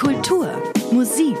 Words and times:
Kultur, 0.00 0.48
Musik, 0.92 1.36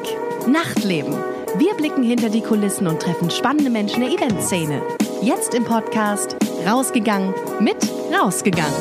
Nachtleben. 0.46 1.14
Wir 1.56 1.72
blicken 1.78 2.02
hinter 2.02 2.28
die 2.28 2.42
Kulissen 2.42 2.86
und 2.86 3.00
treffen 3.00 3.30
spannende 3.30 3.70
Menschen 3.70 4.02
der 4.02 4.10
Eventszene. 4.10 4.82
Jetzt 5.22 5.54
im 5.54 5.64
Podcast 5.64 6.36
Rausgegangen 6.68 7.32
mit 7.58 7.76
Rausgegangen. 8.12 8.74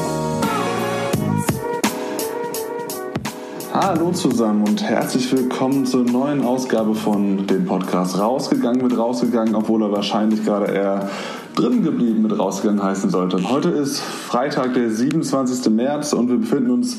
Hallo 3.74 4.12
zusammen 4.12 4.68
und 4.68 4.84
herzlich 4.84 5.32
willkommen 5.32 5.86
zur 5.86 6.04
neuen 6.04 6.44
Ausgabe 6.44 6.94
von 6.94 7.48
dem 7.48 7.64
Podcast 7.64 8.20
Rausgegangen 8.20 8.84
mit 8.86 8.98
Rausgegangen, 8.98 9.56
obwohl 9.56 9.84
er 9.84 9.94
wahrscheinlich 9.94 10.44
gerade 10.44 10.74
eher 10.74 11.10
drin 11.56 11.84
geblieben 11.84 12.24
mit 12.24 12.38
Rausgegangen 12.38 12.84
heißen 12.84 13.10
sollte. 13.10 13.50
Heute 13.50 13.70
ist 13.70 14.02
Freitag, 14.02 14.74
der 14.74 14.92
27. 14.92 15.72
März 15.72 16.12
und 16.12 16.28
wir 16.28 16.38
befinden 16.38 16.72
uns 16.72 16.98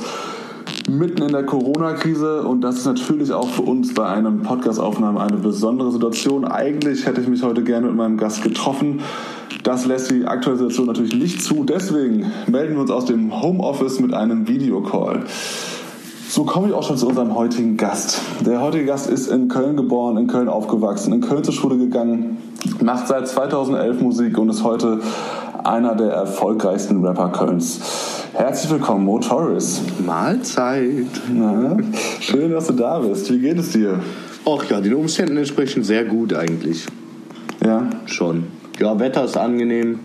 mitten 0.99 1.23
in 1.23 1.33
der 1.33 1.45
Corona-Krise 1.45 2.43
und 2.43 2.63
das 2.63 2.79
ist 2.79 2.85
natürlich 2.85 3.33
auch 3.33 3.49
für 3.49 3.63
uns 3.63 3.95
bei 3.95 4.07
einem 4.07 4.43
Podcast-Aufnahme 4.43 5.21
eine 5.21 5.37
besondere 5.37 5.93
Situation. 5.93 6.45
Eigentlich 6.45 7.07
hätte 7.07 7.21
ich 7.21 7.29
mich 7.29 7.43
heute 7.43 7.63
gerne 7.63 7.87
mit 7.87 7.97
meinem 7.97 8.17
Gast 8.17 8.43
getroffen. 8.43 9.01
Das 9.63 9.87
lässt 9.87 10.11
die 10.11 10.27
aktuelle 10.27 10.59
Situation 10.59 10.87
natürlich 10.87 11.15
nicht 11.15 11.43
zu. 11.43 11.65
Deswegen 11.65 12.27
melden 12.47 12.75
wir 12.75 12.81
uns 12.81 12.91
aus 12.91 13.05
dem 13.05 13.41
Homeoffice 13.41 14.01
mit 14.01 14.15
einem 14.15 14.49
Videocall. 14.49 15.25
So 16.29 16.45
komme 16.45 16.69
ich 16.69 16.75
auch 16.75 16.83
schon 16.83 16.97
zu 16.97 17.09
unserem 17.09 17.35
heutigen 17.35 17.77
Gast. 17.77 18.21
Der 18.45 18.61
heutige 18.61 18.87
Gast 18.87 19.09
ist 19.09 19.29
in 19.29 19.49
Köln 19.49 19.77
geboren, 19.77 20.17
in 20.17 20.27
Köln 20.27 20.49
aufgewachsen, 20.49 21.13
in 21.13 21.21
Köln 21.21 21.45
zur 21.45 21.55
Schule 21.55 21.77
gegangen, 21.77 22.39
macht 22.83 23.09
seit 23.09 23.29
2011 23.29 24.01
Musik 24.01 24.39
und 24.39 24.49
ist 24.49 24.65
heute 24.65 25.01
einer 25.65 25.95
der 25.95 26.13
erfolgreichsten 26.13 27.05
Rapper 27.05 27.31
Kölns. 27.31 28.20
Herzlich 28.33 28.71
willkommen, 28.71 29.05
Mo 29.05 29.19
Torres. 29.19 29.81
Mahlzeit. 30.07 31.07
Na, 31.33 31.77
schön, 32.21 32.53
dass 32.53 32.69
du 32.69 32.75
da 32.75 33.01
bist. 33.01 33.31
Wie 33.33 33.41
geht 33.41 33.59
es 33.59 33.73
dir? 33.73 33.99
Ach 34.47 34.65
ja, 34.71 34.81
den 34.81 34.95
Umständen 34.95 35.37
entsprechend 35.37 35.85
sehr 35.85 36.05
gut 36.05 36.33
eigentlich. 36.33 36.87
Ja? 37.65 37.91
Schon. 38.07 38.45
Ja, 38.79 38.99
Wetter 39.01 39.25
ist 39.25 39.37
angenehm. 39.37 39.99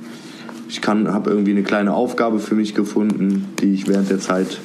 Ich 0.67 0.81
habe 0.88 1.30
irgendwie 1.30 1.52
eine 1.52 1.61
kleine 1.61 1.94
Aufgabe 1.94 2.39
für 2.39 2.55
mich 2.55 2.73
gefunden, 2.73 3.53
die 3.61 3.75
ich 3.75 3.88
während 3.88 4.09
der 4.09 4.19
Zeit 4.19 4.59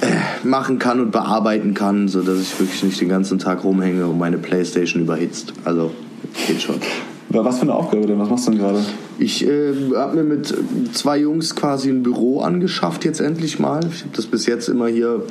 äh, 0.00 0.46
machen 0.46 0.78
kann 0.78 1.00
und 1.00 1.10
bearbeiten 1.10 1.74
kann, 1.74 2.06
sodass 2.06 2.40
ich 2.40 2.60
wirklich 2.60 2.84
nicht 2.84 3.00
den 3.00 3.08
ganzen 3.08 3.40
Tag 3.40 3.64
rumhänge 3.64 4.06
und 4.06 4.18
meine 4.18 4.38
Playstation 4.38 5.02
überhitzt. 5.02 5.52
Also, 5.64 5.90
geht 6.46 6.62
schon. 6.62 6.76
Was 7.30 7.56
für 7.56 7.62
eine 7.62 7.74
Aufgabe 7.74 8.06
denn? 8.06 8.18
Was 8.18 8.30
machst 8.30 8.46
du 8.46 8.52
denn 8.52 8.60
gerade? 8.60 8.80
Ich 9.18 9.46
äh, 9.46 9.74
habe 9.94 10.16
mir 10.16 10.24
mit 10.24 10.54
zwei 10.94 11.18
Jungs 11.18 11.54
quasi 11.54 11.90
ein 11.90 12.02
Büro 12.02 12.40
angeschafft 12.40 13.04
jetzt 13.04 13.20
endlich 13.20 13.58
mal. 13.58 13.80
Ich 13.92 14.00
habe 14.00 14.16
das 14.16 14.26
bis 14.26 14.46
jetzt 14.46 14.68
immer 14.68 14.86
hier 14.86 15.24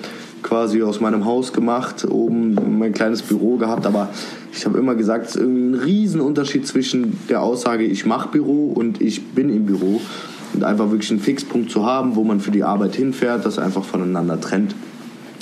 quasi 0.44 0.84
aus 0.84 1.00
meinem 1.00 1.26
Haus 1.26 1.54
gemacht, 1.54 2.06
oben 2.08 2.78
mein 2.78 2.94
kleines 2.94 3.24
Büro 3.24 3.58
gehabt, 3.58 3.88
aber 3.88 4.10
ich 4.54 4.66
habe 4.66 4.78
immer 4.78 4.94
gesagt, 4.94 5.26
es 5.26 5.36
ist 5.36 5.42
irgendwie 5.42 5.70
ein 5.70 5.74
Riesenunterschied 5.74 6.68
zwischen 6.68 7.20
der 7.30 7.42
Aussage, 7.42 7.84
ich 7.84 8.06
mache 8.06 8.30
Büro 8.30 8.72
und 8.74 9.02
ich 9.02 9.30
bin 9.30 9.50
im 9.50 9.66
Büro. 9.66 10.00
Und 10.54 10.64
einfach 10.64 10.92
wirklich 10.92 11.12
einen 11.12 11.20
Fixpunkt 11.20 11.72
zu 11.72 11.86
haben, 11.86 12.16
wo 12.16 12.24
man 12.24 12.40
für 12.40 12.52
die 12.52 12.64
Arbeit 12.64 12.96
hinfährt, 12.96 13.46
das 13.46 13.60
einfach 13.60 13.84
voneinander 13.84 14.40
trennt. 14.40 14.76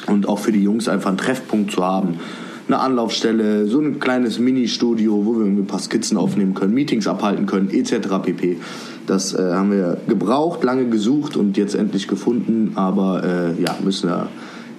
Und 0.07 0.27
auch 0.27 0.39
für 0.39 0.51
die 0.51 0.63
Jungs 0.63 0.87
einfach 0.87 1.09
einen 1.09 1.17
Treffpunkt 1.17 1.71
zu 1.71 1.83
haben 1.83 2.19
eine 2.67 2.79
Anlaufstelle, 2.79 3.67
so 3.67 3.79
ein 3.79 3.99
kleines 3.99 4.39
Mini-Studio, 4.39 5.25
wo 5.25 5.37
wir 5.37 5.45
ein 5.45 5.67
paar 5.67 5.79
Skizzen 5.79 6.17
aufnehmen 6.17 6.53
können, 6.53 6.73
Meetings 6.73 7.07
abhalten 7.07 7.45
können, 7.45 7.69
etc. 7.69 8.07
pp. 8.23 8.57
Das 9.05 9.33
äh, 9.33 9.51
haben 9.53 9.71
wir 9.71 9.97
gebraucht, 10.07 10.63
lange 10.63 10.85
gesucht 10.85 11.37
und 11.37 11.57
jetzt 11.57 11.75
endlich 11.75 12.07
gefunden, 12.07 12.71
aber 12.75 13.23
äh, 13.23 13.61
ja, 13.61 13.75
müssen 13.83 14.09
wir 14.09 14.29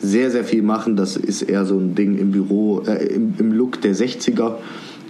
sehr, 0.01 0.31
sehr 0.31 0.45
viel 0.45 0.63
machen. 0.63 0.97
Das 0.97 1.17
ist 1.17 1.43
eher 1.43 1.65
so 1.65 1.79
ein 1.79 1.95
Ding 1.95 2.19
im 2.19 2.33
Büro, 2.33 2.83
äh, 2.87 3.07
im, 3.07 3.35
im 3.39 3.53
Look 3.53 3.81
der 3.81 3.95
60er. 3.95 4.55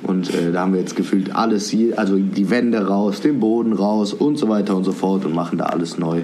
Und 0.06 0.32
äh, 0.32 0.52
da 0.52 0.60
haben 0.60 0.72
wir 0.72 0.80
jetzt 0.80 0.94
gefühlt 0.94 1.34
alles, 1.34 1.68
hier, 1.68 1.98
also 1.98 2.16
die 2.16 2.48
Wände 2.48 2.86
raus, 2.86 3.20
den 3.20 3.40
Boden 3.40 3.72
raus 3.72 4.14
und 4.14 4.38
so 4.38 4.48
weiter 4.48 4.76
und 4.76 4.84
so 4.84 4.92
fort 4.92 5.24
und 5.24 5.34
machen 5.34 5.58
da 5.58 5.64
alles 5.64 5.98
neu. 5.98 6.20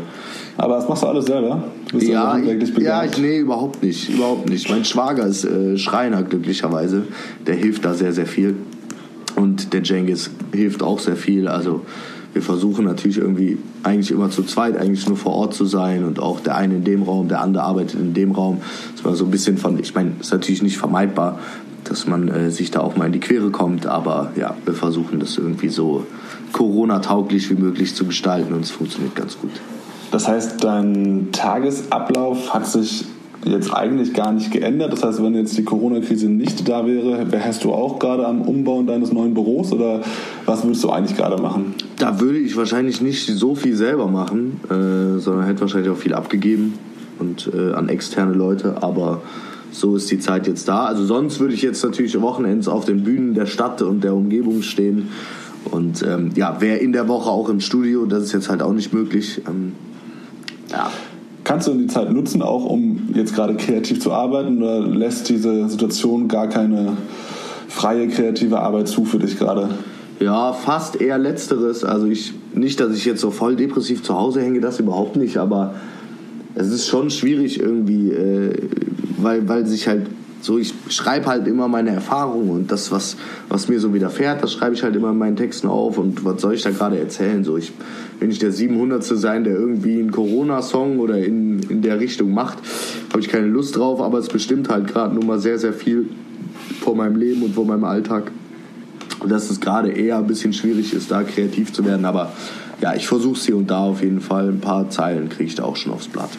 Aber 0.56 0.76
das 0.76 0.88
machst 0.88 1.02
du 1.02 1.08
alles 1.08 1.26
selber? 1.26 1.64
Bist 1.92 2.06
ja, 2.06 2.38
ich, 2.38 2.78
ja 2.78 3.04
ich, 3.04 3.18
nee, 3.18 3.38
überhaupt 3.38 3.82
nicht. 3.82 4.08
Überhaupt 4.08 4.48
nicht. 4.48 4.70
Mein 4.70 4.84
Schwager 4.84 5.26
ist 5.26 5.44
äh, 5.44 5.76
Schreiner, 5.78 6.22
glücklicherweise. 6.22 7.02
Der 7.46 7.56
hilft 7.56 7.84
da 7.84 7.94
sehr, 7.94 8.12
sehr 8.12 8.26
viel. 8.26 8.54
Und 9.34 9.72
der 9.72 9.82
Jengis 9.82 10.30
hilft 10.52 10.82
auch 10.84 11.00
sehr 11.00 11.16
viel. 11.16 11.48
Also 11.48 11.80
wir 12.32 12.42
versuchen 12.42 12.84
natürlich 12.84 13.18
irgendwie 13.18 13.58
eigentlich 13.82 14.10
immer 14.12 14.30
zu 14.30 14.44
zweit 14.44 14.76
eigentlich 14.76 15.08
nur 15.08 15.16
vor 15.16 15.32
Ort 15.32 15.54
zu 15.54 15.64
sein 15.64 16.04
und 16.04 16.20
auch 16.20 16.40
der 16.40 16.54
eine 16.56 16.76
in 16.76 16.84
dem 16.84 17.02
Raum, 17.02 17.28
der 17.28 17.40
andere 17.40 17.64
arbeitet 17.64 17.98
in 17.98 18.14
dem 18.14 18.30
Raum. 18.30 18.58
Dass 18.94 19.04
man 19.04 19.14
so 19.16 19.24
ein 19.24 19.30
bisschen 19.30 19.58
von, 19.58 19.78
ich 19.80 19.94
meine, 19.94 20.12
ist 20.20 20.32
natürlich 20.32 20.62
nicht 20.62 20.78
vermeidbar, 20.78 21.40
dass 21.84 22.06
man 22.06 22.28
äh, 22.28 22.50
sich 22.50 22.70
da 22.70 22.80
auch 22.80 22.96
mal 22.96 23.06
in 23.06 23.12
die 23.12 23.20
Quere 23.20 23.50
kommt, 23.50 23.86
aber 23.86 24.32
ja, 24.36 24.54
wir 24.64 24.74
versuchen 24.74 25.20
das 25.20 25.36
irgendwie 25.38 25.68
so 25.68 26.06
Corona-tauglich 26.52 27.50
wie 27.50 27.54
möglich 27.54 27.94
zu 27.94 28.04
gestalten 28.04 28.52
und 28.54 28.60
es 28.60 28.70
funktioniert 28.70 29.14
ganz 29.14 29.38
gut. 29.38 29.52
Das 30.10 30.28
heißt, 30.28 30.62
dein 30.62 31.28
Tagesablauf 31.32 32.52
hat 32.52 32.66
sich 32.66 33.06
jetzt 33.44 33.74
eigentlich 33.74 34.14
gar 34.14 34.32
nicht 34.32 34.50
geändert. 34.50 34.92
Das 34.92 35.02
heißt, 35.02 35.22
wenn 35.22 35.34
jetzt 35.34 35.56
die 35.56 35.64
Corona-Krise 35.64 36.28
nicht 36.28 36.68
da 36.68 36.86
wäre, 36.86 37.30
wärst 37.32 37.64
du 37.64 37.72
auch 37.72 37.98
gerade 37.98 38.26
am 38.26 38.42
Umbauen 38.42 38.86
deines 38.86 39.12
neuen 39.12 39.34
Büros 39.34 39.72
oder 39.72 40.00
was 40.46 40.62
würdest 40.64 40.84
du 40.84 40.90
eigentlich 40.90 41.16
gerade 41.16 41.40
machen? 41.40 41.74
Da 41.98 42.20
würde 42.20 42.38
ich 42.38 42.56
wahrscheinlich 42.56 43.00
nicht 43.00 43.26
so 43.26 43.54
viel 43.54 43.74
selber 43.74 44.06
machen, 44.06 44.60
äh, 44.70 45.18
sondern 45.18 45.46
hätte 45.46 45.62
wahrscheinlich 45.62 45.90
auch 45.90 45.96
viel 45.96 46.14
abgegeben 46.14 46.74
und 47.18 47.50
äh, 47.52 47.72
an 47.72 47.88
externe 47.88 48.32
Leute. 48.32 48.76
Aber 48.82 49.22
so 49.72 49.96
ist 49.96 50.10
die 50.10 50.18
Zeit 50.18 50.46
jetzt 50.46 50.68
da. 50.68 50.84
Also 50.84 51.04
sonst 51.04 51.40
würde 51.40 51.54
ich 51.54 51.62
jetzt 51.62 51.82
natürlich 51.82 52.20
Wochenends 52.20 52.68
auf 52.68 52.84
den 52.84 53.02
Bühnen 53.02 53.34
der 53.34 53.46
Stadt 53.46 53.82
und 53.82 54.04
der 54.04 54.14
Umgebung 54.14 54.62
stehen. 54.62 55.08
Und 55.70 56.02
ähm, 56.02 56.30
ja, 56.34 56.60
wäre 56.60 56.78
in 56.78 56.92
der 56.92 57.08
Woche 57.08 57.30
auch 57.30 57.48
im 57.48 57.60
Studio, 57.60 58.06
das 58.06 58.24
ist 58.24 58.32
jetzt 58.32 58.48
halt 58.48 58.62
auch 58.62 58.72
nicht 58.72 58.92
möglich. 58.92 59.40
Ähm, 59.48 59.72
ja. 60.70 60.90
Kannst 61.44 61.66
du 61.66 61.74
die 61.74 61.88
Zeit 61.88 62.12
nutzen, 62.12 62.40
auch 62.40 62.64
um 62.64 63.10
jetzt 63.14 63.34
gerade 63.34 63.56
kreativ 63.56 64.00
zu 64.00 64.12
arbeiten 64.12 64.62
oder 64.62 64.80
lässt 64.80 65.28
diese 65.28 65.68
Situation 65.68 66.28
gar 66.28 66.48
keine 66.48 66.96
freie 67.68 68.08
kreative 68.08 68.60
Arbeit 68.60 68.88
zu 68.88 69.04
für 69.04 69.18
dich 69.18 69.38
gerade? 69.38 69.70
Ja, 70.20 70.52
fast 70.52 71.00
eher 71.00 71.18
letzteres. 71.18 71.82
Also 71.82 72.06
ich 72.06 72.32
nicht, 72.54 72.78
dass 72.78 72.94
ich 72.94 73.04
jetzt 73.04 73.20
so 73.20 73.30
voll 73.30 73.56
depressiv 73.56 74.02
zu 74.02 74.14
Hause 74.14 74.40
hänge, 74.40 74.60
das 74.60 74.78
überhaupt 74.78 75.16
nicht, 75.16 75.38
aber 75.38 75.74
es 76.54 76.68
ist 76.68 76.86
schon 76.86 77.10
schwierig 77.10 77.58
irgendwie, 77.58 78.10
äh, 78.10 78.68
weil, 79.22 79.48
weil 79.48 79.66
sich 79.66 79.88
halt 79.88 80.06
so, 80.42 80.58
ich 80.58 80.74
schreibe 80.88 81.26
halt 81.26 81.46
immer 81.46 81.68
meine 81.68 81.90
Erfahrungen 81.90 82.50
und 82.50 82.72
das, 82.72 82.90
was, 82.90 83.16
was 83.48 83.68
mir 83.68 83.78
so 83.78 83.94
widerfährt, 83.94 84.42
das 84.42 84.52
schreibe 84.52 84.74
ich 84.74 84.82
halt 84.82 84.96
immer 84.96 85.10
in 85.10 85.18
meinen 85.18 85.36
Texten 85.36 85.68
auf 85.68 85.98
und 85.98 86.24
was 86.24 86.40
soll 86.40 86.54
ich 86.54 86.62
da 86.62 86.70
gerade 86.70 86.98
erzählen? 86.98 87.44
So, 87.44 87.56
ich 87.56 87.72
will 88.18 88.26
nicht 88.26 88.42
der 88.42 88.50
700. 88.50 89.04
sein, 89.04 89.44
der 89.44 89.54
irgendwie 89.54 90.00
einen 90.00 90.10
Corona-Song 90.10 90.98
oder 90.98 91.18
in, 91.18 91.60
in 91.68 91.80
der 91.80 92.00
Richtung 92.00 92.34
macht, 92.34 92.58
habe 93.10 93.20
ich 93.20 93.28
keine 93.28 93.46
Lust 93.46 93.76
drauf, 93.76 94.00
aber 94.00 94.18
es 94.18 94.28
bestimmt 94.28 94.68
halt 94.68 94.88
gerade 94.88 95.14
nun 95.14 95.26
mal 95.26 95.38
sehr, 95.38 95.58
sehr 95.60 95.72
viel 95.72 96.08
vor 96.80 96.96
meinem 96.96 97.16
Leben 97.16 97.42
und 97.44 97.54
vor 97.54 97.64
meinem 97.64 97.84
Alltag. 97.84 98.32
Und 99.20 99.30
dass 99.30 99.48
es 99.48 99.60
gerade 99.60 99.92
eher 99.92 100.18
ein 100.18 100.26
bisschen 100.26 100.52
schwierig 100.52 100.92
ist, 100.92 101.12
da 101.12 101.22
kreativ 101.22 101.72
zu 101.72 101.84
werden, 101.84 102.04
aber 102.04 102.32
ja, 102.80 102.96
ich 102.96 103.06
versuche 103.06 103.38
es 103.38 103.46
hier 103.46 103.56
und 103.56 103.70
da 103.70 103.78
auf 103.78 104.02
jeden 104.02 104.20
Fall. 104.20 104.48
Ein 104.48 104.60
paar 104.60 104.90
Zeilen 104.90 105.28
kriege 105.28 105.44
ich 105.44 105.54
da 105.54 105.62
auch 105.62 105.76
schon 105.76 105.92
aufs 105.92 106.08
Blatt. 106.08 106.30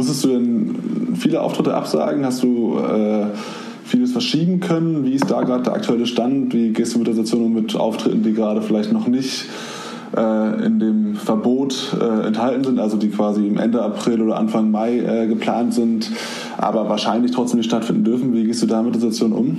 Musstest 0.00 0.24
du 0.24 0.28
denn 0.28 1.14
viele 1.14 1.42
Auftritte 1.42 1.74
absagen? 1.74 2.24
Hast 2.24 2.42
du 2.42 2.78
äh, 2.78 3.26
vieles 3.84 4.12
verschieben 4.12 4.58
können? 4.58 5.04
Wie 5.04 5.12
ist 5.12 5.30
da 5.30 5.42
gerade 5.42 5.64
der 5.64 5.74
aktuelle 5.74 6.06
Stand? 6.06 6.54
Wie 6.54 6.70
gehst 6.70 6.94
du 6.94 7.00
mit 7.00 7.06
der 7.06 7.12
Situation 7.12 7.44
um 7.44 7.52
mit 7.52 7.76
Auftritten, 7.76 8.22
die 8.22 8.32
gerade 8.32 8.62
vielleicht 8.62 8.94
noch 8.94 9.06
nicht 9.08 9.44
äh, 10.16 10.64
in 10.64 10.78
dem 10.78 11.16
Verbot 11.16 11.94
äh, 12.00 12.28
enthalten 12.28 12.64
sind, 12.64 12.80
also 12.80 12.96
die 12.96 13.10
quasi 13.10 13.46
im 13.46 13.58
Ende 13.58 13.82
April 13.82 14.22
oder 14.22 14.38
Anfang 14.38 14.70
Mai 14.70 15.00
äh, 15.00 15.26
geplant 15.26 15.74
sind, 15.74 16.10
aber 16.56 16.88
wahrscheinlich 16.88 17.32
trotzdem 17.32 17.58
nicht 17.58 17.68
stattfinden 17.68 18.04
dürfen? 18.04 18.32
Wie 18.32 18.44
gehst 18.44 18.62
du 18.62 18.66
da 18.66 18.80
mit 18.80 18.94
der 18.94 19.02
Situation 19.02 19.34
um? 19.34 19.58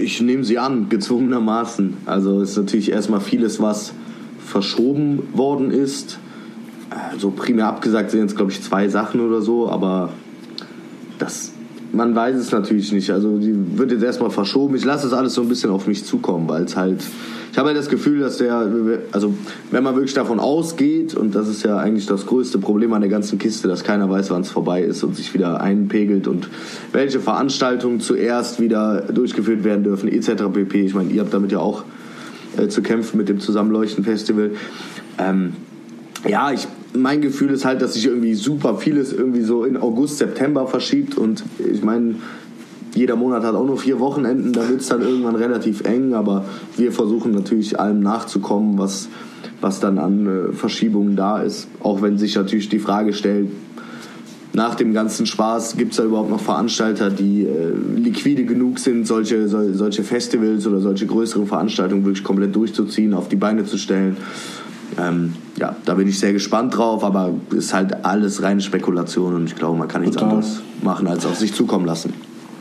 Ich 0.00 0.20
nehme 0.20 0.44
sie 0.44 0.58
an, 0.58 0.88
gezwungenermaßen. 0.88 1.94
Also 2.06 2.42
ist 2.42 2.56
natürlich 2.56 2.92
erstmal 2.92 3.20
vieles, 3.20 3.60
was 3.60 3.92
verschoben 4.38 5.24
worden 5.34 5.72
ist 5.72 6.20
so 7.18 7.30
primär 7.30 7.66
abgesagt 7.66 8.10
sind 8.10 8.20
jetzt, 8.20 8.36
glaube 8.36 8.52
ich, 8.52 8.62
zwei 8.62 8.88
Sachen 8.88 9.20
oder 9.20 9.40
so, 9.40 9.68
aber 9.68 10.10
das, 11.18 11.52
man 11.92 12.14
weiß 12.14 12.36
es 12.36 12.52
natürlich 12.52 12.92
nicht. 12.92 13.10
Also 13.10 13.38
die 13.38 13.54
wird 13.78 13.90
jetzt 13.90 14.02
erstmal 14.02 14.30
verschoben. 14.30 14.76
Ich 14.76 14.84
lasse 14.84 15.08
das 15.08 15.18
alles 15.18 15.34
so 15.34 15.42
ein 15.42 15.48
bisschen 15.48 15.70
auf 15.70 15.86
mich 15.86 16.04
zukommen, 16.04 16.48
weil 16.48 16.64
es 16.64 16.76
halt, 16.76 17.02
ich 17.50 17.58
habe 17.58 17.68
halt 17.68 17.78
das 17.78 17.88
Gefühl, 17.88 18.20
dass 18.20 18.38
der, 18.38 18.68
also 19.12 19.34
wenn 19.70 19.82
man 19.82 19.94
wirklich 19.94 20.14
davon 20.14 20.40
ausgeht, 20.40 21.14
und 21.14 21.34
das 21.34 21.48
ist 21.48 21.62
ja 21.62 21.78
eigentlich 21.78 22.06
das 22.06 22.26
größte 22.26 22.58
Problem 22.58 22.92
an 22.92 23.00
der 23.00 23.10
ganzen 23.10 23.38
Kiste, 23.38 23.66
dass 23.66 23.82
keiner 23.82 24.10
weiß, 24.10 24.30
wann 24.30 24.42
es 24.42 24.50
vorbei 24.50 24.82
ist 24.82 25.02
und 25.02 25.16
sich 25.16 25.32
wieder 25.34 25.60
einpegelt 25.60 26.28
und 26.28 26.48
welche 26.92 27.20
Veranstaltungen 27.20 28.00
zuerst 28.00 28.60
wieder 28.60 29.02
durchgeführt 29.02 29.64
werden 29.64 29.84
dürfen, 29.84 30.08
etc. 30.08 30.44
pp. 30.52 30.84
Ich 30.84 30.94
meine, 30.94 31.10
ihr 31.10 31.22
habt 31.22 31.32
damit 31.32 31.52
ja 31.52 31.58
auch 31.58 31.84
äh, 32.58 32.68
zu 32.68 32.82
kämpfen 32.82 33.16
mit 33.16 33.28
dem 33.28 33.40
Zusammenleuchten-Festival. 33.40 34.52
Ähm, 35.18 35.54
ja, 36.28 36.52
ich 36.52 36.66
mein 36.96 37.20
Gefühl 37.20 37.50
ist 37.50 37.64
halt, 37.64 37.82
dass 37.82 37.94
sich 37.94 38.06
irgendwie 38.06 38.34
super 38.34 38.76
vieles 38.76 39.12
irgendwie 39.12 39.42
so 39.42 39.64
in 39.64 39.76
August, 39.76 40.18
September 40.18 40.66
verschiebt 40.66 41.16
und 41.16 41.44
ich 41.58 41.82
meine, 41.82 42.16
jeder 42.94 43.16
Monat 43.16 43.44
hat 43.44 43.54
auch 43.54 43.66
nur 43.66 43.76
vier 43.76 44.00
Wochenenden, 44.00 44.52
da 44.52 44.66
wird 44.68 44.80
es 44.80 44.88
dann 44.88 45.02
irgendwann 45.02 45.36
relativ 45.36 45.82
eng, 45.82 46.14
aber 46.14 46.46
wir 46.76 46.92
versuchen 46.92 47.32
natürlich 47.32 47.78
allem 47.78 48.00
nachzukommen, 48.00 48.78
was, 48.78 49.08
was 49.60 49.80
dann 49.80 49.98
an 49.98 50.26
äh, 50.26 50.52
Verschiebungen 50.54 51.14
da 51.14 51.42
ist. 51.42 51.68
Auch 51.82 52.00
wenn 52.00 52.16
sich 52.16 52.34
natürlich 52.34 52.70
die 52.70 52.78
Frage 52.78 53.12
stellt, 53.12 53.50
nach 54.54 54.74
dem 54.74 54.94
ganzen 54.94 55.26
Spaß 55.26 55.76
gibt 55.76 55.90
es 55.90 55.98
da 55.98 56.04
überhaupt 56.04 56.30
noch 56.30 56.40
Veranstalter, 56.40 57.10
die 57.10 57.42
äh, 57.42 57.72
liquide 57.96 58.46
genug 58.46 58.78
sind, 58.78 59.06
solche, 59.06 59.48
so, 59.48 59.74
solche 59.74 60.02
Festivals 60.02 60.66
oder 60.66 60.80
solche 60.80 61.04
größeren 61.04 61.46
Veranstaltungen 61.46 62.06
wirklich 62.06 62.24
komplett 62.24 62.56
durchzuziehen, 62.56 63.12
auf 63.12 63.28
die 63.28 63.36
Beine 63.36 63.66
zu 63.66 63.76
stellen. 63.76 64.16
Ähm, 64.98 65.34
ja, 65.58 65.76
da 65.84 65.94
bin 65.94 66.08
ich 66.08 66.18
sehr 66.18 66.32
gespannt 66.32 66.76
drauf, 66.76 67.04
aber 67.04 67.30
es 67.50 67.56
ist 67.56 67.74
halt 67.74 68.04
alles 68.04 68.42
reine 68.42 68.60
Spekulation 68.60 69.34
und 69.34 69.44
ich 69.46 69.56
glaube, 69.56 69.78
man 69.78 69.88
kann 69.88 70.00
nichts 70.00 70.16
Total. 70.16 70.30
anderes 70.30 70.62
machen, 70.82 71.06
als 71.06 71.26
auf 71.26 71.36
sich 71.36 71.54
zukommen 71.54 71.84
lassen. 71.84 72.14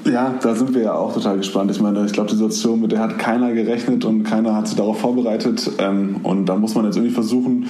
Ja, 0.05 0.35
da 0.39 0.53
sind 0.53 0.75
wir 0.75 0.83
ja 0.83 0.93
auch 0.93 1.13
total 1.13 1.37
gespannt. 1.37 1.71
Ich 1.71 1.81
meine, 1.81 2.05
ich 2.05 2.13
glaube, 2.13 2.29
die 2.29 2.35
Situation, 2.35 2.79
mit 2.79 2.91
der 2.91 2.99
hat 2.99 3.17
keiner 3.17 3.53
gerechnet 3.53 4.05
und 4.05 4.23
keiner 4.23 4.55
hat 4.55 4.67
sich 4.67 4.77
darauf 4.77 4.99
vorbereitet. 4.99 5.71
Ähm, 5.79 6.17
und 6.21 6.45
da 6.45 6.55
muss 6.55 6.75
man 6.75 6.85
jetzt 6.85 6.95
irgendwie 6.95 7.13
versuchen, 7.13 7.67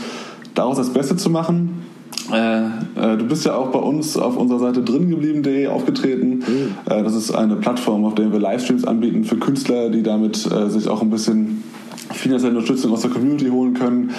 daraus 0.53 0.75
das 0.75 0.89
Beste 0.89 1.15
zu 1.15 1.29
machen. 1.29 1.85
Äh, 2.33 2.65
äh, 2.65 3.17
du 3.17 3.25
bist 3.25 3.45
ja 3.45 3.55
auch 3.55 3.69
bei 3.69 3.79
uns 3.79 4.17
auf 4.17 4.35
unserer 4.35 4.59
Seite 4.59 4.81
dringeblieben.de 4.81 5.67
aufgetreten. 5.67 6.43
Äh, 6.85 7.03
das 7.03 7.15
ist 7.15 7.31
eine 7.31 7.55
Plattform, 7.55 8.03
auf 8.03 8.15
der 8.15 8.31
wir 8.33 8.39
Livestreams 8.39 8.83
anbieten 8.83 9.23
für 9.23 9.37
Künstler, 9.37 9.89
die 9.89 10.03
damit 10.03 10.49
äh, 10.51 10.69
sich 10.69 10.89
auch 10.89 11.01
ein 11.01 11.09
bisschen 11.09 11.63
finanzielle 12.11 12.57
Unterstützung 12.57 12.91
aus 12.91 13.01
der 13.01 13.11
Community 13.11 13.47
holen 13.47 13.73
können. 13.73 14.11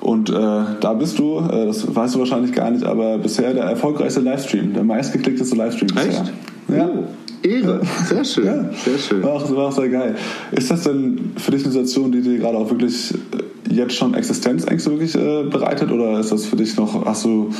Und 0.00 0.30
äh, 0.30 0.32
da 0.32 0.94
bist 0.94 1.18
du, 1.18 1.38
äh, 1.38 1.66
das 1.66 1.94
weißt 1.94 2.14
du 2.14 2.20
wahrscheinlich 2.20 2.52
gar 2.52 2.70
nicht, 2.70 2.84
aber 2.84 3.18
bisher 3.18 3.52
der 3.52 3.64
erfolgreichste 3.64 4.20
Livestream, 4.20 4.72
der 4.72 4.84
meistgeklickteste 4.84 5.56
Livestream 5.56 5.88
bisher. 5.88 6.08
Echt? 6.08 6.32
Ja. 6.68 6.88
Oh, 6.88 7.04
Ehre, 7.42 7.80
sehr 8.06 8.24
schön, 8.24 8.46
Ja. 8.46 8.70
sehr 8.84 8.98
schön. 8.98 9.22
War 9.22 9.32
auch, 9.32 9.56
war 9.56 9.68
auch 9.68 9.72
sehr 9.72 9.88
geil. 9.88 10.14
Ist 10.52 10.70
das 10.70 10.84
denn 10.84 11.32
für 11.36 11.50
dich 11.50 11.64
eine 11.64 11.72
Situation, 11.72 12.12
die 12.12 12.20
dir 12.22 12.38
gerade 12.38 12.56
auch 12.56 12.70
wirklich 12.70 13.12
äh, 13.12 13.74
jetzt 13.74 13.94
schon 13.94 14.14
Existenzängste 14.14 14.90
wirklich 14.90 15.14
äh, 15.14 15.44
bereitet 15.44 15.90
oder 15.90 16.18
ist 16.20 16.32
das 16.32 16.46
für 16.46 16.56
dich 16.56 16.76
noch, 16.76 17.04
hast 17.04 17.24
du 17.24 17.50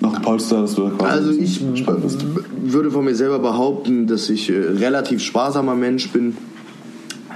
noch 0.00 0.14
ein 0.14 0.22
Polster, 0.22 0.62
dass 0.62 0.74
du 0.74 0.82
da 0.84 0.90
quasi 0.90 1.12
Also 1.12 1.30
ich 1.32 1.62
würde 2.64 2.90
von 2.90 3.04
mir 3.04 3.14
selber 3.14 3.38
behaupten, 3.38 4.06
dass 4.06 4.28
ich 4.30 4.50
äh, 4.50 4.54
relativ 4.58 5.22
sparsamer 5.22 5.74
Mensch 5.74 6.10
bin. 6.10 6.36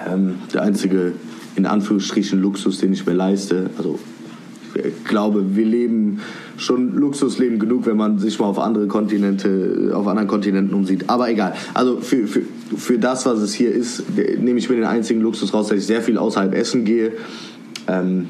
Ähm, 0.08 0.36
der 0.52 0.62
einzige, 0.62 1.12
in 1.56 1.66
Anführungsstrichen, 1.66 2.40
Luxus, 2.40 2.78
den 2.78 2.92
ich 2.92 3.06
mir 3.06 3.14
leiste. 3.14 3.70
Also 3.78 3.98
ich 4.74 5.04
glaube, 5.04 5.56
wir 5.56 5.64
leben 5.64 6.20
schon 6.58 6.94
Luxusleben 6.94 7.58
genug, 7.58 7.86
wenn 7.86 7.96
man 7.96 8.18
sich 8.18 8.38
mal 8.38 8.46
auf 8.46 8.58
andere 8.58 8.86
Kontinente, 8.86 9.92
auf 9.94 10.06
anderen 10.06 10.28
Kontinenten 10.28 10.74
umsieht. 10.74 11.08
Aber 11.08 11.30
egal. 11.30 11.54
Also 11.74 12.00
für, 12.00 12.26
für, 12.26 12.42
für 12.76 12.98
das, 12.98 13.26
was 13.26 13.40
es 13.40 13.54
hier 13.54 13.72
ist, 13.72 14.04
nehme 14.16 14.58
ich 14.58 14.68
mir 14.68 14.76
den 14.76 14.84
einzigen 14.84 15.20
Luxus 15.20 15.52
raus, 15.54 15.68
dass 15.68 15.78
ich 15.78 15.86
sehr 15.86 16.02
viel 16.02 16.18
außerhalb 16.18 16.54
essen 16.54 16.84
gehe. 16.84 17.12
Ähm, 17.88 18.26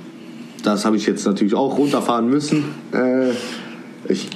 das 0.63 0.85
habe 0.85 0.97
ich 0.97 1.07
jetzt 1.07 1.27
natürlich 1.27 1.55
auch 1.55 1.79
runterfahren 1.79 2.29
müssen. 2.29 2.65
Äh, 2.93 3.31
ich 4.09 4.29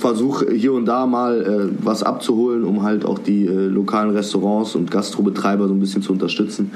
versuche 0.00 0.50
hier 0.50 0.72
und 0.72 0.86
da 0.86 1.06
mal 1.06 1.42
äh, 1.42 1.84
was 1.84 2.02
abzuholen, 2.02 2.64
um 2.64 2.82
halt 2.82 3.04
auch 3.04 3.18
die 3.18 3.46
äh, 3.46 3.66
lokalen 3.66 4.10
Restaurants 4.10 4.74
und 4.74 4.90
Gastrobetreiber 4.90 5.68
so 5.68 5.74
ein 5.74 5.80
bisschen 5.80 6.02
zu 6.02 6.12
unterstützen. 6.12 6.72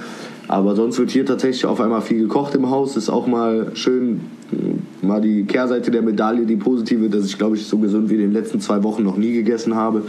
Aber 0.47 0.77
sonst 0.77 0.99
wird 0.99 1.11
hier 1.11 1.25
tatsächlich 1.25 1.65
auf 1.65 1.81
einmal 1.81 2.03
viel 2.03 2.21
gekocht 2.21 2.55
im 2.55 2.71
Haus. 2.71 2.97
Ist 2.97 3.09
auch 3.09 3.27
mal 3.27 3.73
schön, 3.75 4.21
mh, 4.51 5.09
mal 5.09 5.21
die 5.21 5.45
Kehrseite 5.45 5.91
der 5.91 6.03
Medaille, 6.03 6.45
die 6.45 6.57
positive, 6.57 7.09
dass 7.09 7.25
ich 7.25 7.39
glaube 7.39 7.57
ich 7.57 7.67
so 7.67 7.79
gesund 7.79 8.11
wie 8.11 8.15
in 8.15 8.21
den 8.21 8.33
letzten 8.33 8.61
zwei 8.61 8.83
Wochen 8.83 9.03
noch 9.03 9.17
nie 9.17 9.33
gegessen 9.33 9.75
habe 9.75 10.03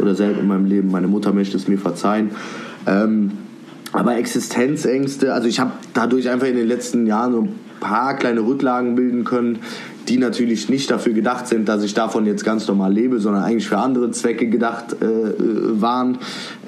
oder 0.00 0.14
selten 0.14 0.40
in 0.40 0.48
meinem 0.48 0.64
Leben. 0.64 0.90
Meine 0.90 1.08
Mutter 1.08 1.32
möchte 1.32 1.56
es 1.56 1.68
mir 1.68 1.78
verzeihen. 1.78 2.30
Ähm, 2.86 3.32
aber 3.92 4.16
Existenzängste, 4.16 5.34
also 5.34 5.46
ich 5.46 5.60
habe 5.60 5.72
dadurch 5.92 6.30
einfach 6.30 6.46
in 6.46 6.56
den 6.56 6.66
letzten 6.66 7.06
Jahren 7.06 7.32
so 7.32 7.40
ein 7.42 7.48
paar 7.80 8.16
kleine 8.16 8.40
Rücklagen 8.40 8.94
bilden 8.94 9.24
können, 9.24 9.58
die 10.12 10.18
natürlich 10.18 10.68
nicht 10.68 10.90
dafür 10.90 11.14
gedacht 11.14 11.48
sind, 11.48 11.70
dass 11.70 11.82
ich 11.82 11.94
davon 11.94 12.26
jetzt 12.26 12.44
ganz 12.44 12.68
normal 12.68 12.92
lebe, 12.92 13.18
sondern 13.18 13.44
eigentlich 13.44 13.66
für 13.66 13.78
andere 13.78 14.10
Zwecke 14.10 14.46
gedacht 14.46 14.94
äh, 15.00 15.06
äh, 15.06 15.80
waren. 15.80 16.18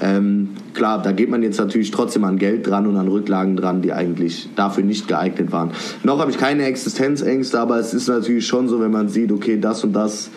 Ähm, 0.00 0.49
klar, 0.73 1.02
da 1.02 1.12
geht 1.12 1.29
man 1.29 1.43
jetzt 1.43 1.58
natürlich 1.58 1.91
trotzdem 1.91 2.25
an 2.25 2.38
Geld 2.38 2.67
dran 2.67 2.87
und 2.87 2.96
an 2.96 3.06
Rücklagen 3.06 3.55
dran, 3.55 3.82
die 3.82 3.93
eigentlich 3.93 4.49
dafür 4.56 4.82
nicht 4.82 5.08
geeignet 5.08 5.52
waren. 5.52 5.73
Noch 6.05 6.20
habe 6.20 6.31
ich 6.31 6.38
keine 6.38 6.64
Existenzängste, 6.64 7.61
aber 7.61 7.79
es 7.79 7.93
ist 7.93 8.08
natürlich 8.08 8.46
schon 8.46 8.67
so, 8.67 8.81
wenn 8.81 8.91
man 8.91 9.11
sieht, 9.11 9.31
okay, 9.31 9.61
das 9.61 9.85
und 9.85 9.93
das 9.93 10.31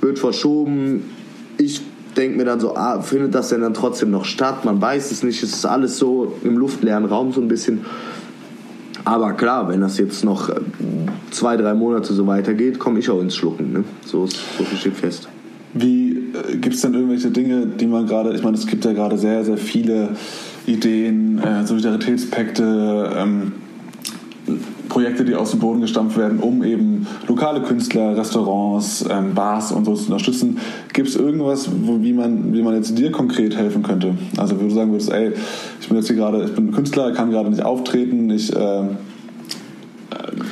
wird 0.00 0.20
verschoben. 0.20 1.02
Ich 1.58 1.82
denke 2.16 2.36
mir 2.36 2.44
dann 2.44 2.60
so, 2.60 2.76
ah, 2.76 3.00
findet 3.02 3.34
das 3.34 3.48
denn 3.48 3.62
dann 3.62 3.74
trotzdem 3.74 4.12
noch 4.12 4.26
statt? 4.26 4.64
Man 4.64 4.80
weiß 4.80 5.10
es 5.10 5.24
nicht, 5.24 5.42
es 5.42 5.54
ist 5.54 5.66
alles 5.66 5.98
so 5.98 6.36
im 6.44 6.56
luftleeren 6.56 7.04
Raum 7.04 7.32
so 7.32 7.40
ein 7.40 7.48
bisschen. 7.48 7.84
Aber 9.04 9.32
klar, 9.34 9.68
wenn 9.68 9.80
das 9.80 9.98
jetzt 9.98 10.24
noch 10.24 10.48
äh, 10.48 10.54
zwei, 11.30 11.56
drei 11.56 11.74
Monate 11.74 12.12
so 12.14 12.26
weitergeht, 12.26 12.78
komme 12.78 13.00
ich 13.00 13.10
auch 13.10 13.20
ins 13.20 13.36
Schlucken. 13.36 13.72
Ne? 13.72 13.84
So, 14.04 14.24
ist, 14.24 14.38
so 14.56 14.64
viel 14.64 14.78
steht 14.78 14.96
fest. 14.96 15.28
Wie 15.74 16.12
äh, 16.12 16.56
gibt 16.56 16.74
es 16.74 16.80
denn 16.80 16.94
irgendwelche 16.94 17.30
Dinge, 17.30 17.66
die 17.66 17.86
man 17.86 18.06
gerade, 18.06 18.34
ich 18.34 18.42
meine, 18.42 18.56
es 18.56 18.66
gibt 18.66 18.84
ja 18.84 18.92
gerade 18.92 19.18
sehr, 19.18 19.44
sehr 19.44 19.58
viele 19.58 20.10
Ideen, 20.66 21.38
äh, 21.38 21.66
Solidaritätspakte, 21.66 23.10
ähm, 23.16 23.52
Projekte, 24.88 25.24
die 25.24 25.34
aus 25.34 25.50
dem 25.50 25.60
Boden 25.60 25.80
gestampft 25.80 26.16
werden, 26.16 26.38
um 26.38 26.62
eben 26.62 27.06
lokale 27.26 27.62
Künstler, 27.62 28.16
Restaurants, 28.16 29.04
ähm, 29.10 29.34
Bars 29.34 29.72
und 29.72 29.84
so 29.84 29.94
zu 29.94 30.06
unterstützen. 30.06 30.58
Gibt 30.92 31.08
es 31.08 31.16
irgendwas, 31.16 31.68
wo, 31.82 32.02
wie, 32.02 32.12
man, 32.12 32.52
wie 32.52 32.62
man 32.62 32.74
jetzt 32.74 32.96
dir 32.96 33.10
konkret 33.10 33.56
helfen 33.56 33.82
könnte? 33.82 34.14
Also, 34.36 34.60
wo 34.60 34.64
du 34.64 34.70
sagen 34.70 34.92
würdest, 34.92 35.12
ey, 35.12 35.32
ich 35.80 35.88
bin 35.88 35.96
jetzt 35.96 36.06
hier 36.06 36.16
gerade, 36.16 36.44
ich 36.44 36.54
bin 36.54 36.72
Künstler, 36.72 37.12
kann 37.12 37.30
gerade 37.30 37.50
nicht 37.50 37.64
auftreten, 37.64 38.30
ich 38.30 38.54
äh, 38.54 38.84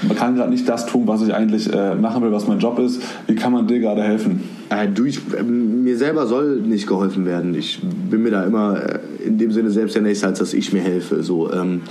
man 0.02 0.16
kann 0.16 0.34
gerade 0.34 0.50
nicht 0.50 0.68
das 0.68 0.86
tun, 0.86 1.06
was 1.06 1.22
ich 1.22 1.34
eigentlich 1.34 1.72
äh, 1.72 1.94
machen 1.94 2.22
will, 2.22 2.32
was 2.32 2.46
mein 2.46 2.58
Job 2.58 2.78
ist. 2.78 3.02
Wie 3.26 3.34
kann 3.34 3.52
man 3.52 3.66
dir 3.66 3.80
gerade 3.80 4.02
helfen? 4.02 4.42
Äh, 4.70 4.88
du, 4.88 5.04
ich, 5.04 5.20
äh, 5.36 5.42
mir 5.42 5.96
selber 5.96 6.26
soll 6.26 6.60
nicht 6.60 6.86
geholfen 6.86 7.24
werden. 7.24 7.54
Ich 7.54 7.80
bin 8.10 8.22
mir 8.22 8.30
da 8.30 8.44
immer 8.44 8.76
äh, 8.80 8.98
in 9.24 9.38
dem 9.38 9.52
Sinne 9.52 9.70
selbst 9.70 9.94
der 9.94 10.02
Nächste, 10.02 10.26
als 10.26 10.38
dass 10.38 10.54
ich 10.54 10.72
mir 10.72 10.82
helfe. 10.82 11.22
So, 11.22 11.52
ähm, 11.52 11.82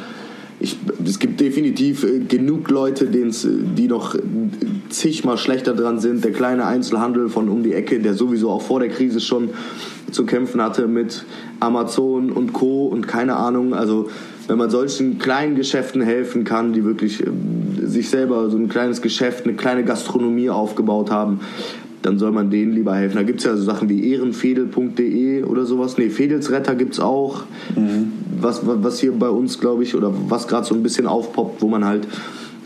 ich, 0.62 0.78
es 1.04 1.18
gibt 1.18 1.40
definitiv 1.40 2.04
äh, 2.04 2.20
genug 2.20 2.70
Leute, 2.70 3.06
äh, 3.06 3.32
die 3.76 3.88
noch 3.88 4.14
äh, 4.14 4.20
zigmal 4.90 5.38
schlechter 5.38 5.74
dran 5.74 6.00
sind. 6.00 6.24
Der 6.24 6.32
kleine 6.32 6.66
Einzelhandel 6.66 7.30
von 7.30 7.50
um 7.50 7.64
die 7.64 7.74
Ecke, 7.74 8.00
der 8.00 8.14
sowieso 8.14 8.52
auch 8.52 8.62
vor 8.62 8.80
der 8.80 8.90
Krise 8.90 9.20
schon 9.20 9.50
zu 10.12 10.26
kämpfen 10.26 10.62
hatte 10.62 10.88
mit 10.88 11.26
Amazon 11.60 12.32
und 12.32 12.54
Co. 12.54 12.88
und 12.88 13.08
keine 13.08 13.38
Ahnung. 13.38 13.74
Also 13.74 14.10
wenn 14.48 14.58
man 14.58 14.70
solchen 14.70 15.18
kleinen 15.18 15.56
Geschäften 15.56 16.02
helfen 16.02 16.44
kann, 16.44 16.74
die 16.74 16.84
wirklich 16.84 17.26
ähm, 17.26 17.88
sich 17.88 18.10
selber 18.10 18.50
so 18.50 18.58
ein 18.58 18.70
kleines 18.70 19.02
Geschäft, 19.02 19.46
eine 19.46 19.56
kleine 19.56 19.84
Gastronomie 19.84 20.50
aufgebaut 20.50 21.10
haben, 21.10 21.40
dann 22.02 22.18
soll 22.18 22.32
man 22.32 22.50
denen 22.50 22.74
lieber 22.74 22.96
helfen. 22.96 23.18
Da 23.18 23.24
gibt 23.24 23.40
es 23.40 23.46
ja 23.46 23.56
so 23.56 23.64
Sachen 23.64 23.90
wie 23.90 24.12
ehrenfedel.de 24.12 25.44
oder 25.44 25.66
sowas. 25.66 25.98
Nee, 25.98 26.10
Fedelsretter 26.10 26.76
gibt 26.76 26.94
es 26.94 27.00
auch. 27.00 27.44
Was, 28.40 28.66
was 28.66 28.84
was 28.84 29.00
hier 29.00 29.12
bei 29.12 29.30
uns, 29.30 29.60
glaube 29.60 29.84
ich, 29.84 29.96
oder 29.96 30.14
was 30.28 30.48
gerade 30.48 30.66
so 30.66 30.74
ein 30.76 30.84
bisschen 30.84 31.08
aufpoppt, 31.08 31.62
wo 31.62 31.68
man 31.68 31.86
halt 31.86 32.08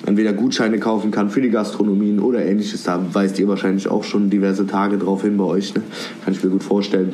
entweder 0.05 0.33
Gutscheine 0.33 0.79
kaufen 0.79 1.11
kann 1.11 1.29
für 1.29 1.41
die 1.41 1.49
Gastronomien 1.49 2.19
oder 2.19 2.45
ähnliches. 2.45 2.83
Da 2.83 2.99
weist 3.13 3.39
ihr 3.39 3.47
wahrscheinlich 3.47 3.87
auch 3.87 4.03
schon 4.03 4.29
diverse 4.29 4.67
Tage 4.67 4.97
drauf 4.97 5.23
hin 5.23 5.37
bei 5.37 5.45
euch. 5.45 5.73
Ne? 5.73 5.81
Kann 6.23 6.33
ich 6.33 6.43
mir 6.43 6.49
gut 6.49 6.63
vorstellen. 6.63 7.13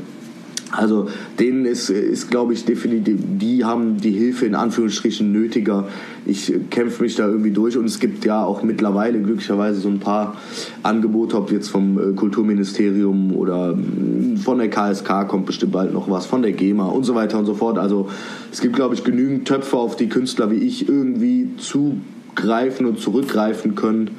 Also 0.72 1.10
denen 1.40 1.66
ist, 1.66 1.90
ist 1.90 2.30
glaube 2.30 2.54
ich, 2.54 2.66
definitiv, 2.66 3.20
die 3.22 3.66
haben 3.66 3.98
die 3.98 4.12
Hilfe 4.12 4.46
in 4.46 4.56
Anführungsstrichen 4.56 5.32
nötiger. 5.32 5.88
Ich 6.26 6.54
kämpfe 6.70 7.04
mich 7.04 7.16
da 7.16 7.28
irgendwie 7.28 7.52
durch 7.52 7.78
und 7.78 7.86
es 7.86 8.00
gibt 8.00 8.24
ja 8.26 8.44
auch 8.44 8.64
mittlerweile 8.64 9.20
glücklicherweise 9.20 9.82
so 9.82 9.90
ein 9.90 10.00
paar 10.00 10.38
Angebote, 10.84 11.36
ob 11.36 11.52
jetzt 11.52 11.70
vom 11.70 11.98
äh, 11.98 12.14
Kulturministerium 12.14 13.36
oder 13.36 13.76
mh, 13.76 14.38
von 14.42 14.60
der 14.60 14.70
KSK 14.70 15.28
kommt 15.28 15.46
bestimmt 15.46 15.74
bald 15.74 15.94
noch 15.94 16.10
was, 16.10 16.26
von 16.26 16.42
der 16.42 16.54
GEMA 16.54 16.86
und 16.86 17.04
so 17.04 17.16
weiter 17.16 17.38
und 17.38 17.46
so 17.46 17.54
fort. 17.54 17.78
Also 17.78 18.10
es 18.52 18.62
gibt, 18.62 18.76
glaube 18.76 18.96
ich, 18.96 19.04
genügend 19.04 19.48
Töpfe, 19.48 19.78
auf 19.78 19.96
die 19.96 20.08
Künstler 20.10 20.52
wie 20.52 20.56
ich 20.56 20.88
irgendwie 20.88 21.50
zugreifen 21.58 22.86
und 22.86 23.00
zurückgreifen 23.00 23.76
können. 23.76 24.12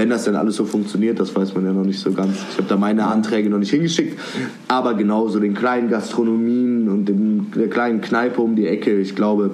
Wenn 0.00 0.08
das 0.08 0.24
denn 0.24 0.34
alles 0.34 0.56
so 0.56 0.64
funktioniert, 0.64 1.20
das 1.20 1.36
weiß 1.36 1.54
man 1.54 1.66
ja 1.66 1.74
noch 1.74 1.84
nicht 1.84 2.00
so 2.00 2.10
ganz. 2.12 2.34
Ich 2.52 2.56
habe 2.56 2.66
da 2.66 2.78
meine 2.78 3.06
Anträge 3.06 3.50
noch 3.50 3.58
nicht 3.58 3.68
hingeschickt. 3.68 4.18
Aber 4.66 4.94
genauso 4.94 5.40
den 5.40 5.52
kleinen 5.52 5.90
Gastronomien 5.90 6.88
und 6.88 7.04
dem, 7.04 7.50
der 7.54 7.68
kleinen 7.68 8.00
Kneipe 8.00 8.40
um 8.40 8.56
die 8.56 8.66
Ecke, 8.66 8.98
ich 8.98 9.14
glaube, 9.14 9.50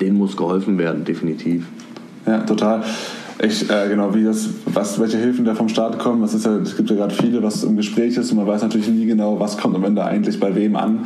denen 0.00 0.18
muss 0.18 0.36
geholfen 0.36 0.76
werden, 0.76 1.04
definitiv. 1.04 1.66
Ja, 2.26 2.38
total. 2.38 2.82
Ich, 3.42 3.68
äh, 3.68 3.88
genau, 3.88 4.14
wie 4.14 4.22
das, 4.22 4.48
was, 4.66 5.00
welche 5.00 5.18
Hilfen 5.18 5.44
da 5.44 5.54
vom 5.54 5.68
Staat 5.68 5.98
kommen, 5.98 6.22
das 6.22 6.34
ist 6.34 6.46
ja, 6.46 6.56
es 6.58 6.76
gibt 6.76 6.88
ja 6.90 6.96
gerade 6.96 7.14
viele, 7.14 7.42
was 7.42 7.64
im 7.64 7.76
Gespräch 7.76 8.16
ist 8.16 8.30
und 8.30 8.36
man 8.36 8.46
weiß 8.46 8.62
natürlich 8.62 8.88
nie 8.88 9.06
genau, 9.06 9.40
was 9.40 9.58
kommt 9.58 9.74
am 9.74 9.84
Ende 9.84 10.04
eigentlich 10.04 10.38
bei 10.38 10.54
wem 10.54 10.76
an. 10.76 11.04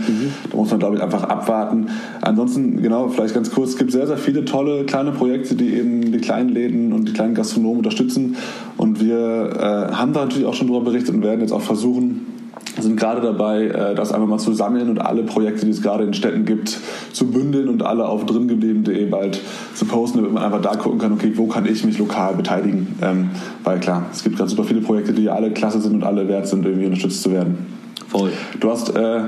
Da 0.51 0.57
muss 0.57 0.71
man, 0.71 0.79
glaube 0.79 0.97
ich, 0.97 1.03
einfach 1.03 1.23
abwarten. 1.23 1.89
Ansonsten, 2.21 2.83
genau, 2.83 3.09
vielleicht 3.09 3.35
ganz 3.35 3.51
kurz, 3.51 3.71
es 3.71 3.77
gibt 3.79 3.93
sehr, 3.93 4.07
sehr 4.07 4.19
viele 4.19 4.45
tolle 4.45 4.85
kleine 4.85 5.13
Projekte, 5.13 5.55
die 5.55 5.75
eben 5.75 6.13
die 6.13 6.19
kleinen 6.19 6.51
Läden 6.51 6.93
und 6.93 7.09
die 7.09 7.13
kleinen 7.13 7.35
Gastronomen 7.35 7.79
unterstützen 7.79 8.37
und 8.77 9.01
wir 9.01 9.51
äh, 9.57 9.95
haben 9.95 10.13
da 10.13 10.21
natürlich 10.21 10.47
auch 10.47 10.55
schon 10.55 10.69
darüber 10.69 10.85
berichtet 10.85 11.15
und 11.15 11.23
werden 11.23 11.41
jetzt 11.41 11.53
auch 11.53 11.63
versuchen, 11.63 12.28
sind 12.83 12.99
gerade 12.99 13.21
dabei, 13.21 13.65
äh, 13.65 13.95
das 13.95 14.13
einfach 14.13 14.27
mal 14.27 14.39
zu 14.39 14.53
sammeln 14.53 14.89
und 14.89 14.99
alle 14.99 15.23
Projekte, 15.23 15.67
die 15.67 15.73
es 15.73 15.83
gerade 15.83 16.05
in 16.05 16.15
Städten 16.15 16.45
gibt, 16.45 16.79
zu 17.13 17.31
bündeln 17.31 17.69
und 17.69 17.83
alle 17.83 18.07
auf 18.07 18.27
dringeblieben.de 18.27 19.07
bald 19.07 19.41
zu 19.75 19.85
posten, 19.87 20.19
damit 20.19 20.33
man 20.33 20.43
einfach 20.43 20.63
da 20.63 20.77
gucken 20.77 20.99
kann, 20.99 21.13
okay, 21.13 21.33
wo 21.37 21.47
kann 21.47 21.67
ich 21.67 21.85
mich 21.85 21.99
lokal 21.99 22.35
beteiligen? 22.35 22.97
Ähm, 23.03 23.31
weil 23.65 23.81
klar, 23.81 24.07
es 24.13 24.23
gibt 24.23 24.37
gerade 24.37 24.51
super 24.51 24.65
viele 24.65 24.81
Projekte, 24.81 25.13
die 25.13 25.29
alle 25.29 25.51
klasse 25.51 25.81
sind 25.81 25.95
und 25.95 26.05
alle 26.05 26.29
wert 26.29 26.47
sind, 26.47 26.65
irgendwie 26.65 26.87
unterstützt 26.87 27.23
zu 27.23 27.33
werden. 27.33 27.67
Voll. 28.09 28.33
Du 28.61 28.71
hast 28.71 28.97
äh, 28.97 29.21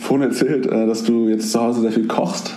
vorhin 0.00 0.28
erzählt, 0.28 0.66
äh, 0.66 0.86
dass 0.86 1.04
du 1.04 1.28
jetzt 1.28 1.50
zu 1.50 1.60
Hause 1.60 1.80
sehr 1.80 1.92
viel 1.92 2.06
kochst, 2.06 2.54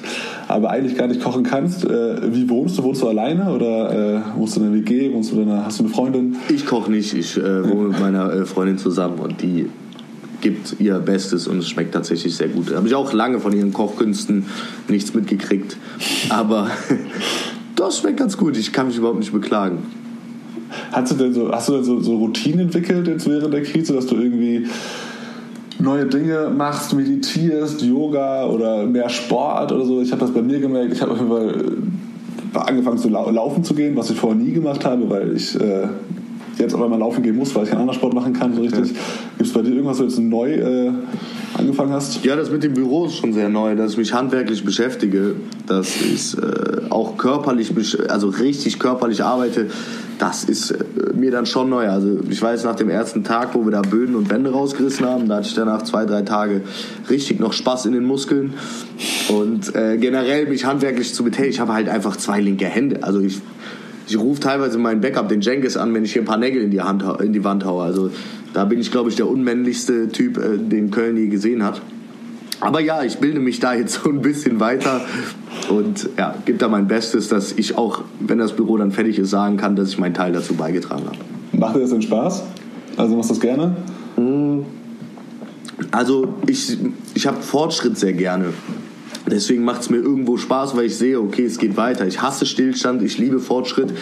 aber 0.48 0.70
eigentlich 0.70 0.98
gar 0.98 1.08
nicht 1.08 1.22
kochen 1.22 1.43
kannst. 1.43 1.86
Äh, 1.86 2.34
wie 2.34 2.50
wohnst 2.50 2.77
du? 2.77 2.84
Wohnst 2.84 3.01
du 3.01 3.08
alleine 3.08 3.51
oder 3.51 4.15
äh, 4.15 4.22
wohnst 4.38 4.55
du 4.55 4.62
in 4.62 4.67
einer 4.67 4.75
WG? 4.75 5.13
Wohnst 5.13 5.31
du 5.31 5.41
in 5.41 5.50
einer, 5.50 5.65
hast 5.65 5.79
du 5.79 5.84
eine 5.84 5.93
Freundin? 5.93 6.38
Ich 6.50 6.65
koche 6.65 6.91
nicht, 6.91 7.13
ich 7.13 7.38
äh, 7.38 7.70
wohne 7.70 7.89
mit 7.89 8.00
meiner 8.00 8.46
Freundin 8.46 8.77
zusammen 8.77 9.20
und 9.20 9.41
die 9.41 9.67
gibt 10.41 10.75
ihr 10.79 11.00
Bestes 11.00 11.48
und 11.48 11.60
es 11.60 11.69
schmeckt 11.69 11.93
tatsächlich 11.93 12.36
sehr 12.36 12.48
gut. 12.48 12.71
Da 12.71 12.75
habe 12.77 12.88
ich 12.88 12.95
auch 12.95 13.13
lange 13.13 13.39
von 13.39 13.53
ihren 13.53 13.74
Kochkünsten 13.74 14.45
nichts 14.88 15.13
mitgekriegt. 15.13 15.77
Aber 16.29 16.69
das 17.75 18.00
schmeckt 18.00 18.17
ganz 18.17 18.38
gut. 18.38 18.57
Ich 18.57 18.74
kann 18.74 18.88
mich 18.88 18.98
überhaupt 18.98 19.19
nicht 19.19 19.31
beklagen. 19.31 19.79
Hast 20.91 21.12
du 21.12 21.15
denn 21.15 21.33
so, 21.33 21.51
hast 21.51 21.69
du 21.69 21.74
denn 21.74 21.83
so, 21.83 22.00
so 22.00 22.17
Routinen 22.17 22.62
entwickelt 22.62 23.07
jetzt 23.07 23.29
während 23.29 23.53
der 23.53 23.63
Krise, 23.63 23.93
dass 23.93 24.07
du 24.07 24.15
irgendwie 24.15 24.67
neue 25.79 26.05
Dinge 26.05 26.51
machst, 26.55 26.93
meditierst, 26.93 27.81
Yoga 27.81 28.45
oder 28.48 28.86
mehr 28.86 29.10
Sport 29.10 29.71
oder 29.71 29.86
so? 29.86 30.01
Ich 30.01 30.12
habe 30.12 30.21
das 30.21 30.31
bei 30.31 30.41
mir 30.41 30.60
gemerkt. 30.60 30.93
Ich 30.93 31.01
habe 31.01 31.12
auf 31.12 31.17
jeden 31.17 31.29
Fall 31.29 31.65
äh, 32.53 32.57
angefangen 32.57 32.98
zu 32.98 33.10
laufen 33.10 33.63
zu 33.63 33.74
gehen, 33.74 33.95
was 33.95 34.10
ich 34.10 34.17
vorher 34.17 34.39
nie 34.39 34.51
gemacht 34.51 34.86
habe, 34.86 35.10
weil 35.10 35.36
ich 35.36 35.60
äh, 35.60 35.88
jetzt 36.61 36.73
aber 36.73 36.87
mal 36.87 36.99
laufen 36.99 37.23
gehen 37.23 37.35
muss, 37.35 37.53
weil 37.55 37.63
ich 37.63 37.69
keinen 37.69 37.81
anderen 37.81 37.97
Sport 37.97 38.13
machen 38.13 38.33
kann, 38.33 38.53
so 38.53 38.61
richtig. 38.61 38.87
Ja. 38.87 38.93
Gibt 39.37 39.49
es 39.49 39.53
bei 39.53 39.61
dir 39.61 39.69
irgendwas, 39.69 39.97
wo 39.97 40.03
du 40.03 40.09
jetzt 40.09 40.19
neu 40.19 40.53
äh, 40.53 40.91
angefangen 41.57 41.91
hast? 41.91 42.23
Ja, 42.23 42.35
das 42.35 42.51
mit 42.51 42.63
dem 42.63 42.73
Büro 42.73 43.05
ist 43.05 43.15
schon 43.15 43.33
sehr 43.33 43.49
neu, 43.49 43.75
dass 43.75 43.93
ich 43.93 43.97
mich 43.97 44.13
handwerklich 44.13 44.63
beschäftige, 44.63 45.35
dass 45.67 45.95
ich 46.01 46.37
äh, 46.37 46.89
auch 46.89 47.17
körperlich, 47.17 47.73
also 48.09 48.29
richtig 48.29 48.79
körperlich 48.79 49.23
arbeite. 49.23 49.67
Das 50.19 50.43
ist 50.43 50.71
äh, 50.71 50.83
mir 51.15 51.31
dann 51.31 51.45
schon 51.45 51.69
neu. 51.69 51.87
Also 51.87 52.19
ich 52.29 52.41
weiß, 52.41 52.63
nach 52.63 52.75
dem 52.75 52.89
ersten 52.89 53.23
Tag, 53.23 53.55
wo 53.55 53.65
wir 53.65 53.71
da 53.71 53.81
Böden 53.81 54.15
und 54.15 54.29
Wände 54.29 54.51
rausgerissen 54.51 55.05
haben, 55.05 55.27
da 55.27 55.37
hatte 55.37 55.47
ich 55.47 55.55
danach 55.55 55.81
zwei, 55.83 56.05
drei 56.05 56.21
Tage 56.21 56.61
richtig 57.09 57.39
noch 57.39 57.53
Spaß 57.53 57.87
in 57.87 57.93
den 57.93 58.03
Muskeln. 58.03 58.53
Und 59.29 59.75
äh, 59.75 59.97
generell 59.97 60.47
mich 60.47 60.65
handwerklich 60.65 61.13
zu 61.13 61.23
betätigen, 61.23 61.49
ich 61.49 61.59
habe 61.59 61.73
halt 61.73 61.89
einfach 61.89 62.17
zwei 62.17 62.39
linke 62.39 62.65
Hände. 62.65 63.03
Also 63.03 63.19
ich 63.19 63.41
ich 64.11 64.19
rufe 64.19 64.41
teilweise 64.41 64.77
meinen 64.77 64.99
Backup, 64.99 65.29
den 65.29 65.39
Jenkins, 65.39 65.77
an, 65.77 65.93
wenn 65.93 66.03
ich 66.03 66.11
hier 66.11 66.21
ein 66.21 66.25
paar 66.25 66.37
Nägel 66.37 66.61
in 66.63 66.71
die, 66.71 66.81
Hand, 66.81 67.03
in 67.21 67.31
die 67.31 67.43
Wand 67.45 67.63
haue. 67.63 67.83
Also 67.83 68.11
da 68.53 68.65
bin 68.65 68.79
ich, 68.79 68.91
glaube 68.91 69.09
ich, 69.09 69.15
der 69.15 69.29
unmännlichste 69.29 70.09
Typ, 70.09 70.37
äh, 70.37 70.57
den 70.57 70.91
Köln 70.91 71.15
je 71.15 71.27
gesehen 71.27 71.63
hat. 71.63 71.81
Aber 72.59 72.81
ja, 72.81 73.03
ich 73.03 73.19
bilde 73.19 73.39
mich 73.39 73.59
da 73.61 73.73
jetzt 73.73 73.93
so 74.03 74.09
ein 74.09 74.21
bisschen 74.21 74.59
weiter 74.59 75.01
und 75.69 76.09
ja, 76.17 76.35
gebe 76.45 76.57
da 76.57 76.67
mein 76.67 76.87
Bestes, 76.87 77.29
dass 77.29 77.53
ich 77.53 77.77
auch, 77.77 78.03
wenn 78.19 78.37
das 78.37 78.53
Büro 78.53 78.77
dann 78.77 78.91
fertig 78.91 79.17
ist, 79.17 79.29
sagen 79.29 79.55
kann, 79.55 79.77
dass 79.77 79.89
ich 79.89 79.97
meinen 79.97 80.13
Teil 80.13 80.33
dazu 80.33 80.55
beigetragen 80.55 81.05
habe. 81.05 81.17
Macht 81.53 81.75
dir 81.75 81.79
das 81.79 81.91
denn 81.91 82.01
Spaß? 82.01 82.43
Also 82.97 83.15
machst 83.15 83.29
du 83.29 83.33
das 83.35 83.41
gerne? 83.41 83.75
Mm. 84.17 84.63
Also 85.91 86.35
ich, 86.47 86.77
ich 87.13 87.27
habe 87.27 87.41
Fortschritt 87.41 87.97
sehr 87.97 88.13
gerne. 88.13 88.53
Deswegen 89.29 89.63
macht 89.63 89.81
es 89.81 89.89
mir 89.89 89.97
irgendwo 89.97 90.37
Spaß, 90.37 90.75
weil 90.75 90.85
ich 90.85 90.97
sehe, 90.97 91.19
okay, 91.19 91.45
es 91.45 91.57
geht 91.57 91.77
weiter. 91.77 92.07
Ich 92.07 92.21
hasse 92.21 92.45
Stillstand, 92.45 93.01
ich 93.01 93.17
liebe 93.17 93.39
Fortschritt. 93.39 93.93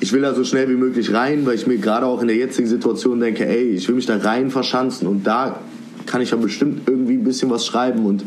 Ich 0.00 0.12
will 0.12 0.22
da 0.22 0.34
so 0.34 0.44
schnell 0.44 0.68
wie 0.68 0.76
möglich 0.76 1.12
rein, 1.12 1.44
weil 1.44 1.56
ich 1.56 1.66
mir 1.66 1.76
gerade 1.76 2.06
auch 2.06 2.22
in 2.22 2.28
der 2.28 2.36
jetzigen 2.36 2.68
Situation 2.68 3.20
denke, 3.20 3.46
ey, 3.46 3.70
ich 3.70 3.86
will 3.88 3.96
mich 3.96 4.06
da 4.06 4.16
rein 4.16 4.50
verschanzen 4.50 5.06
und 5.06 5.26
da 5.26 5.60
kann 6.06 6.22
ich 6.22 6.30
ja 6.30 6.36
bestimmt 6.36 6.88
irgendwie 6.88 7.14
ein 7.14 7.24
bisschen 7.24 7.50
was 7.50 7.66
schreiben 7.66 8.06
und 8.06 8.24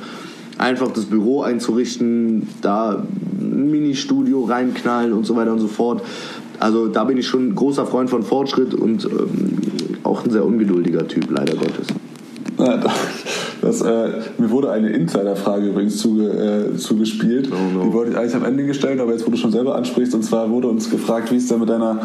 einfach 0.57 0.91
das 0.91 1.05
Büro 1.05 1.41
einzurichten, 1.41 2.47
da 2.61 3.03
ein 3.39 3.71
Ministudio 3.71 4.43
reinknallen 4.43 5.13
und 5.13 5.25
so 5.25 5.35
weiter 5.35 5.51
und 5.51 5.59
so 5.59 5.67
fort. 5.67 6.03
Also 6.59 6.87
da 6.87 7.03
bin 7.03 7.17
ich 7.17 7.27
schon 7.27 7.47
ein 7.47 7.55
großer 7.55 7.85
Freund 7.85 8.09
von 8.09 8.23
Fortschritt 8.23 8.73
und 8.73 9.05
ähm, 9.05 9.57
auch 10.03 10.23
ein 10.23 10.31
sehr 10.31 10.45
ungeduldiger 10.45 11.07
Typ, 11.07 11.29
leider 11.31 11.55
Gottes. 11.55 11.87
Das, 13.62 13.81
äh, 13.81 14.10
mir 14.38 14.51
wurde 14.51 14.72
eine 14.72 14.89
Insider-Frage 14.89 15.67
übrigens 15.67 15.98
zuge, 15.98 16.74
äh, 16.74 16.77
zugespielt. 16.77 17.50
Oh 17.51 17.77
no. 17.77 17.86
Die 17.86 17.93
wollte 17.93 18.12
ich 18.12 18.17
eigentlich 18.17 18.36
am 18.36 18.43
Ende 18.43 18.65
gestellt, 18.65 19.00
aber 19.00 19.13
jetzt, 19.13 19.25
wo 19.25 19.31
du 19.31 19.38
schon 19.38 19.51
selber 19.51 19.75
ansprichst, 19.75 20.13
und 20.13 20.24
zwar 20.24 20.50
wurde 20.50 20.67
uns 20.67 20.89
gefragt, 20.89 21.31
wie 21.31 21.38
es 21.38 21.48
denn 21.48 21.60
mit 21.60 21.69
deiner 21.69 22.01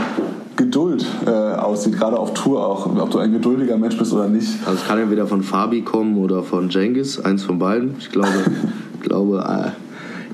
Geduld 0.56 1.04
äh, 1.26 1.30
aussieht, 1.30 1.98
gerade 1.98 2.18
auf 2.18 2.34
Tour 2.34 2.64
auch, 2.64 2.86
ob 2.86 3.10
du 3.10 3.18
ein 3.18 3.32
geduldiger 3.32 3.76
Mensch 3.76 3.98
bist 3.98 4.12
oder 4.12 4.28
nicht. 4.28 4.48
Also 4.66 4.78
es 4.80 4.86
kann 4.86 4.98
entweder 4.98 5.26
von 5.26 5.42
Fabi 5.42 5.82
kommen 5.82 6.16
oder 6.18 6.42
von 6.42 6.68
Jengis, 6.68 7.20
eins 7.20 7.42
von 7.42 7.58
beiden. 7.58 7.96
Ich 7.98 8.10
glaube, 8.10 8.28
glaube 9.02 9.44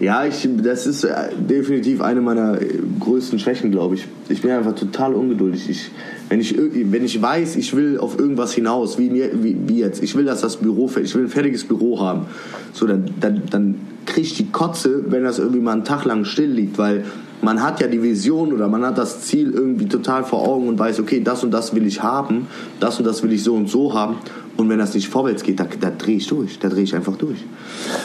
äh, 0.00 0.04
ja, 0.04 0.24
ich, 0.26 0.48
das 0.62 0.86
ist 0.86 1.04
äh, 1.04 1.30
definitiv 1.38 2.02
eine 2.02 2.20
meiner 2.20 2.58
größten 3.00 3.38
Schwächen, 3.38 3.70
glaube 3.70 3.94
ich. 3.94 4.06
Ich 4.28 4.42
bin 4.42 4.50
einfach 4.50 4.74
total 4.74 5.14
ungeduldig. 5.14 5.70
Ich, 5.70 5.90
wenn 6.28 6.40
ich, 6.40 6.56
wenn 6.56 7.04
ich 7.04 7.20
weiß, 7.20 7.56
ich 7.56 7.76
will 7.76 7.98
auf 7.98 8.18
irgendwas 8.18 8.54
hinaus, 8.54 8.98
wie, 8.98 9.12
wie, 9.12 9.56
wie 9.66 9.78
jetzt, 9.78 10.02
ich 10.02 10.14
will, 10.14 10.24
dass 10.24 10.40
das 10.40 10.56
Büro 10.56 10.90
ich 11.02 11.14
will 11.14 11.24
ein 11.24 11.28
fertiges 11.28 11.64
Büro 11.64 12.00
haben, 12.00 12.26
so, 12.72 12.86
dann, 12.86 13.04
dann, 13.20 13.42
dann 13.50 13.74
kriege 14.06 14.26
ich 14.26 14.34
die 14.34 14.50
Kotze, 14.50 15.04
wenn 15.08 15.24
das 15.24 15.38
irgendwie 15.38 15.60
mal 15.60 15.72
einen 15.72 15.84
Tag 15.84 16.04
lang 16.04 16.24
still 16.24 16.50
liegt, 16.50 16.78
weil 16.78 17.04
man 17.42 17.62
hat 17.62 17.80
ja 17.80 17.88
die 17.88 18.02
Vision 18.02 18.52
oder 18.52 18.68
man 18.68 18.84
hat 18.84 18.96
das 18.96 19.20
Ziel 19.22 19.52
irgendwie 19.52 19.86
total 19.86 20.24
vor 20.24 20.48
Augen 20.48 20.68
und 20.68 20.78
weiß, 20.78 21.00
okay, 21.00 21.20
das 21.22 21.44
und 21.44 21.50
das 21.50 21.74
will 21.74 21.86
ich 21.86 22.02
haben, 22.02 22.46
das 22.80 22.98
und 22.98 23.04
das 23.04 23.22
will 23.22 23.32
ich 23.32 23.44
so 23.44 23.54
und 23.54 23.68
so 23.68 23.92
haben. 23.92 24.16
Und 24.56 24.68
wenn 24.68 24.78
das 24.78 24.94
nicht 24.94 25.08
vorwärts 25.08 25.42
geht, 25.42 25.58
da, 25.58 25.66
da 25.80 25.90
drehe 25.90 26.16
ich 26.16 26.28
durch. 26.28 26.58
Da 26.60 26.68
drehe 26.68 26.84
ich 26.84 26.94
einfach 26.94 27.16
durch. 27.16 27.38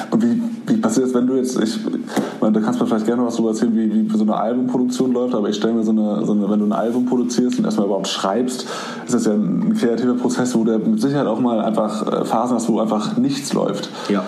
Und 0.10 0.24
wie, 0.24 0.42
wie 0.66 0.78
passiert 0.78 1.08
es, 1.08 1.14
wenn 1.14 1.28
du 1.28 1.36
jetzt, 1.36 1.62
ich 1.62 1.78
meine, 2.42 2.54
da 2.54 2.62
kannst 2.62 2.80
du 2.80 2.84
mir 2.84 2.90
vielleicht 2.90 3.06
gerne 3.06 3.24
was 3.24 3.36
darüber 3.36 3.52
erzählen, 3.52 3.76
wie, 3.76 4.12
wie 4.12 4.18
so 4.18 4.24
eine 4.24 4.36
Albumproduktion 4.36 5.14
läuft, 5.14 5.36
aber 5.36 5.50
ich 5.50 5.56
stelle 5.56 5.74
mir 5.74 5.84
so 5.84 5.92
eine, 5.92 6.26
so 6.26 6.32
eine, 6.32 6.50
wenn 6.50 6.60
du 6.60 6.66
ein 6.66 6.72
Album 6.72 7.06
produzierst 7.06 7.60
und 7.60 7.66
erstmal 7.66 7.86
überhaupt 7.86 8.08
schreibst, 8.08 8.66
ist 9.06 9.14
das 9.14 9.26
ja 9.26 9.34
ein 9.34 9.76
kreativer 9.76 10.16
Prozess, 10.16 10.56
wo 10.56 10.64
du 10.64 10.78
mit 10.80 11.00
Sicherheit 11.00 11.28
auch 11.28 11.40
mal 11.40 11.60
einfach 11.60 12.08
äh, 12.08 12.26
Phasen 12.26 12.56
hast, 12.56 12.68
wo 12.68 12.80
einfach 12.80 13.18
nichts 13.18 13.54
läuft. 13.54 13.90
Ja. 14.10 14.24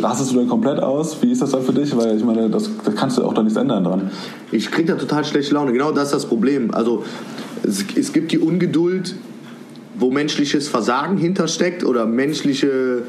Rastest 0.00 0.32
du 0.32 0.36
dann 0.36 0.48
komplett 0.48 0.78
aus? 0.78 1.22
Wie 1.22 1.32
ist 1.32 1.40
das 1.40 1.50
dann 1.50 1.62
für 1.62 1.72
dich? 1.72 1.96
Weil 1.96 2.16
ich 2.16 2.24
meine, 2.24 2.50
das, 2.50 2.70
das 2.84 2.94
kannst 2.94 3.18
du 3.18 3.24
auch 3.24 3.34
da 3.34 3.42
nichts 3.42 3.58
ändern 3.58 3.82
dran. 3.82 4.10
Ich 4.52 4.70
kriege 4.70 4.92
da 4.92 4.98
total 4.98 5.24
schlechte 5.24 5.54
Laune. 5.54 5.72
Genau 5.72 5.90
das 5.90 6.04
ist 6.04 6.14
das 6.14 6.26
Problem. 6.26 6.72
Also 6.72 7.02
es, 7.62 7.84
es 7.96 8.12
gibt 8.12 8.32
die 8.32 8.38
Ungeduld, 8.38 9.14
wo 9.94 10.10
menschliches 10.10 10.68
Versagen 10.68 11.16
hintersteckt 11.16 11.84
oder 11.84 12.06
menschliche 12.06 13.02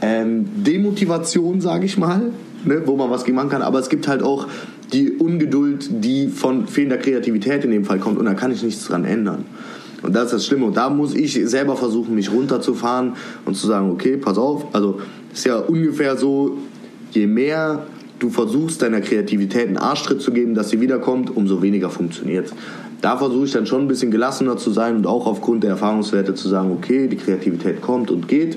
ähm, 0.00 0.46
Demotivation, 0.56 1.60
sage 1.60 1.86
ich 1.86 1.96
mal, 1.96 2.32
ne, 2.64 2.82
wo 2.86 2.96
man 2.96 3.10
was 3.10 3.24
gegen 3.24 3.36
machen 3.36 3.50
kann. 3.50 3.62
Aber 3.62 3.78
es 3.78 3.88
gibt 3.88 4.08
halt 4.08 4.22
auch 4.22 4.46
die 4.92 5.12
Ungeduld, 5.12 5.88
die 6.04 6.28
von 6.28 6.66
fehlender 6.66 6.98
Kreativität 6.98 7.64
in 7.64 7.70
dem 7.70 7.84
Fall 7.84 7.98
kommt 7.98 8.18
und 8.18 8.26
da 8.26 8.34
kann 8.34 8.52
ich 8.52 8.62
nichts 8.62 8.86
dran 8.86 9.04
ändern. 9.04 9.44
Und 10.02 10.14
das 10.16 10.26
ist 10.26 10.32
das 10.32 10.46
Schlimme. 10.46 10.66
Und 10.66 10.76
da 10.76 10.90
muss 10.90 11.14
ich 11.14 11.34
selber 11.48 11.76
versuchen, 11.76 12.16
mich 12.16 12.32
runterzufahren 12.32 13.12
und 13.44 13.56
zu 13.56 13.68
sagen, 13.68 13.90
okay, 13.90 14.16
pass 14.16 14.36
auf. 14.36 14.74
Also 14.74 15.00
ist 15.32 15.46
ja 15.46 15.58
ungefähr 15.58 16.16
so, 16.16 16.58
je 17.12 17.28
mehr 17.28 17.86
du 18.18 18.28
versuchst, 18.28 18.82
deiner 18.82 19.00
Kreativität 19.00 19.68
einen 19.68 19.76
Arschtritt 19.76 20.20
zu 20.20 20.32
geben, 20.32 20.54
dass 20.54 20.70
sie 20.70 20.80
wiederkommt, 20.80 21.34
umso 21.34 21.62
weniger 21.62 21.88
funktioniert 21.88 22.52
da 23.02 23.16
versuche 23.16 23.44
ich 23.44 23.52
dann 23.52 23.66
schon 23.66 23.82
ein 23.82 23.88
bisschen 23.88 24.10
gelassener 24.10 24.56
zu 24.56 24.70
sein 24.70 24.96
und 24.96 25.06
auch 25.06 25.26
aufgrund 25.26 25.64
der 25.64 25.70
Erfahrungswerte 25.70 26.34
zu 26.34 26.48
sagen, 26.48 26.70
okay, 26.70 27.08
die 27.08 27.16
Kreativität 27.16 27.82
kommt 27.82 28.10
und 28.10 28.28
geht. 28.28 28.56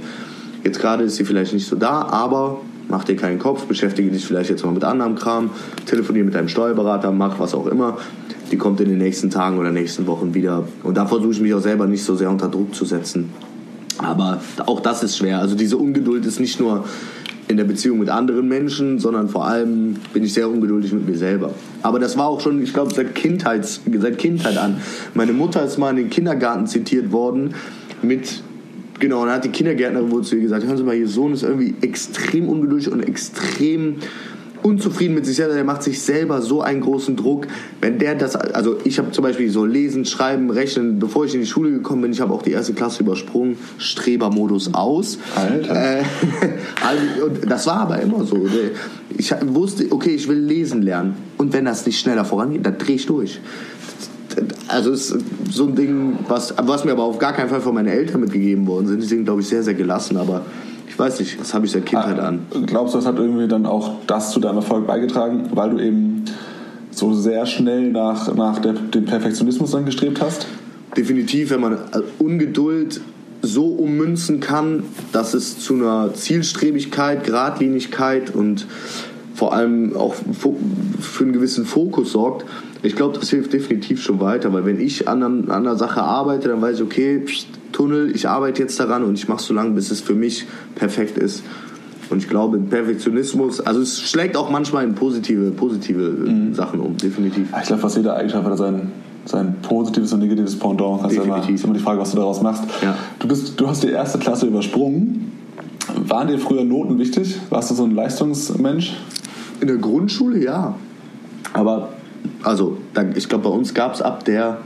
Jetzt 0.63 0.79
gerade 0.79 1.03
ist 1.03 1.15
sie 1.15 1.25
vielleicht 1.25 1.51
nicht 1.51 1.67
so 1.67 1.75
da, 1.75 2.03
aber 2.03 2.61
mach 2.87 3.03
dir 3.03 3.15
keinen 3.15 3.39
Kopf, 3.39 3.65
beschäftige 3.65 4.11
dich 4.11 4.23
vielleicht 4.23 4.51
jetzt 4.51 4.63
mal 4.63 4.71
mit 4.71 4.83
anderem 4.83 5.15
Kram, 5.15 5.49
telefoniere 5.87 6.25
mit 6.25 6.35
deinem 6.35 6.47
Steuerberater, 6.47 7.11
mach 7.11 7.39
was 7.39 7.55
auch 7.55 7.65
immer. 7.65 7.97
Die 8.51 8.57
kommt 8.57 8.79
in 8.79 8.89
den 8.89 8.99
nächsten 8.99 9.31
Tagen 9.31 9.57
oder 9.57 9.71
nächsten 9.71 10.05
Wochen 10.05 10.35
wieder. 10.35 10.67
Und 10.83 10.95
da 10.95 11.07
versuche 11.07 11.31
ich 11.31 11.41
mich 11.41 11.53
auch 11.55 11.61
selber 11.61 11.87
nicht 11.87 12.03
so 12.03 12.15
sehr 12.15 12.29
unter 12.29 12.47
Druck 12.47 12.75
zu 12.75 12.85
setzen. 12.85 13.33
Aber 13.97 14.41
auch 14.67 14.79
das 14.79 15.01
ist 15.01 15.17
schwer. 15.17 15.39
Also 15.39 15.55
diese 15.55 15.77
Ungeduld 15.77 16.23
ist 16.27 16.39
nicht 16.39 16.59
nur 16.59 16.85
in 17.47 17.57
der 17.57 17.63
Beziehung 17.63 17.99
mit 17.99 18.09
anderen 18.09 18.47
Menschen, 18.47 18.99
sondern 18.99 19.29
vor 19.29 19.45
allem 19.45 19.95
bin 20.13 20.23
ich 20.23 20.33
sehr 20.33 20.49
ungeduldig 20.49 20.91
mit 20.93 21.07
mir 21.07 21.17
selber. 21.17 21.53
Aber 21.83 21.99
das 21.99 22.17
war 22.17 22.27
auch 22.27 22.41
schon, 22.41 22.61
ich 22.61 22.73
glaube, 22.73 22.93
seit, 22.93 23.13
Kindheits, 23.13 23.81
seit 23.99 24.17
Kindheit 24.17 24.57
an. 24.57 24.77
Meine 25.13 25.33
Mutter 25.33 25.63
ist 25.63 25.77
mal 25.77 25.91
in 25.91 25.97
den 25.97 26.09
Kindergarten 26.09 26.65
zitiert 26.65 27.11
worden 27.11 27.53
mit, 28.01 28.41
genau, 28.99 29.21
und 29.21 29.27
dann 29.27 29.35
hat 29.35 29.45
die 29.45 29.49
Kindergärtnerin 29.49 30.11
wohl 30.11 30.23
zu 30.23 30.35
ihr 30.35 30.41
gesagt, 30.41 30.65
hören 30.65 30.77
Sie 30.77 30.83
mal, 30.83 30.95
Ihr 30.95 31.07
Sohn 31.07 31.33
ist 31.33 31.43
irgendwie 31.43 31.75
extrem 31.81 32.49
ungeduldig 32.49 32.91
und 32.91 33.01
extrem 33.01 33.97
unzufrieden 34.63 35.13
mit 35.13 35.25
sich 35.25 35.35
selber, 35.35 35.53
der 35.53 35.63
macht 35.63 35.83
sich 35.83 36.01
selber 36.01 36.41
so 36.41 36.61
einen 36.61 36.81
großen 36.81 37.15
Druck. 37.15 37.47
Wenn 37.81 37.99
der 37.99 38.15
das, 38.15 38.35
also 38.35 38.77
ich 38.83 38.97
habe 38.97 39.11
zum 39.11 39.23
Beispiel 39.23 39.49
so 39.49 39.65
lesen, 39.65 40.05
schreiben, 40.05 40.49
rechnen, 40.49 40.99
bevor 40.99 41.25
ich 41.25 41.33
in 41.33 41.41
die 41.41 41.47
Schule 41.47 41.71
gekommen 41.71 42.01
bin, 42.01 42.11
ich 42.11 42.21
habe 42.21 42.33
auch 42.33 42.41
die 42.41 42.51
erste 42.51 42.73
Klasse 42.73 43.03
übersprungen, 43.03 43.57
Strebermodus 43.77 44.73
aus. 44.73 45.19
Alter. 45.35 45.99
Äh, 45.99 46.03
und 47.25 47.51
das 47.51 47.67
war 47.67 47.81
aber 47.81 48.01
immer 48.01 48.23
so. 48.25 48.47
Ich 49.17 49.33
wusste, 49.45 49.85
okay, 49.91 50.11
ich 50.11 50.27
will 50.27 50.39
lesen 50.39 50.81
lernen. 50.81 51.15
Und 51.37 51.53
wenn 51.53 51.65
das 51.65 51.85
nicht 51.85 51.99
schneller 51.99 52.25
vorangeht, 52.25 52.65
dann 52.65 52.77
drehe 52.77 52.95
ich 52.95 53.05
durch. 53.05 53.39
also 54.67 54.91
ist 54.91 55.15
so 55.51 55.67
ein 55.67 55.75
Ding, 55.75 56.17
was, 56.27 56.53
was 56.61 56.85
mir 56.85 56.91
aber 56.91 57.03
auf 57.03 57.19
gar 57.19 57.33
keinen 57.33 57.49
Fall 57.49 57.61
von 57.61 57.73
meinen 57.73 57.87
Eltern 57.87 58.21
mitgegeben 58.21 58.67
worden 58.67 58.87
sind. 58.87 59.01
Die 59.01 59.07
sind, 59.07 59.25
glaube 59.25 59.41
ich, 59.41 59.47
sehr, 59.47 59.63
sehr 59.63 59.73
gelassen, 59.73 60.17
aber 60.17 60.45
ich 60.95 60.99
weiß 60.99 61.19
nicht, 61.19 61.37
das 61.37 61.53
habe 61.53 61.65
ich 61.65 61.73
seit 61.73 61.85
Kindheit 61.85 62.17
an. 62.21 62.45
Glaubst 62.67 62.93
du, 62.93 62.99
das 62.99 63.05
hat 63.05 63.17
irgendwie 63.17 63.49
dann 63.49 63.65
auch 63.65 63.95
das 64.07 64.31
zu 64.31 64.39
deinem 64.39 64.55
Erfolg 64.55 64.87
beigetragen, 64.87 65.49
weil 65.53 65.71
du 65.71 65.79
eben 65.79 66.23
so 66.89 67.13
sehr 67.13 67.45
schnell 67.45 67.91
nach, 67.91 68.33
nach 68.33 68.59
der, 68.59 68.71
dem 68.71 69.03
Perfektionismus 69.03 69.71
dann 69.71 69.83
gestrebt 69.83 70.21
hast? 70.21 70.47
Definitiv, 70.95 71.49
wenn 71.49 71.59
man 71.59 71.79
Ungeduld 72.17 73.01
so 73.41 73.65
ummünzen 73.65 74.39
kann, 74.39 74.83
dass 75.11 75.33
es 75.33 75.59
zu 75.59 75.73
einer 75.73 76.13
Zielstrebigkeit, 76.13 77.25
Gradlinigkeit 77.25 78.33
und 78.33 78.65
vor 79.33 79.51
allem 79.51 79.97
auch 79.97 80.15
für 81.01 81.25
einen 81.25 81.33
gewissen 81.33 81.65
Fokus 81.65 82.13
sorgt. 82.13 82.45
Ich 82.83 82.95
glaube, 82.95 83.19
das 83.19 83.29
hilft 83.29 83.51
definitiv 83.51 84.01
schon 84.01 84.21
weiter, 84.21 84.53
weil 84.53 84.63
wenn 84.63 84.79
ich 84.79 85.09
an, 85.09 85.23
an 85.23 85.51
einer 85.51 85.75
Sache 85.75 86.01
arbeite, 86.01 86.47
dann 86.47 86.61
weiß 86.61 86.77
ich, 86.77 86.83
okay, 86.83 87.19
pst, 87.19 87.47
Tunnel, 87.75 88.15
ich 88.15 88.29
arbeite 88.29 88.61
jetzt 88.61 88.79
daran 88.79 89.03
und 89.03 89.15
ich 89.15 89.27
mache 89.27 89.43
so 89.43 89.53
lange, 89.53 89.71
bis 89.71 89.91
es 89.91 89.99
für 89.99 90.15
mich 90.15 90.45
perfekt 90.75 91.17
ist. 91.17 91.43
Und 92.09 92.19
ich 92.19 92.29
glaube, 92.29 92.57
Perfektionismus, 92.57 93.59
also 93.59 93.81
es 93.81 94.01
schlägt 94.01 94.37
auch 94.37 94.49
manchmal 94.49 94.85
in 94.85 94.95
positive, 94.95 95.51
positive 95.51 96.01
mhm. 96.01 96.53
Sachen 96.53 96.79
um, 96.79 96.95
definitiv. 96.95 97.49
Ich 97.59 97.67
glaube, 97.67 97.81
fast 97.81 97.97
jeder 97.97 98.15
Eigenschaft 98.15 98.45
hat 98.45 98.57
sein, 98.57 98.91
sein 99.25 99.55
positives 99.61 100.13
und 100.13 100.19
negatives 100.19 100.57
Pendant. 100.57 101.03
Das 101.03 101.11
ist, 101.11 101.23
immer, 101.25 101.49
ist 101.49 101.63
immer 101.65 101.73
die 101.73 101.79
Frage, 101.81 101.99
was 101.99 102.11
du 102.11 102.17
daraus 102.17 102.41
machst. 102.41 102.63
Ja. 102.81 102.95
Du, 103.19 103.27
bist, 103.27 103.59
du 103.59 103.67
hast 103.67 103.83
die 103.83 103.89
erste 103.89 104.19
Klasse 104.19 104.45
übersprungen. 104.45 105.33
Waren 106.07 106.29
dir 106.29 106.39
früher 106.39 106.63
Noten 106.63 106.97
wichtig? 106.97 107.37
Warst 107.49 107.71
du 107.71 107.75
so 107.75 107.83
ein 107.83 107.91
Leistungsmensch? 107.91 108.95
In 109.59 109.67
der 109.67 109.77
Grundschule 109.77 110.41
ja. 110.41 110.75
Aber, 111.51 111.89
also, 112.41 112.77
ich 113.15 113.27
glaube, 113.27 113.49
bei 113.49 113.55
uns 113.55 113.73
gab 113.73 113.95
es 113.95 114.01
ab 114.01 114.23
der 114.23 114.59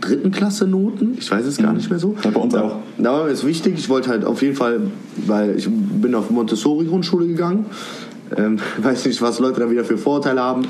dritten 0.00 0.30
Klasse 0.30 0.66
Noten. 0.66 1.16
Ich 1.18 1.30
weiß 1.30 1.46
es 1.46 1.58
gar 1.58 1.70
mhm. 1.70 1.76
nicht 1.76 1.90
mehr 1.90 1.98
so. 1.98 2.14
Ja, 2.22 2.30
bei 2.30 2.40
uns 2.40 2.54
auch. 2.54 2.76
Da 2.98 3.12
war 3.12 3.24
mir 3.24 3.30
das 3.30 3.44
wichtig. 3.44 3.74
Ich 3.78 3.88
wollte 3.88 4.10
halt 4.10 4.24
auf 4.24 4.42
jeden 4.42 4.56
Fall, 4.56 4.80
weil 5.26 5.56
ich 5.56 5.68
bin 5.68 6.14
auf 6.14 6.30
Montessori-Grundschule 6.30 7.26
gegangen. 7.26 7.66
Ähm, 8.36 8.58
weiß 8.82 9.06
nicht, 9.06 9.22
was 9.22 9.38
Leute 9.38 9.60
da 9.60 9.70
wieder 9.70 9.84
für 9.84 9.98
Vorteile 9.98 10.42
haben. 10.42 10.62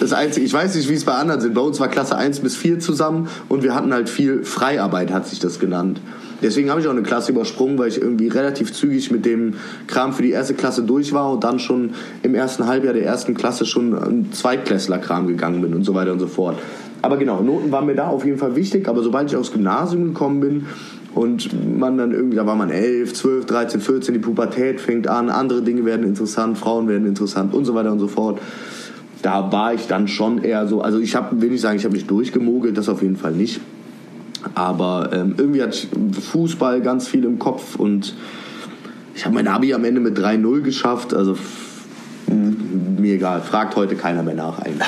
Das 0.00 0.12
Einzige, 0.12 0.44
ich 0.46 0.52
weiß 0.52 0.74
nicht, 0.74 0.88
wie 0.88 0.94
es 0.94 1.04
bei 1.04 1.14
anderen 1.14 1.40
sind. 1.40 1.54
Bei 1.54 1.60
uns 1.60 1.80
war 1.80 1.88
Klasse 1.88 2.16
1 2.16 2.40
bis 2.40 2.56
4 2.56 2.80
zusammen 2.80 3.28
und 3.48 3.62
wir 3.62 3.74
hatten 3.74 3.92
halt 3.92 4.08
viel 4.08 4.44
Freiarbeit, 4.44 5.12
hat 5.12 5.26
sich 5.26 5.38
das 5.38 5.58
genannt. 5.58 6.00
Deswegen 6.40 6.70
habe 6.70 6.80
ich 6.80 6.86
auch 6.86 6.92
eine 6.92 7.02
Klasse 7.02 7.32
übersprungen, 7.32 7.78
weil 7.78 7.88
ich 7.88 8.00
irgendwie 8.00 8.28
relativ 8.28 8.72
zügig 8.72 9.10
mit 9.10 9.26
dem 9.26 9.54
Kram 9.88 10.12
für 10.12 10.22
die 10.22 10.30
erste 10.30 10.54
Klasse 10.54 10.82
durch 10.82 11.12
war 11.12 11.32
und 11.32 11.42
dann 11.42 11.58
schon 11.58 11.94
im 12.22 12.34
ersten 12.34 12.66
Halbjahr 12.66 12.94
der 12.94 13.04
ersten 13.04 13.34
Klasse 13.34 13.66
schon 13.66 13.92
ein 13.94 14.32
Zweitklässler-Kram 14.32 15.26
gegangen 15.26 15.60
bin 15.62 15.74
und 15.74 15.82
so 15.82 15.94
weiter 15.94 16.12
und 16.12 16.20
so 16.20 16.28
fort. 16.28 16.56
Aber 17.02 17.16
genau, 17.16 17.40
Noten 17.40 17.70
waren 17.70 17.86
mir 17.86 17.94
da 17.94 18.08
auf 18.08 18.24
jeden 18.24 18.38
Fall 18.38 18.56
wichtig, 18.56 18.88
aber 18.88 19.02
sobald 19.02 19.30
ich 19.30 19.36
aufs 19.36 19.52
Gymnasium 19.52 20.08
gekommen 20.08 20.40
bin, 20.40 20.66
und 21.14 21.78
man 21.78 21.98
dann 21.98 22.12
irgendwie, 22.12 22.36
da 22.36 22.46
war 22.46 22.54
man 22.54 22.70
11, 22.70 23.12
12, 23.14 23.46
13, 23.46 23.80
14, 23.80 24.14
die 24.14 24.20
Pubertät 24.20 24.80
fängt 24.80 25.08
an, 25.08 25.30
andere 25.30 25.62
Dinge 25.62 25.84
werden 25.84 26.06
interessant, 26.06 26.58
Frauen 26.58 26.86
werden 26.86 27.06
interessant 27.06 27.54
und 27.54 27.64
so 27.64 27.74
weiter 27.74 27.90
und 27.90 27.98
so 27.98 28.08
fort. 28.08 28.40
Da 29.22 29.50
war 29.50 29.74
ich 29.74 29.88
dann 29.88 30.06
schon 30.06 30.44
eher 30.44 30.68
so, 30.68 30.80
also 30.80 31.00
ich 31.00 31.16
habe, 31.16 31.40
will 31.40 31.50
nicht 31.50 31.60
sagen, 31.60 31.76
ich 31.76 31.84
habe 31.84 31.94
mich 31.94 32.06
durchgemogelt, 32.06 32.76
das 32.76 32.88
auf 32.88 33.02
jeden 33.02 33.16
Fall 33.16 33.32
nicht. 33.32 33.60
Aber 34.54 35.10
ähm, 35.12 35.34
irgendwie 35.36 35.60
ich 35.60 35.88
Fußball 36.30 36.80
ganz 36.82 37.08
viel 37.08 37.24
im 37.24 37.40
Kopf 37.40 37.74
und 37.76 38.14
ich 39.16 39.24
habe 39.24 39.34
mein 39.34 39.48
Abi 39.48 39.74
am 39.74 39.84
Ende 39.84 40.00
mit 40.00 40.16
3-0 40.16 40.60
geschafft. 40.60 41.14
Also 41.14 41.36
mh, 42.28 43.00
mir 43.00 43.14
egal, 43.14 43.40
fragt 43.40 43.74
heute 43.74 43.96
keiner 43.96 44.22
mehr 44.22 44.36
nach 44.36 44.60
eigentlich. 44.60 44.86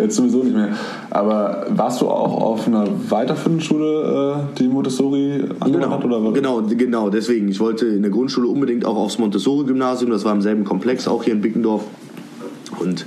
Jetzt 0.00 0.16
sowieso 0.16 0.42
nicht 0.42 0.54
mehr. 0.54 0.70
Aber 1.10 1.66
warst 1.70 2.00
du 2.00 2.08
auch 2.08 2.40
auf 2.40 2.66
einer 2.66 2.86
weiterführenden 3.08 3.60
Schule, 3.60 4.48
äh, 4.54 4.58
die 4.58 4.68
Montessori 4.68 5.44
genau, 5.64 5.90
hat? 5.90 6.04
Oder? 6.04 6.32
Genau, 6.32 6.62
genau, 6.62 7.10
deswegen. 7.10 7.48
Ich 7.48 7.60
wollte 7.60 7.86
in 7.86 8.02
der 8.02 8.10
Grundschule 8.10 8.48
unbedingt 8.48 8.84
auch 8.84 8.96
aufs 8.96 9.18
Montessori-Gymnasium. 9.18 10.10
Das 10.10 10.24
war 10.24 10.32
im 10.32 10.42
selben 10.42 10.64
Komplex, 10.64 11.06
auch 11.06 11.22
hier 11.22 11.34
in 11.34 11.40
Bickendorf. 11.40 11.84
Und 12.78 13.04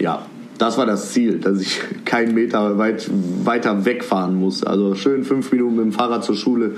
ja, 0.00 0.26
das 0.58 0.78
war 0.78 0.86
das 0.86 1.12
Ziel, 1.12 1.38
dass 1.38 1.60
ich 1.60 1.80
keinen 2.04 2.34
Meter 2.34 2.78
weit, 2.78 3.08
weiter 3.44 3.84
wegfahren 3.84 4.34
muss. 4.34 4.64
Also 4.64 4.94
schön 4.94 5.24
fünf 5.24 5.52
Minuten 5.52 5.76
mit 5.76 5.84
dem 5.84 5.92
Fahrrad 5.92 6.24
zur 6.24 6.34
Schule 6.34 6.72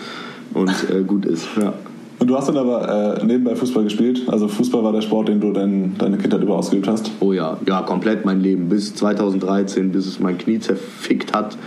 und 0.52 0.70
äh, 0.90 1.02
gut 1.02 1.24
ist. 1.24 1.46
Ja. 1.60 1.74
Und 2.18 2.28
du 2.28 2.36
hast 2.36 2.48
dann 2.48 2.56
aber 2.56 3.18
äh, 3.20 3.24
nebenbei 3.24 3.54
Fußball 3.54 3.84
gespielt. 3.84 4.22
Also 4.28 4.48
Fußball 4.48 4.82
war 4.82 4.92
der 4.92 5.02
Sport, 5.02 5.28
den 5.28 5.40
du 5.40 5.52
dein, 5.52 5.96
deine 5.98 6.16
Kindheit 6.16 6.42
über 6.42 6.56
ausgeübt 6.56 6.88
hast. 6.88 7.10
Oh 7.20 7.32
ja, 7.32 7.58
ja, 7.66 7.82
komplett 7.82 8.24
mein 8.24 8.40
Leben. 8.40 8.68
Bis 8.68 8.94
2013, 8.94 9.92
bis 9.92 10.06
es 10.06 10.18
mein 10.18 10.38
Knie 10.38 10.58
zerfickt 10.58 11.34
hat. 11.34 11.58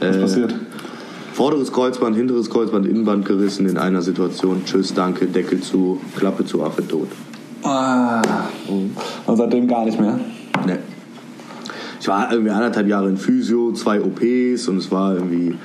Was 0.00 0.16
äh, 0.16 0.20
passiert? 0.20 0.54
Vorderes 1.32 1.72
Kreuzband, 1.72 2.16
hinteres 2.16 2.50
Kreuzband, 2.50 2.86
Innenband 2.86 3.24
gerissen 3.24 3.68
in 3.68 3.76
einer 3.76 4.02
Situation. 4.02 4.62
Tschüss, 4.64 4.94
danke, 4.94 5.26
Deckel 5.26 5.60
zu, 5.60 6.00
Klappe 6.16 6.44
zu, 6.44 6.62
Affe 6.62 6.86
tot. 6.86 7.08
Ah. 7.62 8.22
Und 8.68 9.36
seitdem 9.36 9.66
gar 9.66 9.84
nicht 9.84 10.00
mehr? 10.00 10.18
Ne. 10.66 10.78
Ich 12.00 12.08
war 12.08 12.30
irgendwie 12.32 12.50
anderthalb 12.50 12.88
Jahre 12.88 13.08
in 13.08 13.16
Physio, 13.16 13.72
zwei 13.72 14.00
OPs 14.00 14.68
und 14.68 14.78
es 14.78 14.90
war 14.90 15.14
irgendwie, 15.14 15.56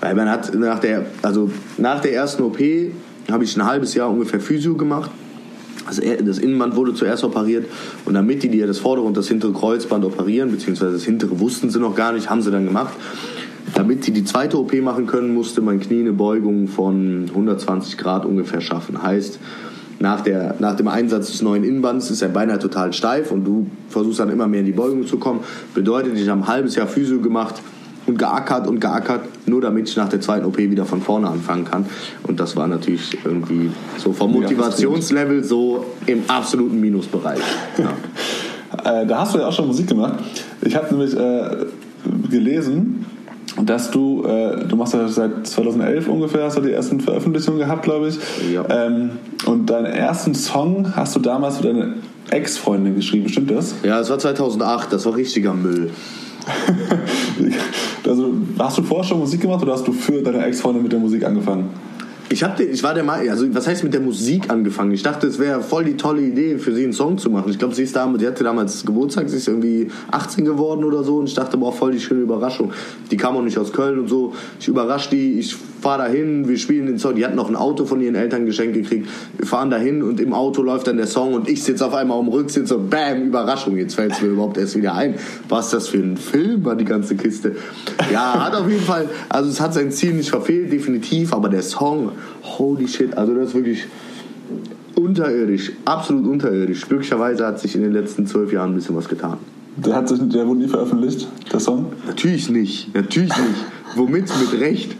weil 0.00 0.14
man 0.14 0.28
hat 0.28 0.54
nach 0.54 0.80
der, 0.80 1.06
also 1.22 1.50
nach 1.78 2.00
der 2.00 2.14
ersten 2.14 2.42
OP 2.42 2.58
habe 3.30 3.44
ich 3.44 3.56
ein 3.56 3.64
halbes 3.64 3.94
Jahr 3.94 4.10
ungefähr 4.10 4.40
Physio 4.40 4.74
gemacht. 4.74 5.10
Das 5.86 6.38
Innenband 6.38 6.74
wurde 6.74 6.94
zuerst 6.94 7.22
operiert 7.22 7.66
und 8.06 8.14
damit 8.14 8.42
die, 8.42 8.48
die 8.48 8.58
ja 8.58 8.66
das 8.66 8.78
vordere 8.78 9.06
und 9.06 9.16
das 9.16 9.28
hintere 9.28 9.52
Kreuzband 9.52 10.04
operieren, 10.04 10.50
beziehungsweise 10.50 10.92
das 10.92 11.04
hintere 11.04 11.38
wussten 11.38 11.70
sie 11.70 11.78
noch 11.78 11.94
gar 11.94 12.12
nicht, 12.12 12.28
haben 12.28 12.42
sie 12.42 12.50
dann 12.50 12.64
gemacht. 12.64 12.94
Damit 13.74 14.04
sie 14.04 14.12
die 14.12 14.24
zweite 14.24 14.58
OP 14.58 14.72
machen 14.80 15.06
können, 15.06 15.32
musste 15.32 15.60
mein 15.60 15.80
Knie 15.80 16.00
eine 16.00 16.12
Beugung 16.12 16.66
von 16.66 17.26
120 17.28 17.98
Grad 17.98 18.24
ungefähr 18.24 18.60
schaffen. 18.60 19.02
Heißt, 19.02 19.38
nach, 19.98 20.22
der, 20.22 20.56
nach 20.58 20.76
dem 20.76 20.88
Einsatz 20.88 21.30
des 21.30 21.42
neuen 21.42 21.64
Innenbands 21.64 22.10
ist 22.10 22.22
er 22.22 22.28
beinahe 22.28 22.58
total 22.58 22.92
steif 22.92 23.30
und 23.30 23.44
du 23.44 23.66
versuchst 23.88 24.20
dann 24.20 24.30
immer 24.30 24.46
mehr 24.46 24.60
in 24.60 24.66
die 24.66 24.72
Beugung 24.72 25.06
zu 25.06 25.18
kommen. 25.18 25.40
Bedeutet, 25.74 26.16
ich 26.16 26.28
habe 26.28 26.40
ein 26.40 26.46
halbes 26.48 26.74
Jahr 26.74 26.86
Physio 26.86 27.20
gemacht 27.20 27.62
und 28.06 28.18
geackert 28.18 28.66
und 28.66 28.80
geackert, 28.80 29.22
nur 29.46 29.60
damit 29.60 29.88
ich 29.88 29.96
nach 29.96 30.08
der 30.08 30.20
zweiten 30.20 30.46
OP 30.46 30.58
wieder 30.58 30.84
von 30.84 31.02
vorne 31.02 31.28
anfangen 31.28 31.64
kann. 31.64 31.86
Und 32.22 32.40
das 32.40 32.56
war 32.56 32.66
natürlich 32.66 33.18
irgendwie 33.24 33.70
so 33.98 34.12
vom 34.12 34.32
Motivationslevel 34.32 35.44
so 35.44 35.84
im 36.06 36.22
absoluten 36.28 36.80
Minusbereich. 36.80 37.40
Ja. 37.78 39.02
äh, 39.02 39.06
da 39.06 39.20
hast 39.20 39.34
du 39.34 39.38
ja 39.38 39.46
auch 39.46 39.52
schon 39.52 39.68
Musik 39.68 39.86
gemacht. 39.86 40.14
Ich 40.62 40.74
habe 40.74 40.92
nämlich 40.94 41.16
äh, 41.16 41.66
gelesen, 42.30 43.06
dass 43.62 43.90
du, 43.90 44.24
äh, 44.24 44.64
du 44.66 44.76
machst 44.76 44.94
ja 44.94 45.06
seit 45.08 45.46
2011 45.46 46.08
ungefähr, 46.08 46.44
hast 46.44 46.56
du 46.56 46.62
die 46.62 46.72
ersten 46.72 47.00
Veröffentlichungen 47.00 47.58
gehabt, 47.58 47.84
glaube 47.84 48.08
ich. 48.08 48.18
Ja. 48.52 48.64
Ähm, 48.68 49.12
und 49.46 49.66
deinen 49.70 49.86
ersten 49.86 50.34
Song 50.34 50.94
hast 50.94 51.16
du 51.16 51.20
damals 51.20 51.58
für 51.58 51.64
deine 51.64 51.94
Ex-Freundin 52.30 52.96
geschrieben, 52.96 53.28
stimmt 53.28 53.50
das? 53.50 53.74
Ja, 53.82 53.98
das 53.98 54.10
war 54.10 54.18
2008, 54.18 54.92
das 54.92 55.06
war 55.06 55.16
richtiger 55.16 55.54
Müll. 55.54 55.90
also, 58.06 58.32
hast 58.58 58.78
du 58.78 58.82
vorher 58.82 59.04
schon 59.04 59.18
Musik 59.18 59.40
gemacht 59.40 59.62
oder 59.62 59.72
hast 59.72 59.86
du 59.86 59.92
für 59.92 60.22
deine 60.22 60.44
Ex-Freundin 60.44 60.82
mit 60.82 60.92
der 60.92 61.00
Musik 61.00 61.24
angefangen? 61.24 61.70
Ich, 62.28 62.42
hab 62.42 62.56
den, 62.56 62.72
ich 62.72 62.82
war 62.82 62.92
der 62.92 63.04
Meinung, 63.04 63.30
also 63.30 63.46
was 63.54 63.68
heißt 63.68 63.84
mit 63.84 63.94
der 63.94 64.00
Musik 64.00 64.50
angefangen? 64.50 64.90
Ich 64.90 65.02
dachte, 65.02 65.28
es 65.28 65.38
wäre 65.38 65.62
voll 65.62 65.84
die 65.84 65.96
tolle 65.96 66.22
Idee, 66.22 66.58
für 66.58 66.74
sie 66.74 66.82
einen 66.82 66.92
Song 66.92 67.18
zu 67.18 67.30
machen. 67.30 67.50
Ich 67.50 67.58
glaube, 67.58 67.74
sie 67.74 67.84
ist 67.84 67.94
damals, 67.94 68.20
die 68.20 68.26
hatte 68.26 68.42
damals 68.42 68.84
Geburtstag, 68.84 69.28
sie 69.28 69.36
ist 69.36 69.46
irgendwie 69.46 69.88
18 70.10 70.44
geworden 70.44 70.82
oder 70.82 71.04
so 71.04 71.18
und 71.18 71.28
ich 71.28 71.34
dachte, 71.34 71.56
boah, 71.56 71.72
voll 71.72 71.92
die 71.92 72.00
schöne 72.00 72.22
Überraschung. 72.22 72.72
Die 73.12 73.16
kam 73.16 73.36
auch 73.36 73.42
nicht 73.42 73.58
aus 73.58 73.72
Köln 73.72 74.00
und 74.00 74.08
so. 74.08 74.32
Ich 74.58 74.66
überrasche 74.66 75.10
die, 75.10 75.38
ich 75.38 75.56
fahre 75.86 76.02
dahin, 76.02 76.48
wir 76.48 76.58
spielen 76.58 76.86
den 76.86 76.98
Song. 76.98 77.14
Die 77.14 77.24
hat 77.24 77.36
noch 77.36 77.48
ein 77.48 77.54
Auto 77.54 77.84
von 77.84 78.00
ihren 78.00 78.16
Eltern 78.16 78.44
geschenkt 78.44 78.74
gekriegt. 78.74 79.08
Wir 79.38 79.46
fahren 79.46 79.70
dahin 79.70 80.02
und 80.02 80.18
im 80.18 80.32
Auto 80.32 80.60
läuft 80.60 80.88
dann 80.88 80.96
der 80.96 81.06
Song 81.06 81.32
und 81.32 81.48
ich 81.48 81.62
sitze 81.62 81.86
auf 81.86 81.94
einmal 81.94 82.18
am 82.18 82.26
Rücksitz 82.26 82.72
und 82.72 82.90
bam, 82.90 83.22
Überraschung. 83.22 83.76
Jetzt 83.76 83.94
fällt 83.94 84.10
es 84.10 84.20
mir 84.20 84.30
überhaupt 84.30 84.58
erst 84.58 84.76
wieder 84.76 84.96
ein. 84.96 85.14
Was 85.48 85.70
das 85.70 85.86
für 85.86 85.98
ein 85.98 86.16
Film 86.16 86.64
war, 86.64 86.74
die 86.74 86.84
ganze 86.84 87.14
Kiste. 87.14 87.54
Ja, 88.12 88.46
hat 88.46 88.56
auf 88.56 88.68
jeden 88.68 88.82
Fall, 88.82 89.08
also 89.28 89.48
es 89.48 89.60
hat 89.60 89.74
sein 89.74 89.92
Ziel 89.92 90.14
nicht 90.14 90.30
verfehlt, 90.30 90.72
definitiv, 90.72 91.32
aber 91.32 91.48
der 91.48 91.62
Song, 91.62 92.10
holy 92.42 92.88
shit, 92.88 93.16
also 93.16 93.32
das 93.34 93.50
ist 93.50 93.54
wirklich 93.54 93.86
unterirdisch, 94.96 95.70
absolut 95.84 96.26
unterirdisch. 96.26 96.88
Glücklicherweise 96.88 97.46
hat 97.46 97.60
sich 97.60 97.76
in 97.76 97.82
den 97.82 97.92
letzten 97.92 98.26
zwölf 98.26 98.52
Jahren 98.52 98.72
ein 98.72 98.74
bisschen 98.74 98.96
was 98.96 99.08
getan. 99.08 99.38
Der, 99.76 99.94
hat 99.94 100.08
sich, 100.08 100.18
der 100.18 100.48
wurde 100.48 100.62
nie 100.62 100.68
veröffentlicht, 100.68 101.28
der 101.52 101.60
Song? 101.60 101.92
Natürlich 102.08 102.50
nicht, 102.50 102.92
natürlich 102.92 103.28
nicht. 103.28 103.75
Womit? 103.94 104.30
Mit 104.40 104.60
Recht. 104.60 104.96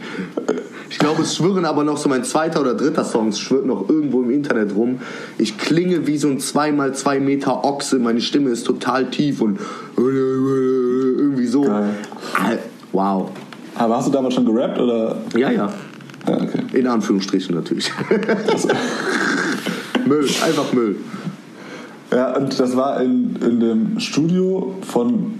Ich 0.89 0.99
glaube, 0.99 1.23
es 1.23 1.35
schwirren 1.35 1.65
aber 1.65 1.83
noch 1.83 1.97
so 1.97 2.07
mein 2.07 2.23
zweiter 2.23 2.61
oder 2.61 2.73
dritter 2.73 3.03
Song, 3.03 3.29
es 3.29 3.39
schwirrt 3.39 3.65
noch 3.65 3.89
irgendwo 3.89 4.21
im 4.21 4.31
Internet 4.31 4.73
rum. 4.75 4.99
Ich 5.37 5.57
klinge 5.57 6.07
wie 6.07 6.17
so 6.17 6.29
ein 6.29 6.39
2x2 6.39 7.19
Meter 7.19 7.65
Ochse, 7.65 7.99
meine 7.99 8.21
Stimme 8.21 8.51
ist 8.51 8.65
total 8.65 9.09
tief 9.09 9.41
und 9.41 9.59
irgendwie 9.97 11.47
so. 11.47 11.63
Geil. 11.63 12.59
Wow. 12.93 13.31
Aber 13.75 13.97
hast 13.97 14.07
du 14.07 14.11
damals 14.11 14.33
schon 14.33 14.45
gerappt 14.45 14.79
oder? 14.79 15.17
Ja, 15.35 15.51
ja. 15.51 15.73
ja 16.27 16.33
okay. 16.33 16.63
In 16.73 16.87
Anführungsstrichen 16.87 17.53
natürlich. 17.53 17.91
Müll, 20.07 20.25
einfach 20.45 20.71
Müll. 20.73 20.95
Ja, 22.11 22.37
und 22.37 22.57
das 22.57 22.75
war 22.77 23.01
in, 23.01 23.35
in 23.45 23.59
dem 23.59 23.99
Studio 23.99 24.75
von 24.81 25.36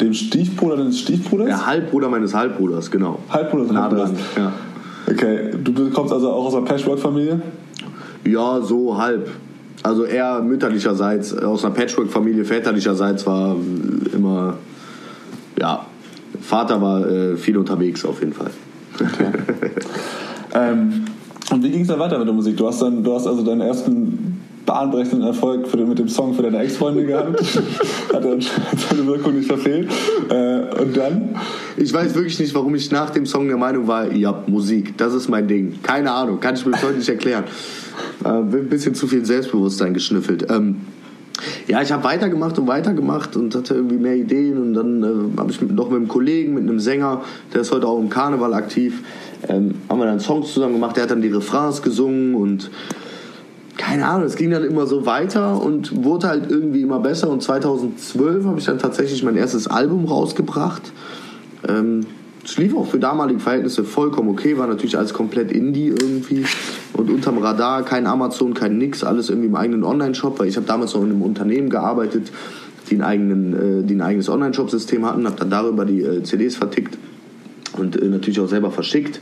dem 0.00 0.14
Stiefbruder 0.14 0.76
deines 0.76 1.00
Stiefbruders? 1.00 1.46
Der 1.46 1.66
Halbbruder 1.66 2.08
meines 2.08 2.34
Halbbruders, 2.34 2.90
genau. 2.90 3.18
Halbbruder 3.30 3.64
des 3.64 3.76
Halbbruders. 3.76 4.10
dran, 4.10 4.20
ja. 4.36 4.52
Okay, 5.10 5.50
du 5.62 5.90
kommst 5.90 6.12
also 6.12 6.30
auch 6.30 6.46
aus 6.46 6.54
einer 6.54 6.66
Patchwork-Familie? 6.66 7.40
Ja, 8.24 8.60
so 8.60 8.96
halb. 8.96 9.30
Also 9.82 10.04
eher 10.04 10.40
mütterlicherseits, 10.40 11.36
aus 11.38 11.64
einer 11.64 11.74
Patchwork-Familie, 11.74 12.44
väterlicherseits 12.44 13.26
war 13.26 13.56
immer, 14.12 14.54
ja, 15.58 15.86
Vater 16.40 16.82
war 16.82 17.08
äh, 17.08 17.36
viel 17.36 17.56
unterwegs 17.56 18.04
auf 18.04 18.20
jeden 18.20 18.32
Fall. 18.32 18.50
Ähm, 20.54 21.04
und 21.50 21.62
wie 21.62 21.70
ging 21.70 21.82
es 21.82 21.88
dann 21.88 21.98
weiter 21.98 22.18
mit 22.18 22.26
der 22.26 22.34
Musik? 22.34 22.56
Du 22.56 22.66
hast 22.66 22.82
dann, 22.82 23.02
du 23.02 23.14
hast 23.14 23.26
also 23.26 23.42
deinen 23.42 23.60
ersten 23.60 24.37
bahnbrechenden 24.68 25.26
Erfolg 25.26 25.72
den, 25.72 25.88
mit 25.88 25.98
dem 25.98 26.08
Song 26.08 26.34
für 26.34 26.42
deine 26.42 26.58
Ex-Freundin 26.58 27.06
gehabt. 27.06 27.40
Hat 28.12 28.24
dann 28.24 28.40
seine 28.76 29.06
Wirkung 29.06 29.34
nicht 29.34 29.48
verfehlt. 29.48 29.90
Äh, 30.28 30.80
und 30.80 30.94
dann? 30.94 31.36
Ich 31.78 31.92
weiß 31.92 32.14
wirklich 32.14 32.38
nicht, 32.38 32.54
warum 32.54 32.74
ich 32.74 32.90
nach 32.90 33.10
dem 33.10 33.24
Song 33.24 33.48
der 33.48 33.56
Meinung 33.56 33.86
war, 33.86 34.12
ja, 34.12 34.44
Musik, 34.46 34.96
das 34.98 35.14
ist 35.14 35.28
mein 35.28 35.48
Ding. 35.48 35.82
Keine 35.82 36.12
Ahnung, 36.12 36.38
kann 36.38 36.54
ich 36.54 36.66
mir 36.66 36.72
bis 36.72 36.82
heute 36.82 36.98
nicht 36.98 37.08
erklären. 37.08 37.44
Äh, 38.24 38.28
ein 38.28 38.68
bisschen 38.68 38.94
zu 38.94 39.08
viel 39.08 39.24
Selbstbewusstsein 39.24 39.94
geschnüffelt. 39.94 40.46
Ähm, 40.50 40.82
ja, 41.66 41.80
ich 41.80 41.90
habe 41.90 42.04
weitergemacht 42.04 42.58
und 42.58 42.66
weitergemacht 42.66 43.36
und 43.36 43.54
hatte 43.54 43.74
irgendwie 43.74 43.96
mehr 43.96 44.16
Ideen 44.16 44.58
und 44.58 44.74
dann 44.74 45.02
äh, 45.02 45.38
habe 45.40 45.50
ich 45.50 45.62
mit, 45.62 45.72
noch 45.72 45.88
mit 45.88 45.96
einem 45.96 46.08
Kollegen, 46.08 46.54
mit 46.54 46.64
einem 46.64 46.78
Sänger, 46.78 47.22
der 47.54 47.62
ist 47.62 47.72
heute 47.72 47.86
auch 47.86 47.98
im 47.98 48.10
Karneval 48.10 48.52
aktiv, 48.52 49.02
ähm, 49.48 49.76
haben 49.88 49.98
wir 49.98 50.06
dann 50.06 50.20
Songs 50.20 50.52
zusammen 50.52 50.74
gemacht. 50.74 50.96
Der 50.96 51.04
hat 51.04 51.10
dann 51.10 51.22
die 51.22 51.28
Refrains 51.28 51.80
gesungen 51.80 52.34
und 52.34 52.70
keine 53.78 54.06
Ahnung, 54.06 54.26
es 54.26 54.36
ging 54.36 54.50
dann 54.50 54.64
immer 54.64 54.86
so 54.86 55.06
weiter 55.06 55.62
und 55.62 56.04
wurde 56.04 56.28
halt 56.28 56.50
irgendwie 56.50 56.82
immer 56.82 56.98
besser. 56.98 57.30
Und 57.30 57.42
2012 57.42 58.44
habe 58.44 58.58
ich 58.58 58.66
dann 58.66 58.78
tatsächlich 58.78 59.22
mein 59.22 59.36
erstes 59.36 59.66
Album 59.66 60.04
rausgebracht. 60.04 60.92
Ähm, 61.66 62.04
es 62.44 62.56
lief 62.56 62.74
auch 62.74 62.86
für 62.86 62.98
damalige 62.98 63.40
Verhältnisse 63.40 63.84
vollkommen 63.84 64.30
okay, 64.30 64.58
war 64.58 64.66
natürlich 64.66 64.96
alles 64.96 65.14
komplett 65.14 65.52
Indie 65.52 65.88
irgendwie 65.88 66.44
und 66.94 67.10
unterm 67.10 67.38
Radar, 67.38 67.84
kein 67.84 68.06
Amazon, 68.06 68.54
kein 68.54 68.78
Nix, 68.78 69.04
alles 69.04 69.28
irgendwie 69.28 69.48
im 69.48 69.56
eigenen 69.56 69.84
Online-Shop, 69.84 70.38
weil 70.38 70.48
ich 70.48 70.56
habe 70.56 70.66
damals 70.66 70.94
noch 70.94 71.02
in 71.02 71.10
einem 71.10 71.22
Unternehmen 71.22 71.68
gearbeitet, 71.68 72.32
die, 72.90 72.94
einen 72.94 73.02
eigenen, 73.02 73.82
äh, 73.82 73.86
die 73.86 73.94
ein 73.94 74.00
eigenes 74.00 74.28
Online-Shop-System 74.28 75.04
hatten, 75.04 75.26
habe 75.26 75.36
dann 75.36 75.50
darüber 75.50 75.84
die 75.84 76.02
äh, 76.02 76.22
CDs 76.22 76.56
vertickt 76.56 76.96
und 77.76 78.00
äh, 78.00 78.06
natürlich 78.06 78.40
auch 78.40 78.48
selber 78.48 78.70
verschickt. 78.70 79.20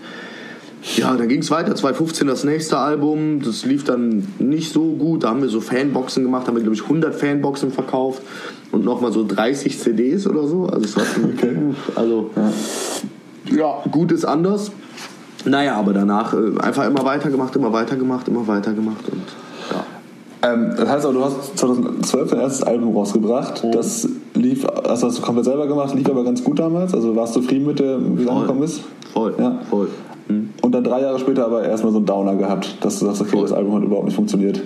Ja, 0.94 1.16
dann 1.16 1.26
ging 1.28 1.40
es 1.40 1.50
weiter. 1.50 1.74
2015 1.74 2.28
das 2.28 2.44
nächste 2.44 2.78
Album. 2.78 3.42
Das 3.42 3.64
lief 3.64 3.82
dann 3.84 4.26
nicht 4.38 4.72
so 4.72 4.92
gut. 4.92 5.24
Da 5.24 5.30
haben 5.30 5.42
wir 5.42 5.48
so 5.48 5.60
Fanboxen 5.60 6.22
gemacht, 6.22 6.46
haben 6.46 6.54
wir, 6.54 6.62
glaube 6.62 6.76
ich, 6.76 6.82
100 6.82 7.14
Fanboxen 7.14 7.72
verkauft 7.72 8.22
und 8.70 8.84
nochmal 8.84 9.10
so 9.12 9.26
30 9.26 9.78
CDs 9.78 10.26
oder 10.28 10.46
so. 10.46 10.66
Also, 10.66 10.84
es 10.84 10.96
war 10.96 11.04
schon, 11.04 11.24
Okay. 11.36 11.56
also 11.96 12.30
ja. 13.50 13.82
gut 13.90 14.12
ist 14.12 14.24
anders. 14.24 14.70
Naja, 15.44 15.76
aber 15.76 15.92
danach 15.92 16.32
äh, 16.34 16.58
einfach 16.60 16.86
immer 16.86 17.04
weitergemacht, 17.04 17.54
immer 17.56 17.72
weitergemacht, 17.72 18.28
immer 18.28 18.46
weitergemacht 18.46 19.08
und 19.10 19.22
ja. 19.70 20.52
Ähm, 20.52 20.72
das 20.76 20.88
heißt 20.88 21.04
aber, 21.04 21.14
du 21.14 21.24
hast 21.24 21.56
2012 21.58 22.30
dein 22.30 22.40
erstes 22.40 22.62
Album 22.64 22.96
rausgebracht. 22.96 23.62
Mhm. 23.64 23.72
Das 23.72 24.08
lief, 24.34 24.64
also 24.66 25.06
hast 25.08 25.18
du 25.18 25.22
komplett 25.22 25.44
selber 25.46 25.66
gemacht, 25.66 25.94
lief 25.94 26.08
aber 26.08 26.24
ganz 26.24 26.42
gut 26.42 26.58
damals. 26.58 26.94
Also 26.94 27.14
warst 27.14 27.34
du 27.36 27.40
zufrieden 27.40 27.66
mit 27.66 27.78
der, 27.78 27.98
wie 28.18 28.22
es 28.24 28.28
angekommen 28.28 28.62
ist? 28.62 28.80
Voll, 29.12 29.34
Ja. 29.38 29.60
voll. 29.70 29.88
Mhm. 30.28 30.50
Und 30.62 30.74
dann 30.74 30.84
drei 30.84 31.00
Jahre 31.02 31.18
später 31.18 31.46
aber 31.46 31.64
erstmal 31.64 31.92
so 31.92 31.98
einen 31.98 32.06
Downer 32.06 32.34
gehabt, 32.36 32.76
dass 32.80 32.98
du 32.98 33.06
sagst, 33.06 33.22
okay, 33.22 33.38
das 33.42 33.52
Album 33.52 33.74
hat 33.76 33.82
überhaupt 33.84 34.06
nicht 34.06 34.14
funktioniert. 34.16 34.60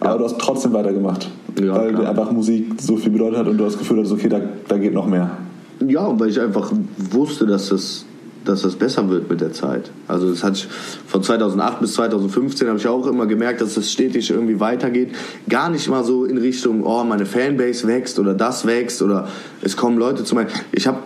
Aber 0.00 0.10
Ja. 0.12 0.18
du 0.18 0.24
hast 0.24 0.38
trotzdem 0.38 0.72
weitergemacht. 0.72 1.30
Ja, 1.60 1.76
weil 1.76 1.90
dir 1.92 1.98
klar. 1.98 2.10
einfach 2.10 2.32
Musik 2.32 2.72
so 2.80 2.96
viel 2.96 3.12
bedeutet 3.12 3.38
hat 3.38 3.46
und 3.48 3.58
du 3.58 3.64
hast 3.64 3.74
das 3.74 3.78
Gefühl 3.80 3.98
hattest, 3.98 4.12
okay, 4.12 4.28
da, 4.28 4.40
da 4.68 4.76
geht 4.78 4.92
noch 4.92 5.06
mehr. 5.06 5.30
Ja, 5.86 6.18
weil 6.18 6.28
ich 6.30 6.40
einfach 6.40 6.72
wusste, 7.12 7.46
dass 7.46 7.68
das, 7.68 8.04
dass 8.44 8.62
das 8.62 8.74
besser 8.74 9.08
wird 9.08 9.30
mit 9.30 9.40
der 9.40 9.52
Zeit. 9.52 9.90
Also 10.08 10.32
das 10.32 10.42
ich 10.58 10.66
von 11.06 11.22
2008 11.22 11.80
bis 11.80 11.94
2015 11.94 12.68
habe 12.68 12.78
ich 12.78 12.86
auch 12.86 13.06
immer 13.06 13.26
gemerkt, 13.26 13.60
dass 13.60 13.76
es 13.76 13.90
stetig 13.92 14.30
irgendwie 14.30 14.58
weitergeht. 14.60 15.10
Gar 15.48 15.70
nicht 15.70 15.88
mal 15.88 16.04
so 16.04 16.24
in 16.24 16.38
Richtung, 16.38 16.84
oh, 16.84 17.04
meine 17.04 17.26
Fanbase 17.26 17.86
wächst 17.86 18.18
oder 18.18 18.34
das 18.34 18.66
wächst 18.66 19.00
oder 19.02 19.28
es 19.62 19.76
kommen 19.76 19.98
Leute 19.98 20.24
zu 20.24 20.34
mir. 20.34 20.46
Ich 20.72 20.86
habe 20.86 20.98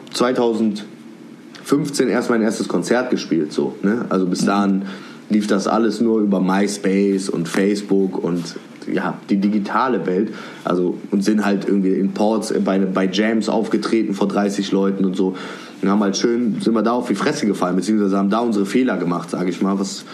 2015 1.69 2.09
erst 2.09 2.31
mein 2.31 2.41
erstes 2.41 2.67
Konzert 2.67 3.11
gespielt, 3.11 3.53
so. 3.53 3.75
Ne? 3.83 4.07
Also 4.09 4.27
bis 4.27 4.45
dahin 4.45 4.83
lief 5.29 5.47
das 5.47 5.69
alles 5.69 6.01
nur 6.01 6.21
über 6.21 6.41
MySpace 6.41 7.29
und 7.29 7.47
Facebook 7.47 8.23
und 8.25 8.57
ja, 8.91 9.19
die 9.29 9.37
digitale 9.37 10.07
Welt. 10.07 10.33
Also 10.65 10.97
und 11.11 11.23
sind 11.23 11.45
halt 11.45 11.69
irgendwie 11.69 11.93
in 11.93 12.13
Ports 12.13 12.55
bei, 12.65 12.79
bei 12.79 13.07
Jams 13.07 13.51
aufgetreten 13.51 14.15
vor 14.15 14.29
30 14.29 14.73
Leuten 14.73 15.05
und 15.05 15.15
so. 15.15 15.37
Und 15.83 15.91
haben 15.91 16.03
halt 16.03 16.17
schön, 16.17 16.59
sind 16.61 16.73
wir 16.73 16.83
da 16.83 16.93
auf 16.93 17.09
die 17.09 17.15
Fresse 17.15 17.47
gefallen, 17.47 17.77
beziehungsweise 17.77 18.17
haben 18.17 18.31
da 18.31 18.41
unsere 18.41 18.65
Fehler 18.65 18.97
gemacht, 18.97 19.31
sage 19.31 19.51
ich 19.51 19.61
mal, 19.61 19.79
was 19.79 20.05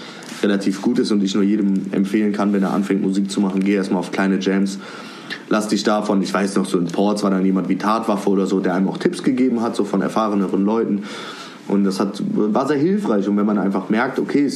relativ 0.42 0.82
gut 0.82 0.98
ist 0.98 1.12
und 1.12 1.22
ich 1.22 1.34
nur 1.34 1.44
jedem 1.44 1.86
empfehlen 1.92 2.32
kann, 2.32 2.52
wenn 2.52 2.64
er 2.64 2.72
anfängt 2.72 3.00
Musik 3.00 3.30
zu 3.30 3.40
machen, 3.40 3.64
geh 3.64 3.74
erstmal 3.74 4.00
auf 4.00 4.10
kleine 4.10 4.40
Jams. 4.40 4.78
Lass 5.48 5.68
dich 5.68 5.84
davon, 5.84 6.20
ich 6.20 6.34
weiß 6.34 6.56
noch, 6.56 6.66
so 6.66 6.78
in 6.78 6.86
Ports 6.86 7.22
war 7.22 7.30
dann 7.30 7.44
jemand 7.46 7.68
wie 7.68 7.76
Tatwaffe 7.76 8.28
oder 8.28 8.46
so, 8.46 8.60
der 8.60 8.74
einem 8.74 8.88
auch 8.88 8.98
Tipps 8.98 9.22
gegeben 9.22 9.62
hat, 9.62 9.76
so 9.76 9.84
von 9.84 10.02
erfahreneren 10.02 10.64
Leuten. 10.64 11.04
Und 11.68 11.85
das 11.85 11.98
hat, 11.98 12.22
war 12.35 12.66
sehr 12.66 12.77
hilfreich. 12.77 13.29
Und 13.29 13.37
wenn 13.37 13.46
man 13.46 13.59
einfach 13.59 13.88
merkt, 13.88 14.18
okay, 14.18 14.50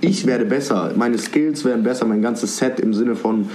ich 0.00 0.26
werde 0.26 0.44
besser, 0.44 0.92
meine 0.96 1.18
Skills 1.18 1.64
werden 1.64 1.82
besser, 1.82 2.06
mein 2.06 2.22
ganzes 2.22 2.56
Set 2.56 2.78
im 2.80 2.94
Sinne 2.94 3.16
von, 3.16 3.48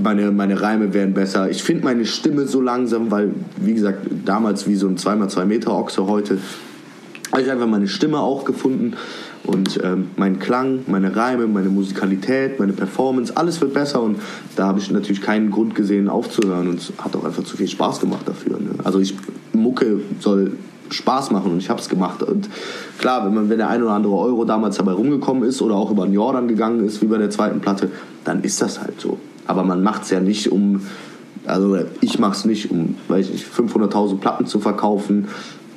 meine, 0.00 0.30
meine 0.30 0.60
Reime 0.60 0.94
werden 0.94 1.14
besser. 1.14 1.50
Ich 1.50 1.62
finde 1.62 1.84
meine 1.84 2.06
Stimme 2.06 2.46
so 2.46 2.60
langsam, 2.60 3.10
weil, 3.10 3.30
wie 3.56 3.74
gesagt, 3.74 4.06
damals 4.24 4.66
wie 4.66 4.76
so 4.76 4.88
ein 4.88 4.96
2x2 4.96 5.44
Meter 5.44 5.72
Ochse 5.72 6.06
heute, 6.06 6.38
habe 7.30 7.42
ich 7.42 7.50
einfach 7.50 7.66
meine 7.66 7.88
Stimme 7.88 8.20
auch 8.20 8.44
gefunden. 8.44 8.94
Und 9.44 9.80
ähm, 9.82 10.10
mein 10.16 10.38
Klang, 10.38 10.80
meine 10.86 11.16
Reime, 11.16 11.48
meine 11.48 11.68
Musikalität, 11.68 12.60
meine 12.60 12.72
Performance, 12.72 13.36
alles 13.36 13.60
wird 13.60 13.74
besser. 13.74 14.00
Und 14.00 14.18
da 14.54 14.68
habe 14.68 14.78
ich 14.78 14.90
natürlich 14.90 15.20
keinen 15.20 15.50
Grund 15.50 15.74
gesehen, 15.74 16.08
aufzuhören. 16.08 16.68
Und 16.68 16.78
es 16.78 16.92
hat 16.98 17.16
auch 17.16 17.24
einfach 17.24 17.42
zu 17.42 17.56
viel 17.56 17.68
Spaß 17.68 18.00
gemacht 18.00 18.28
dafür. 18.28 18.60
Ne? 18.60 18.70
Also 18.84 19.00
ich, 19.00 19.14
Mucke 19.52 20.00
soll 20.20 20.52
Spaß 20.92 21.30
machen 21.30 21.52
und 21.52 21.58
ich 21.58 21.70
habe 21.70 21.80
es 21.80 21.88
gemacht. 21.88 22.22
Und 22.22 22.48
klar, 22.98 23.26
wenn, 23.26 23.34
man, 23.34 23.48
wenn 23.48 23.58
der 23.58 23.68
ein 23.68 23.82
oder 23.82 23.92
andere 23.92 24.14
Euro 24.14 24.44
damals 24.44 24.76
dabei 24.76 24.92
rumgekommen 24.92 25.42
ist 25.42 25.62
oder 25.62 25.74
auch 25.74 25.90
über 25.90 26.04
den 26.04 26.14
Jordan 26.14 26.48
gegangen 26.48 26.84
ist, 26.84 27.02
wie 27.02 27.06
bei 27.06 27.18
der 27.18 27.30
zweiten 27.30 27.60
Platte, 27.60 27.90
dann 28.24 28.42
ist 28.42 28.60
das 28.62 28.80
halt 28.80 29.00
so. 29.00 29.18
Aber 29.46 29.64
man 29.64 29.82
macht 29.82 30.02
es 30.04 30.10
ja 30.10 30.20
nicht, 30.20 30.52
um, 30.52 30.82
also 31.46 31.78
ich 32.00 32.18
mache 32.18 32.32
es 32.32 32.44
nicht, 32.44 32.70
um, 32.70 32.96
weiß 33.08 33.26
ich 33.26 33.32
nicht, 33.32 33.46
500.000 33.46 34.18
Platten 34.18 34.46
zu 34.46 34.60
verkaufen, 34.60 35.28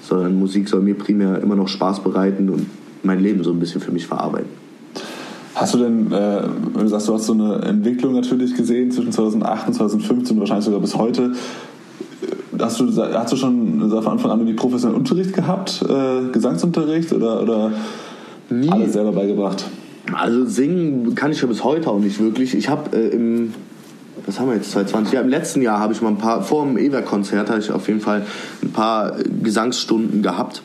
sondern 0.01 0.37
Musik 0.37 0.69
soll 0.69 0.81
mir 0.81 0.95
primär 0.95 1.41
immer 1.41 1.55
noch 1.55 1.67
Spaß 1.67 2.01
bereiten 2.01 2.49
und 2.49 2.67
mein 3.03 3.19
Leben 3.19 3.43
so 3.43 3.51
ein 3.51 3.59
bisschen 3.59 3.81
für 3.81 3.91
mich 3.91 4.07
verarbeiten. 4.07 4.65
Hast 5.55 5.73
du 5.73 5.77
denn, 5.77 6.11
äh, 6.11 6.41
wenn 6.73 6.83
du 6.83 6.87
sagst, 6.89 7.07
du 7.07 7.13
hast 7.13 7.27
so 7.27 7.33
eine 7.33 7.61
Entwicklung 7.61 8.13
natürlich 8.13 8.55
gesehen 8.55 8.91
zwischen 8.91 9.13
2008 9.13 9.67
und 9.67 9.73
2015 9.73 10.35
und 10.35 10.41
wahrscheinlich 10.41 10.65
sogar 10.65 10.81
bis 10.81 10.95
heute. 10.95 11.31
Hast 12.59 12.79
du, 12.79 13.13
hast 13.13 13.33
du 13.33 13.37
schon 13.37 13.89
von 13.89 14.07
Anfang 14.07 14.31
an 14.31 14.39
irgendwie 14.39 14.53
professionellen 14.53 14.99
Unterricht 14.99 15.33
gehabt, 15.33 15.83
äh, 15.87 16.31
Gesangsunterricht 16.31 17.11
oder, 17.13 17.41
oder 17.41 17.71
Nie. 18.49 18.69
alles 18.69 18.93
selber 18.93 19.11
beigebracht? 19.11 19.65
Also 20.13 20.45
singen 20.45 21.15
kann 21.15 21.31
ich 21.31 21.41
ja 21.41 21.47
bis 21.47 21.63
heute 21.63 21.89
auch 21.89 21.99
nicht 21.99 22.19
wirklich. 22.19 22.55
Ich 22.55 22.69
habe 22.69 22.95
äh, 22.95 23.09
im, 23.09 23.53
was 24.25 24.39
haben 24.39 24.49
wir 24.49 24.55
jetzt, 24.55 24.71
2020? 24.71 25.13
Ja, 25.13 25.21
im 25.21 25.29
letzten 25.29 25.61
Jahr 25.61 25.79
habe 25.79 25.93
ich 25.93 26.01
mal 26.01 26.09
ein 26.09 26.17
paar, 26.17 26.41
vor 26.43 26.63
dem 26.65 26.77
Ewer-Konzert 26.77 27.49
habe 27.49 27.59
ich 27.59 27.71
auf 27.71 27.87
jeden 27.87 28.01
Fall 28.01 28.25
ein 28.61 28.71
paar 28.71 29.15
Gesangsstunden 29.41 30.21
gehabt. 30.21 30.61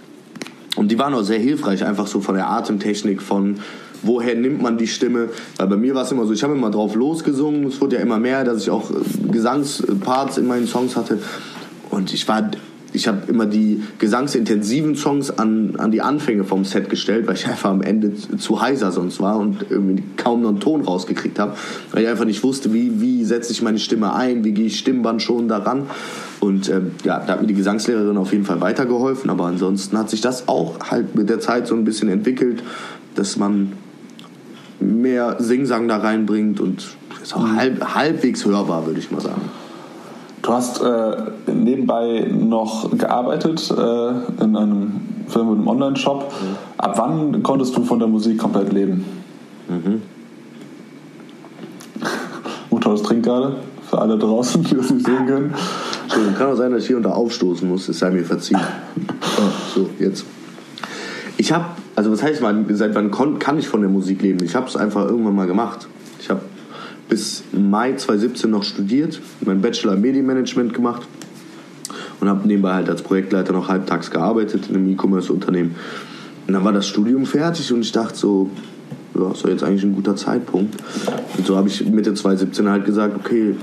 Und 0.77 0.91
die 0.91 0.99
waren 0.99 1.15
auch 1.15 1.23
sehr 1.23 1.39
hilfreich, 1.39 1.85
einfach 1.85 2.07
so 2.07 2.21
von 2.21 2.35
der 2.37 2.49
Atemtechnik, 2.49 3.23
von 3.23 3.57
woher 4.03 4.35
nimmt 4.35 4.63
man 4.63 4.79
die 4.79 4.87
Stimme. 4.87 5.29
Weil 5.57 5.67
bei 5.67 5.77
mir 5.77 5.95
war 5.95 6.05
es 6.05 6.13
immer 6.13 6.25
so, 6.27 6.33
ich 6.33 6.43
habe 6.43 6.55
immer 6.55 6.71
drauf 6.71 6.95
losgesungen, 6.95 7.67
es 7.67 7.81
wurde 7.81 7.97
ja 7.97 8.03
immer 8.03 8.19
mehr, 8.19 8.45
dass 8.45 8.63
ich 8.63 8.71
auch 8.71 8.91
äh, 8.91 8.95
Gesangsparts 9.31 10.39
in 10.39 10.47
meinen 10.47 10.67
Songs 10.67 10.97
hatte. 10.97 11.19
Und 11.91 12.15
ich 12.15 12.27
war 12.29 12.51
ich 12.93 13.07
habe 13.07 13.23
immer 13.29 13.47
die 13.47 13.83
gesangsintensiven 13.99 14.97
Songs 14.97 15.31
an, 15.31 15.77
an 15.79 15.91
die 15.91 16.03
Anfänge 16.03 16.45
vom 16.45 16.65
Set 16.65 16.91
gestellt, 16.91 17.27
weil 17.27 17.35
ich 17.35 17.47
einfach 17.47 17.71
am 17.71 17.83
Ende 17.83 18.15
zu- 18.15 18.61
heiser 18.61 18.91
sonst 18.91 19.21
war 19.21 19.39
und 19.39 19.67
irgendwie 19.71 20.03
kaum 20.17 20.43
noch 20.43 20.49
einen 20.51 20.61
Ton 20.61 20.83
rausgekriegt 20.83 21.39
habe, 21.39 21.55
weil 21.93 22.03
ich 22.03 22.09
einfach 22.09 22.25
nicht 22.25 22.43
wusste, 22.43 22.73
wie, 22.73 23.01
wie 23.01 23.25
setze 23.25 23.53
ich 23.53 23.63
meine 23.63 23.79
Stimme 23.79 24.13
ein, 24.15 24.45
wie 24.45 24.53
gehe 24.53 24.67
ich 24.67 24.79
Stimmband 24.79 25.23
schon 25.23 25.49
daran. 25.49 25.85
Und 26.41 26.69
ähm, 26.69 26.93
ja, 27.05 27.21
da 27.21 27.35
hat 27.35 27.43
mir 27.43 27.47
die 27.47 27.55
Gesangslehrerin 27.55 28.17
auf 28.17 28.33
jeden 28.33 28.45
Fall 28.45 28.61
weitergeholfen, 28.61 29.31
aber 29.31 29.45
ansonsten 29.45 29.97
hat 29.97 30.11
sich 30.11 30.21
das 30.21 30.49
auch 30.49 30.91
halt 30.91 31.15
mit 31.15 31.29
der 31.29 31.39
Zeit 31.39 31.67
so 31.67 31.75
ein 31.75 31.85
bisschen 31.85 32.09
entwickelt, 32.09 32.63
dass 33.15 33.37
man 33.37 33.73
mehr 34.81 35.37
Singsang 35.39 35.87
da 35.87 35.99
reinbringt 35.99 36.59
und 36.59 36.89
ist 37.23 37.37
auch 37.37 37.47
halb, 37.47 37.95
halbwegs 37.95 38.45
hörbar, 38.47 38.87
würde 38.87 38.99
ich 38.99 39.11
mal 39.11 39.21
sagen. 39.21 39.43
Du 40.43 40.53
hast 40.53 40.81
äh, 40.81 41.17
nebenbei 41.53 42.27
noch 42.31 42.97
gearbeitet 42.97 43.71
äh, 43.71 44.43
in 44.43 44.57
einem 44.57 45.01
Film 45.29 45.49
und 45.49 45.59
einem 45.59 45.69
Online-Shop. 45.69 46.33
Ab 46.79 46.95
wann 46.97 47.43
konntest 47.43 47.77
du 47.77 47.85
von 47.85 47.99
der 47.99 48.09
Musik 48.09 48.39
komplett 48.39 48.73
leben? 48.73 49.05
Mhm. 49.69 50.03
trinkt 53.11 53.27
gerade, 53.27 53.57
für 53.89 53.99
alle 53.99 54.17
draußen, 54.17 54.63
die 54.63 54.77
das 54.77 54.91
nicht 54.91 55.05
sehen 55.05 55.27
können. 55.27 55.55
Entschuldigung, 56.05 56.37
kann 56.37 56.53
auch 56.53 56.57
sein, 56.57 56.73
dass 56.73 56.83
ich 56.83 56.89
hier 56.89 56.97
und 56.97 57.03
da 57.03 57.11
aufstoßen 57.11 57.69
muss. 57.69 57.89
Es 57.89 57.99
sei 57.99 58.11
mir 58.11 58.25
verziehen. 58.25 58.61
Oh, 59.39 59.43
so, 59.75 59.89
jetzt. 59.99 60.27
Ich 61.39 61.51
habe, 61.51 61.65
also 61.97 62.13
was 62.13 62.23
heißt 62.23 62.43
mal, 62.43 62.63
seit 62.71 62.95
wann 62.95 63.11
kann 63.39 63.59
ich 63.59 63.69
von 63.69 63.81
der 63.81 63.89
Musik 63.89 64.21
leben? 64.21 64.45
Ich 64.45 64.55
habe 64.55 64.67
es 64.67 64.77
einfach 64.77 65.07
irgendwann 65.07 65.35
mal 65.35 65.47
gemacht. 65.47 65.89
Bis 67.11 67.43
Mai 67.53 67.93
2017 67.93 68.51
noch 68.51 68.65
studiert, 68.65 69.21
meinen 69.45 69.61
Bachelor 69.61 69.95
im 69.95 70.01
Medienmanagement 70.01 70.73
gemacht 70.73 71.03
und 72.21 72.29
habe 72.29 72.47
nebenbei 72.47 72.73
halt 72.73 72.89
als 72.89 73.03
Projektleiter 73.03 73.53
noch 73.53 73.69
halbtags 73.69 74.11
gearbeitet 74.11 74.69
in 74.69 74.77
einem 74.77 74.93
E-Commerce-Unternehmen. 74.93 75.75
Und 76.47 76.55
dann 76.55 76.65
war 76.65 76.73
das 76.73 76.87
Studium 76.87 77.27
fertig 77.27 77.73
und 77.73 77.81
ich 77.81 77.93
dachte 77.93 78.17
so, 78.17 78.51
ja, 79.15 79.31
ist 79.33 79.45
doch 79.45 79.51
jetzt 79.51 79.65
eigentlich 79.65 79.83
ein 79.83 79.95
guter 79.95 80.17
Zeitpunkt. 80.17 80.77
Und 81.37 81.47
so 81.47 81.57
habe 81.57 81.69
ich 81.69 81.85
Mitte 81.87 82.15
2017 82.15 82.69
halt 82.69 82.85
gesagt, 82.85 83.17
okay, 83.19 83.55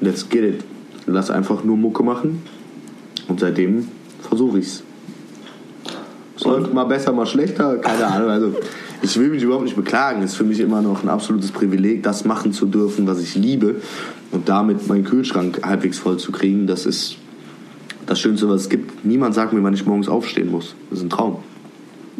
let's 0.00 0.28
get 0.28 0.44
it. 0.44 0.64
Lass 1.06 1.30
einfach 1.30 1.64
nur 1.64 1.76
Mucke 1.76 2.02
machen. 2.02 2.42
Und 3.28 3.40
seitdem 3.40 3.88
versuche 4.28 4.58
ich 4.58 4.66
es. 4.66 4.82
Es 6.36 6.44
läuft 6.44 6.72
mal 6.72 6.84
besser, 6.84 7.12
mal 7.12 7.26
schlechter, 7.26 7.76
keine 7.78 8.06
Ahnung. 8.06 8.30
Also 8.30 8.54
ich 9.02 9.18
will 9.18 9.28
mich 9.28 9.42
überhaupt 9.42 9.64
nicht 9.64 9.76
beklagen. 9.76 10.22
Es 10.22 10.32
ist 10.32 10.36
für 10.36 10.44
mich 10.44 10.60
immer 10.60 10.82
noch 10.82 11.02
ein 11.02 11.08
absolutes 11.08 11.52
Privileg, 11.52 12.02
das 12.02 12.24
machen 12.24 12.52
zu 12.52 12.66
dürfen, 12.66 13.06
was 13.06 13.20
ich 13.20 13.34
liebe. 13.34 13.76
Und 14.30 14.48
damit 14.48 14.86
meinen 14.88 15.04
Kühlschrank 15.04 15.60
halbwegs 15.64 15.98
voll 15.98 16.18
zu 16.18 16.32
kriegen, 16.32 16.66
das 16.66 16.86
ist 16.86 17.16
das 18.06 18.20
Schönste, 18.20 18.48
was 18.48 18.62
es 18.62 18.68
gibt. 18.68 19.04
Niemand 19.04 19.34
sagt 19.34 19.52
mir, 19.52 19.62
wann 19.62 19.74
ich 19.74 19.86
morgens 19.86 20.08
aufstehen 20.08 20.50
muss. 20.50 20.74
Das 20.90 20.98
ist 20.98 21.04
ein 21.04 21.10
Traum. 21.10 21.38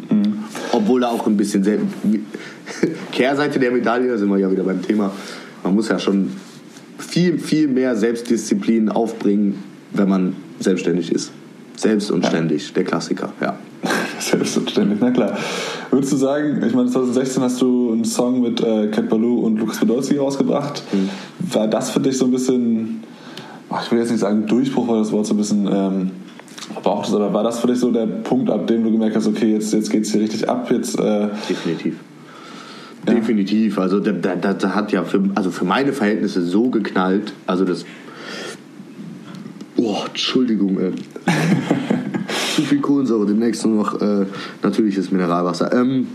Mhm. 0.09 0.39
Obwohl 0.71 1.01
da 1.01 1.09
auch 1.09 1.27
ein 1.27 1.37
bisschen 1.37 1.63
Kehrseite 3.11 3.59
der 3.59 3.71
Medaille, 3.71 4.09
da 4.09 4.17
sind 4.17 4.29
wir 4.29 4.37
ja 4.37 4.49
wieder 4.49 4.63
beim 4.63 4.81
Thema. 4.81 5.11
Man 5.63 5.75
muss 5.75 5.89
ja 5.89 5.99
schon 5.99 6.31
viel, 6.97 7.37
viel 7.39 7.67
mehr 7.67 7.95
Selbstdisziplin 7.95 8.89
aufbringen, 8.89 9.63
wenn 9.93 10.09
man 10.09 10.35
selbstständig 10.59 11.11
ist. 11.11 11.31
Selbst 11.75 12.11
und 12.11 12.25
ständig, 12.25 12.67
ja. 12.67 12.73
der 12.75 12.83
Klassiker, 12.83 13.33
ja. 13.41 13.57
Selbst 14.19 14.57
und 14.57 14.69
ständig, 14.69 14.99
na 15.01 15.11
klar. 15.11 15.37
Würdest 15.89 16.13
du 16.13 16.17
sagen, 16.17 16.63
ich 16.65 16.73
meine, 16.73 16.89
2016 16.89 17.41
hast 17.41 17.61
du 17.61 17.91
einen 17.91 18.05
Song 18.05 18.41
mit 18.41 18.61
äh, 18.61 18.87
Cat 18.87 19.09
Baloo 19.09 19.39
und 19.39 19.57
Lukas 19.57 19.79
Podolski 19.79 20.17
rausgebracht. 20.17 20.83
Mhm. 20.91 21.09
War 21.53 21.67
das 21.67 21.89
für 21.89 21.99
dich 21.99 22.17
so 22.17 22.25
ein 22.25 22.31
bisschen 22.31 23.03
ich 23.83 23.91
will 23.91 23.99
jetzt 23.99 24.11
nicht 24.11 24.19
sagen 24.19 24.45
Durchbruch, 24.45 24.87
weil 24.87 24.99
das 24.99 25.11
Wort 25.11 25.25
so 25.25 25.33
ein 25.33 25.37
bisschen 25.37 25.67
ähm, 25.71 26.11
verbraucht 26.73 27.07
ist, 27.07 27.13
aber 27.13 27.33
war 27.33 27.43
das 27.43 27.59
für 27.59 27.67
dich 27.67 27.79
so 27.79 27.91
der 27.91 28.05
Punkt, 28.05 28.49
ab 28.49 28.67
dem 28.67 28.83
du 28.83 28.91
gemerkt 28.91 29.15
hast, 29.15 29.27
okay, 29.27 29.53
jetzt, 29.53 29.73
jetzt 29.73 29.89
geht 29.89 30.03
es 30.03 30.11
hier 30.11 30.21
richtig 30.21 30.49
ab? 30.49 30.69
Jetzt, 30.71 30.99
äh, 30.99 31.27
Definitiv. 31.49 31.95
Ja. 33.07 33.13
Definitiv. 33.13 33.79
Also 33.79 33.99
da, 33.99 34.11
da, 34.11 34.53
da, 34.53 34.75
hat 34.75 34.91
ja 34.91 35.03
für, 35.03 35.23
also 35.33 35.49
für 35.49 35.65
meine 35.65 35.91
Verhältnisse 35.91 36.43
so 36.43 36.69
geknallt. 36.69 37.33
Also 37.47 37.65
das. 37.65 37.83
Oh, 39.83 40.03
Entschuldigung, 40.05 40.79
ey. 40.79 40.91
Zu 42.55 42.61
viel 42.61 42.81
Kohlensäure, 42.81 43.25
demnächst 43.25 43.65
nur 43.65 43.77
noch 43.77 43.99
äh, 43.99 44.27
natürliches 44.61 45.09
Mineralwasser. 45.09 45.73
Ähm, 45.73 46.07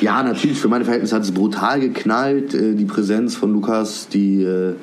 ja, 0.00 0.20
natürlich, 0.24 0.58
für 0.58 0.66
meine 0.66 0.84
Verhältnisse 0.84 1.14
hat 1.14 1.22
es 1.22 1.30
brutal 1.30 1.78
geknallt. 1.78 2.52
Äh, 2.54 2.74
die 2.74 2.86
Präsenz 2.86 3.36
von 3.36 3.52
Lukas, 3.52 4.08
die. 4.08 4.42
Äh, 4.42 4.74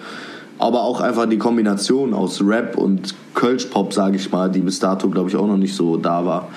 aber 0.60 0.84
auch 0.84 1.02
einfach 1.02 1.28
die 1.28 1.38
Kombination 1.38 2.14
aus 2.14 2.42
Rap 2.42 2.78
und 2.78 3.14
Kölsch-Pop, 3.36 3.94
sage 3.94 4.16
ich 4.16 4.32
mal, 4.32 4.50
die 4.50 4.62
bis 4.62 4.80
dato, 4.80 5.10
glaube 5.10 5.30
ich, 5.30 5.36
auch 5.36 5.46
noch 5.46 5.58
nicht 5.58 5.76
so 5.76 5.98
da 5.98 6.26
war, 6.26 6.48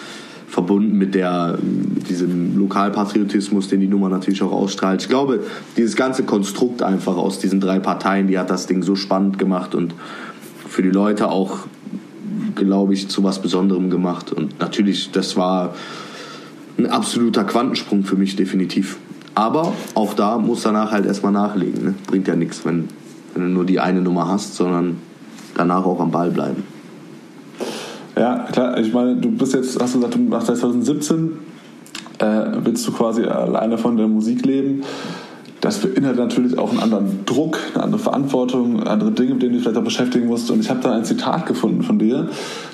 verbunden 0.46 0.96
mit, 0.96 1.14
der, 1.14 1.59
mit 1.61 2.09
diesem 2.09 2.57
Lokalpatriotismus, 2.57 3.68
den 3.68 3.81
die 3.81 3.88
Nummer 3.88 4.09
natürlich 4.09 4.42
auch 4.42 4.53
ausstrahlt. 4.53 5.03
Ich 5.03 5.09
glaube, 5.09 5.40
dieses 5.77 5.96
ganze 5.96 6.23
Konstrukt 6.23 6.83
einfach 6.83 7.16
aus 7.16 7.40
diesen 7.40 7.61
drei 7.61 7.79
Parteien, 7.79 8.27
die 8.27 8.38
hat 8.38 8.49
das 8.49 8.66
Ding 8.66 8.83
so 8.83 8.96
spannend 8.96 9.38
gemacht 9.38 9.75
und 9.75 9.92
für 10.70 10.83
die 10.83 10.90
Leute 10.90 11.28
auch, 11.30 11.59
glaube 12.54 12.94
ich, 12.94 13.09
zu 13.09 13.22
was 13.24 13.42
Besonderem 13.42 13.90
gemacht. 13.90 14.33
Und 14.33 14.59
natürlich, 14.61 15.11
das 15.11 15.37
war 15.37 15.74
ein 16.78 16.87
absoluter 16.87 17.44
Quantensprung 17.44 18.04
für 18.04 18.16
mich, 18.16 18.37
definitiv. 18.37 18.96
Aber 19.35 19.72
auch 19.94 20.14
da 20.14 20.38
muss 20.38 20.62
danach 20.62 20.92
halt 20.92 21.06
erstmal 21.06 21.33
nachlegen. 21.33 21.85
Ne? 21.85 21.94
Bringt 22.06 22.26
ja 22.28 22.37
nichts, 22.37 22.64
wenn 22.64 22.88
wenn 23.35 23.42
du 23.42 23.48
nur 23.48 23.64
die 23.64 23.80
eine 23.80 24.00
Nummer 24.00 24.28
hast, 24.28 24.54
sondern 24.56 24.98
danach 25.56 25.85
auch 25.85 26.00
am 26.00 26.11
Ball 26.11 26.30
bleiben. 26.30 26.64
Ja, 28.16 28.46
klar. 28.52 28.78
Ich 28.78 28.92
meine, 28.92 29.16
du 29.16 29.30
bist 29.30 29.54
jetzt, 29.54 29.80
hast 29.80 29.94
du 29.94 29.98
gesagt, 29.98 30.14
du 30.16 30.20
machst 30.20 30.48
seit 30.48 30.56
2017, 30.59 31.33
äh, 32.18 32.24
willst 32.64 32.87
du 32.87 32.92
quasi 32.92 33.24
alleine 33.24 33.78
von 33.78 33.96
der 33.96 34.09
Musik 34.09 34.44
leben. 34.44 34.83
Das 35.61 35.79
beinhaltet 35.79 36.20
natürlich 36.20 36.59
auch 36.59 36.70
einen 36.70 36.81
anderen 36.81 37.27
Druck, 37.27 37.59
eine 37.75 37.85
andere 37.85 38.01
Verantwortung, 38.01 38.83
andere 38.85 39.12
Dinge, 39.12 39.35
mit 39.35 39.42
denen 39.42 39.53
du 39.53 39.59
dich 39.59 39.62
vielleicht 39.62 39.79
auch 39.79 39.85
beschäftigen 39.85 40.27
musst. 40.27 40.51
Und 40.51 40.61
ich 40.61 40.70
habe 40.70 40.81
da 40.81 40.92
ein 40.92 41.05
Zitat 41.05 41.46
gefunden 41.46 41.83
von 41.83 41.99
dir, 41.99 42.29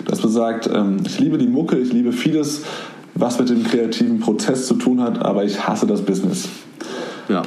das 0.04 0.20
besagt, 0.20 0.70
ähm, 0.72 0.98
ich 1.04 1.18
liebe 1.18 1.36
die 1.36 1.48
Mucke, 1.48 1.76
ich 1.78 1.92
liebe 1.92 2.12
vieles, 2.12 2.62
was 3.14 3.38
mit 3.38 3.48
dem 3.48 3.64
kreativen 3.64 4.20
Prozess 4.20 4.66
zu 4.66 4.74
tun 4.74 5.00
hat, 5.00 5.24
aber 5.24 5.44
ich 5.44 5.66
hasse 5.66 5.86
das 5.86 6.02
Business. 6.02 6.48
Ja. 7.28 7.42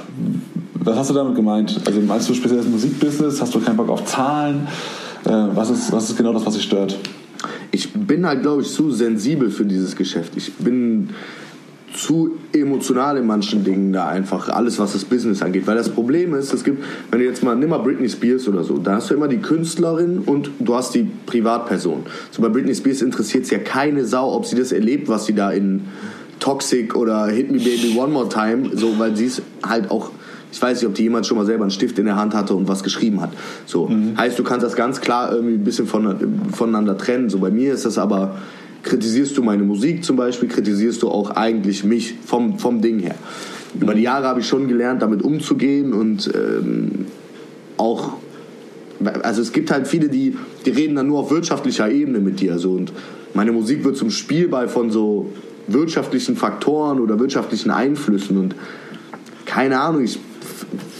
Was 0.73 0.97
hast 0.97 1.09
du 1.09 1.13
damit 1.13 1.35
gemeint? 1.35 1.79
Also 1.85 2.01
meinst 2.01 2.29
du 2.29 2.33
speziell 2.33 2.59
das 2.59 2.67
Musikbusiness? 2.67 3.41
Hast 3.41 3.53
du 3.55 3.59
keinen 3.59 3.77
Bock 3.77 3.89
auf 3.89 4.05
Zahlen? 4.05 4.67
Äh, 5.25 5.29
was, 5.29 5.69
ist, 5.69 5.91
was 5.91 6.09
ist 6.09 6.17
genau 6.17 6.33
das, 6.33 6.45
was 6.45 6.55
dich 6.55 6.63
stört? 6.63 6.97
Ich 7.71 7.93
bin 7.93 8.25
halt, 8.25 8.41
glaube 8.41 8.61
ich, 8.61 8.69
zu 8.69 8.91
sensibel 8.91 9.51
für 9.51 9.65
dieses 9.65 9.95
Geschäft. 9.95 10.33
Ich 10.35 10.53
bin 10.55 11.11
zu 11.93 12.37
emotional 12.53 13.17
in 13.17 13.25
manchen 13.25 13.63
Dingen 13.63 13.91
da 13.91 14.07
einfach, 14.07 14.49
alles 14.49 14.79
was 14.79 14.93
das 14.93 15.05
Business 15.05 15.41
angeht. 15.41 15.65
Weil 15.67 15.75
das 15.75 15.89
Problem 15.89 16.33
ist, 16.35 16.53
es 16.53 16.63
gibt, 16.63 16.83
wenn 17.11 17.19
du 17.19 17.25
jetzt 17.25 17.43
mal, 17.43 17.55
nimm 17.55 17.69
mal 17.69 17.79
Britney 17.79 18.09
Spears 18.09 18.47
oder 18.47 18.63
so, 18.63 18.77
da 18.77 18.95
hast 18.95 19.09
du 19.09 19.15
immer 19.15 19.27
die 19.27 19.37
Künstlerin 19.37 20.19
und 20.19 20.51
du 20.59 20.75
hast 20.75 20.93
die 20.95 21.09
Privatperson. 21.25 22.05
So 22.31 22.41
bei 22.41 22.49
Britney 22.49 22.75
Spears 22.75 23.01
interessiert 23.01 23.45
es 23.45 23.49
ja 23.49 23.59
keine 23.59 24.05
Sau, 24.05 24.33
ob 24.33 24.45
sie 24.45 24.55
das 24.55 24.71
erlebt, 24.71 25.07
was 25.07 25.25
sie 25.25 25.33
da 25.33 25.51
in 25.51 25.85
Toxic 26.39 26.95
oder 26.95 27.27
Hit 27.27 27.51
Me 27.51 27.57
Baby 27.57 27.95
One 27.97 28.13
More 28.13 28.29
Time, 28.29 28.69
so, 28.73 28.97
weil 28.97 29.15
sie 29.15 29.25
es 29.25 29.41
halt 29.63 29.91
auch 29.91 30.11
ich 30.51 30.59
weiß 30.59 30.81
nicht, 30.81 30.87
ob 30.87 30.95
die 30.95 31.03
jemand 31.03 31.27
schon 31.27 31.37
mal 31.37 31.45
selber 31.45 31.63
einen 31.63 31.71
Stift 31.71 31.99
in 31.99 32.05
der 32.05 32.15
Hand 32.15 32.33
hatte 32.33 32.55
und 32.55 32.67
was 32.67 32.83
geschrieben 32.83 33.21
hat. 33.21 33.31
So. 33.65 33.87
Mhm. 33.87 34.17
Heißt, 34.17 34.39
du 34.39 34.43
kannst 34.43 34.65
das 34.65 34.75
ganz 34.75 34.99
klar 34.99 35.31
irgendwie 35.31 35.53
ein 35.53 35.63
bisschen 35.63 35.85
von, 35.85 36.15
voneinander 36.53 36.97
trennen. 36.97 37.29
So 37.29 37.37
bei 37.37 37.51
mir 37.51 37.73
ist 37.73 37.85
das 37.85 37.97
aber, 37.97 38.35
kritisierst 38.83 39.37
du 39.37 39.43
meine 39.43 39.63
Musik 39.63 40.03
zum 40.03 40.15
Beispiel, 40.15 40.49
kritisierst 40.49 41.01
du 41.01 41.09
auch 41.09 41.31
eigentlich 41.31 41.83
mich 41.83 42.15
vom, 42.25 42.59
vom 42.59 42.81
Ding 42.81 42.99
her. 42.99 43.15
Über 43.79 43.93
die 43.93 44.01
Jahre 44.01 44.27
habe 44.27 44.39
ich 44.39 44.47
schon 44.47 44.67
gelernt, 44.67 45.01
damit 45.01 45.21
umzugehen 45.21 45.93
und 45.93 46.29
ähm, 46.33 47.05
auch 47.77 48.13
also 49.23 49.41
es 49.41 49.53
gibt 49.53 49.71
halt 49.71 49.87
viele, 49.87 50.09
die, 50.09 50.35
die 50.65 50.71
reden 50.71 50.95
dann 50.95 51.07
nur 51.07 51.19
auf 51.19 51.31
wirtschaftlicher 51.31 51.89
Ebene 51.89 52.19
mit 52.19 52.39
dir. 52.39 52.57
So. 52.59 52.71
Und 52.71 52.91
meine 53.33 53.51
Musik 53.51 53.83
wird 53.83 53.97
zum 53.97 54.09
Spielball 54.11 54.67
von 54.67 54.91
so 54.91 55.31
wirtschaftlichen 55.67 56.35
Faktoren 56.35 56.99
oder 56.99 57.19
wirtschaftlichen 57.19 57.71
Einflüssen. 57.71 58.37
Und 58.37 58.55
keine 59.45 59.79
Ahnung, 59.79 60.03
ich 60.03 60.19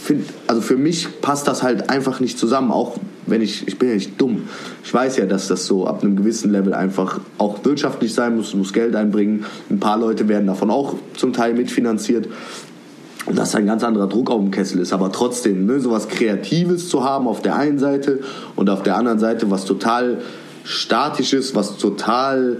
finde, 0.02 0.24
also 0.46 0.62
für 0.62 0.76
mich 0.76 1.20
passt 1.20 1.46
das 1.46 1.62
halt 1.62 1.90
einfach 1.90 2.20
nicht 2.20 2.38
zusammen, 2.38 2.70
auch 2.70 2.96
wenn 3.30 3.42
ich, 3.42 3.66
ich 3.66 3.78
bin 3.78 3.88
ja 3.88 3.94
nicht 3.94 4.20
dumm. 4.20 4.42
Ich 4.84 4.92
weiß 4.92 5.16
ja, 5.16 5.26
dass 5.26 5.48
das 5.48 5.66
so 5.66 5.86
ab 5.86 6.02
einem 6.02 6.16
gewissen 6.16 6.50
Level 6.50 6.74
einfach 6.74 7.20
auch 7.38 7.64
wirtschaftlich 7.64 8.12
sein 8.14 8.36
muss, 8.36 8.54
muss 8.54 8.72
Geld 8.72 8.94
einbringen. 8.96 9.44
Ein 9.70 9.80
paar 9.80 9.98
Leute 9.98 10.28
werden 10.28 10.46
davon 10.46 10.70
auch 10.70 10.94
zum 11.16 11.32
Teil 11.32 11.54
mitfinanziert. 11.54 12.28
Und 13.26 13.38
dass 13.38 13.54
ein 13.54 13.66
ganz 13.66 13.84
anderer 13.84 14.08
Druck 14.08 14.30
auf 14.30 14.40
dem 14.40 14.50
Kessel 14.50 14.80
ist. 14.80 14.92
Aber 14.92 15.12
trotzdem, 15.12 15.66
ne, 15.66 15.78
sowas 15.80 16.08
Kreatives 16.08 16.88
zu 16.88 17.04
haben 17.04 17.28
auf 17.28 17.42
der 17.42 17.56
einen 17.56 17.78
Seite 17.78 18.20
und 18.56 18.70
auf 18.70 18.82
der 18.82 18.96
anderen 18.96 19.18
Seite 19.18 19.50
was 19.50 19.64
total 19.64 20.18
Statisches, 20.64 21.54
was 21.54 21.76
total 21.76 22.58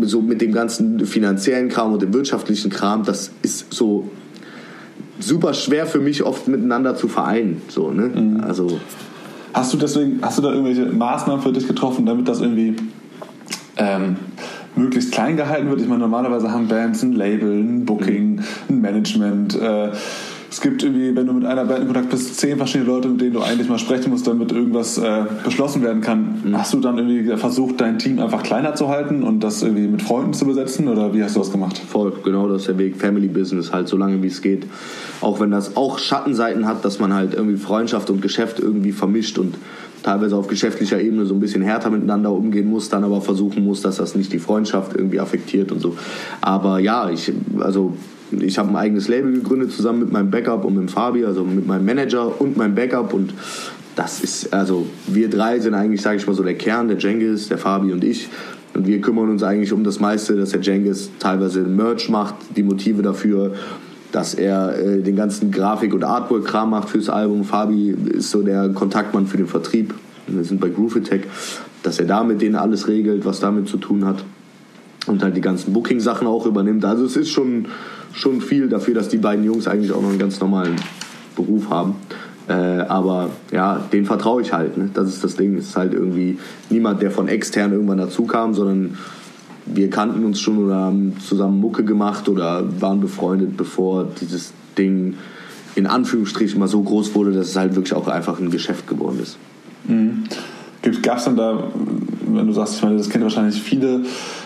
so 0.00 0.20
mit 0.20 0.40
dem 0.40 0.52
ganzen 0.52 1.04
finanziellen 1.06 1.68
Kram 1.68 1.92
und 1.92 2.02
dem 2.02 2.12
wirtschaftlichen 2.12 2.70
Kram, 2.70 3.04
das 3.04 3.30
ist 3.42 3.72
so 3.72 4.10
super 5.18 5.54
schwer 5.54 5.86
für 5.86 6.00
mich 6.00 6.22
oft 6.22 6.48
miteinander 6.48 6.96
zu 6.96 7.08
vereinen. 7.08 7.62
So, 7.68 7.90
ne? 7.90 8.08
Mhm. 8.08 8.40
Also, 8.40 8.80
hast 9.58 9.72
du 9.74 9.76
deswegen, 9.76 10.20
hast 10.22 10.38
du 10.38 10.42
da 10.42 10.50
irgendwelche 10.50 10.86
Maßnahmen 10.86 11.42
für 11.42 11.52
dich 11.52 11.66
getroffen, 11.66 12.06
damit 12.06 12.28
das 12.28 12.40
irgendwie 12.40 12.76
ähm, 13.76 14.16
möglichst 14.76 15.12
klein 15.12 15.36
gehalten 15.36 15.68
wird? 15.68 15.80
Ich 15.80 15.88
meine, 15.88 16.00
normalerweise 16.00 16.50
haben 16.52 16.68
Bands 16.68 17.02
ein 17.02 17.12
Label, 17.12 17.52
ein 17.52 17.84
Booking, 17.84 18.36
mhm. 18.36 18.42
ein 18.68 18.80
Management. 18.80 19.60
Äh, 19.60 19.90
es 20.50 20.60
gibt 20.60 20.82
irgendwie, 20.82 21.14
wenn 21.14 21.26
du 21.26 21.34
mit 21.34 21.44
einer 21.44 21.64
Band 21.64 21.80
in 21.80 21.86
Kontakt 21.86 22.10
bist, 22.10 22.38
zehn 22.40 22.56
verschiedene 22.56 22.90
Leute, 22.90 23.08
mit 23.08 23.20
denen 23.20 23.34
du 23.34 23.40
eigentlich 23.40 23.68
mal 23.68 23.78
sprechen 23.78 24.10
musst, 24.10 24.26
damit 24.26 24.50
irgendwas 24.50 24.96
äh, 24.96 25.24
beschlossen 25.44 25.82
werden 25.82 26.00
kann. 26.00 26.40
Mhm. 26.44 26.58
Hast 26.58 26.72
du 26.72 26.80
dann 26.80 26.96
irgendwie 26.96 27.36
versucht, 27.36 27.80
dein 27.80 27.98
Team 27.98 28.18
einfach 28.18 28.42
kleiner 28.42 28.74
zu 28.74 28.88
halten 28.88 29.22
und 29.22 29.44
das 29.44 29.62
irgendwie 29.62 29.86
mit 29.86 30.02
Freunden 30.02 30.32
zu 30.32 30.46
besetzen 30.46 30.88
oder 30.88 31.12
wie 31.12 31.22
hast 31.22 31.36
du 31.36 31.40
das 31.40 31.52
gemacht? 31.52 31.78
Voll, 31.78 32.12
genau 32.24 32.48
das 32.48 32.62
ist 32.62 32.68
der 32.68 32.78
Weg. 32.78 32.96
Family 32.96 33.28
Business 33.28 33.72
halt, 33.72 33.88
so 33.88 33.96
lange 33.96 34.22
wie 34.22 34.28
es 34.28 34.40
geht. 34.40 34.66
Auch 35.20 35.40
wenn 35.40 35.50
das 35.50 35.76
auch 35.76 35.98
Schattenseiten 35.98 36.66
hat, 36.66 36.84
dass 36.84 36.98
man 36.98 37.12
halt 37.12 37.34
irgendwie 37.34 37.56
Freundschaft 37.56 38.08
und 38.08 38.22
Geschäft 38.22 38.58
irgendwie 38.58 38.92
vermischt 38.92 39.38
und 39.38 39.54
teilweise 40.02 40.36
auf 40.36 40.48
geschäftlicher 40.48 41.00
Ebene 41.00 41.26
so 41.26 41.34
ein 41.34 41.40
bisschen 41.40 41.62
härter 41.62 41.90
miteinander 41.90 42.32
umgehen 42.32 42.70
muss, 42.70 42.88
dann 42.88 43.04
aber 43.04 43.20
versuchen 43.20 43.64
muss, 43.64 43.82
dass 43.82 43.96
das 43.96 44.14
nicht 44.14 44.32
die 44.32 44.38
Freundschaft 44.38 44.96
irgendwie 44.96 45.20
affektiert 45.20 45.72
und 45.72 45.80
so. 45.80 45.96
Aber 46.40 46.78
ja, 46.78 47.10
ich, 47.10 47.32
also 47.60 47.94
ich 48.30 48.58
habe 48.58 48.70
ein 48.70 48.76
eigenes 48.76 49.08
Label 49.08 49.32
gegründet 49.32 49.72
zusammen 49.72 50.00
mit 50.00 50.12
meinem 50.12 50.30
Backup 50.30 50.64
und 50.64 50.76
mit 50.76 50.90
Fabi, 50.90 51.24
also 51.24 51.44
mit 51.44 51.66
meinem 51.66 51.84
Manager 51.84 52.40
und 52.40 52.56
meinem 52.56 52.74
Backup 52.74 53.12
und 53.12 53.32
das 53.98 54.20
ist, 54.20 54.52
also 54.52 54.86
wir 55.08 55.28
drei 55.28 55.58
sind 55.58 55.74
eigentlich, 55.74 56.02
sage 56.02 56.18
ich 56.18 56.26
mal 56.26 56.34
so, 56.34 56.44
der 56.44 56.54
Kern, 56.54 56.86
der 56.86 56.98
Jengis, 56.98 57.48
der 57.48 57.58
Fabi 57.58 57.92
und 57.92 58.04
ich. 58.04 58.28
Und 58.74 58.86
wir 58.86 59.00
kümmern 59.00 59.28
uns 59.28 59.42
eigentlich 59.42 59.72
um 59.72 59.82
das 59.82 59.98
meiste, 59.98 60.36
dass 60.36 60.50
der 60.50 60.60
Jengis 60.60 61.10
teilweise 61.18 61.62
Merch 61.62 62.08
macht, 62.08 62.36
die 62.56 62.62
Motive 62.62 63.02
dafür, 63.02 63.54
dass 64.12 64.34
er 64.34 64.78
äh, 64.78 65.02
den 65.02 65.16
ganzen 65.16 65.50
Grafik- 65.50 65.94
und 65.94 66.04
Artwork-Kram 66.04 66.70
macht 66.70 66.90
fürs 66.90 67.08
Album. 67.08 67.42
Fabi 67.42 67.96
ist 68.12 68.30
so 68.30 68.42
der 68.42 68.68
Kontaktmann 68.68 69.26
für 69.26 69.36
den 69.36 69.48
Vertrieb. 69.48 69.94
Wir 70.28 70.44
sind 70.44 70.60
bei 70.60 70.68
Groove 70.68 70.98
Attack, 70.98 71.22
dass 71.82 71.98
er 71.98 72.06
da 72.06 72.22
mit 72.22 72.40
denen 72.40 72.54
alles 72.54 72.86
regelt, 72.86 73.24
was 73.24 73.40
damit 73.40 73.68
zu 73.68 73.78
tun 73.78 74.04
hat. 74.04 74.22
Und 75.08 75.24
halt 75.24 75.36
die 75.36 75.40
ganzen 75.40 75.72
Booking-Sachen 75.72 76.28
auch 76.28 76.46
übernimmt. 76.46 76.84
Also 76.84 77.04
es 77.04 77.16
ist 77.16 77.30
schon, 77.30 77.66
schon 78.12 78.40
viel 78.40 78.68
dafür, 78.68 78.94
dass 78.94 79.08
die 79.08 79.18
beiden 79.18 79.44
Jungs 79.44 79.68
eigentlich 79.68 79.92
auch 79.92 80.02
noch 80.02 80.10
einen 80.10 80.18
ganz 80.18 80.40
normalen 80.40 80.76
Beruf 81.36 81.70
haben. 81.70 81.96
Äh, 82.48 82.52
aber 82.52 83.30
ja, 83.52 83.84
den 83.92 84.06
vertraue 84.06 84.42
ich 84.42 84.52
halt. 84.52 84.78
Ne? 84.78 84.90
Das 84.94 85.08
ist 85.08 85.22
das 85.22 85.36
Ding. 85.36 85.56
Es 85.56 85.68
ist 85.68 85.76
halt 85.76 85.92
irgendwie 85.92 86.38
niemand, 86.70 87.02
der 87.02 87.10
von 87.10 87.28
extern 87.28 87.72
irgendwann 87.72 87.98
dazu 87.98 88.24
kam, 88.24 88.54
sondern 88.54 88.96
wir 89.66 89.90
kannten 89.90 90.24
uns 90.24 90.40
schon 90.40 90.58
oder 90.64 90.76
haben 90.76 91.18
zusammen 91.20 91.60
Mucke 91.60 91.84
gemacht 91.84 92.28
oder 92.28 92.64
waren 92.80 93.00
befreundet, 93.00 93.56
bevor 93.56 94.08
dieses 94.20 94.52
Ding 94.78 95.14
in 95.74 95.86
Anführungsstrichen 95.86 96.58
mal 96.58 96.68
so 96.68 96.82
groß 96.82 97.14
wurde, 97.14 97.32
dass 97.32 97.50
es 97.50 97.56
halt 97.56 97.76
wirklich 97.76 97.94
auch 97.94 98.08
einfach 98.08 98.40
ein 98.40 98.50
Geschäft 98.50 98.88
geworden 98.88 99.20
ist. 99.22 99.36
Mhm. 99.86 100.24
Gab 101.02 101.18
es 101.18 101.24
denn 101.24 101.36
da, 101.36 101.64
wenn 102.26 102.46
du 102.46 102.52
sagst, 102.52 102.76
ich 102.76 102.82
meine, 102.82 102.96
das 102.96 103.08
kennen 103.08 103.24
wahrscheinlich 103.24 103.60
viele, 103.60 104.02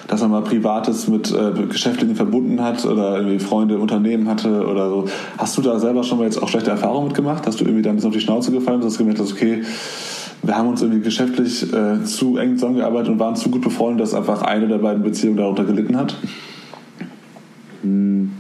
dass 0.08 0.20
man 0.20 0.30
mal 0.30 0.42
Privates 0.42 1.08
mit 1.08 1.32
äh, 1.32 1.52
Geschäftlichen 1.68 2.16
verbunden 2.16 2.62
hat 2.62 2.84
oder 2.84 3.16
irgendwie 3.16 3.38
Freunde, 3.38 3.78
Unternehmen 3.78 4.28
hatte 4.28 4.66
oder 4.66 4.88
so. 4.88 5.06
Hast 5.38 5.56
du 5.56 5.62
da 5.62 5.78
selber 5.78 6.02
schon 6.02 6.18
mal 6.18 6.24
jetzt 6.24 6.42
auch 6.42 6.48
schlechte 6.48 6.70
Erfahrungen 6.70 7.08
mitgemacht? 7.08 7.46
Hast 7.46 7.60
du 7.60 7.64
irgendwie 7.64 7.82
da 7.82 7.90
ein 7.90 7.96
bisschen 7.96 8.10
auf 8.10 8.14
die 8.14 8.20
Schnauze 8.20 8.52
gefallen 8.52 8.80
und 8.80 8.86
hast 8.86 8.98
gemerkt, 8.98 9.20
dass 9.20 9.32
okay, 9.32 9.62
wir 10.42 10.58
haben 10.58 10.68
uns 10.68 10.82
irgendwie 10.82 11.02
geschäftlich 11.02 11.72
äh, 11.72 12.02
zu 12.04 12.36
eng 12.36 12.56
zusammengearbeitet 12.56 13.10
und 13.10 13.18
waren 13.20 13.36
zu 13.36 13.48
gut 13.50 13.62
befreundet, 13.62 14.02
dass 14.02 14.14
einfach 14.14 14.42
eine 14.42 14.66
der 14.66 14.78
beiden 14.78 15.02
Beziehungen 15.02 15.36
darunter 15.36 15.64
gelitten 15.64 15.96
hat? 15.96 16.16
Hm. 17.82 18.32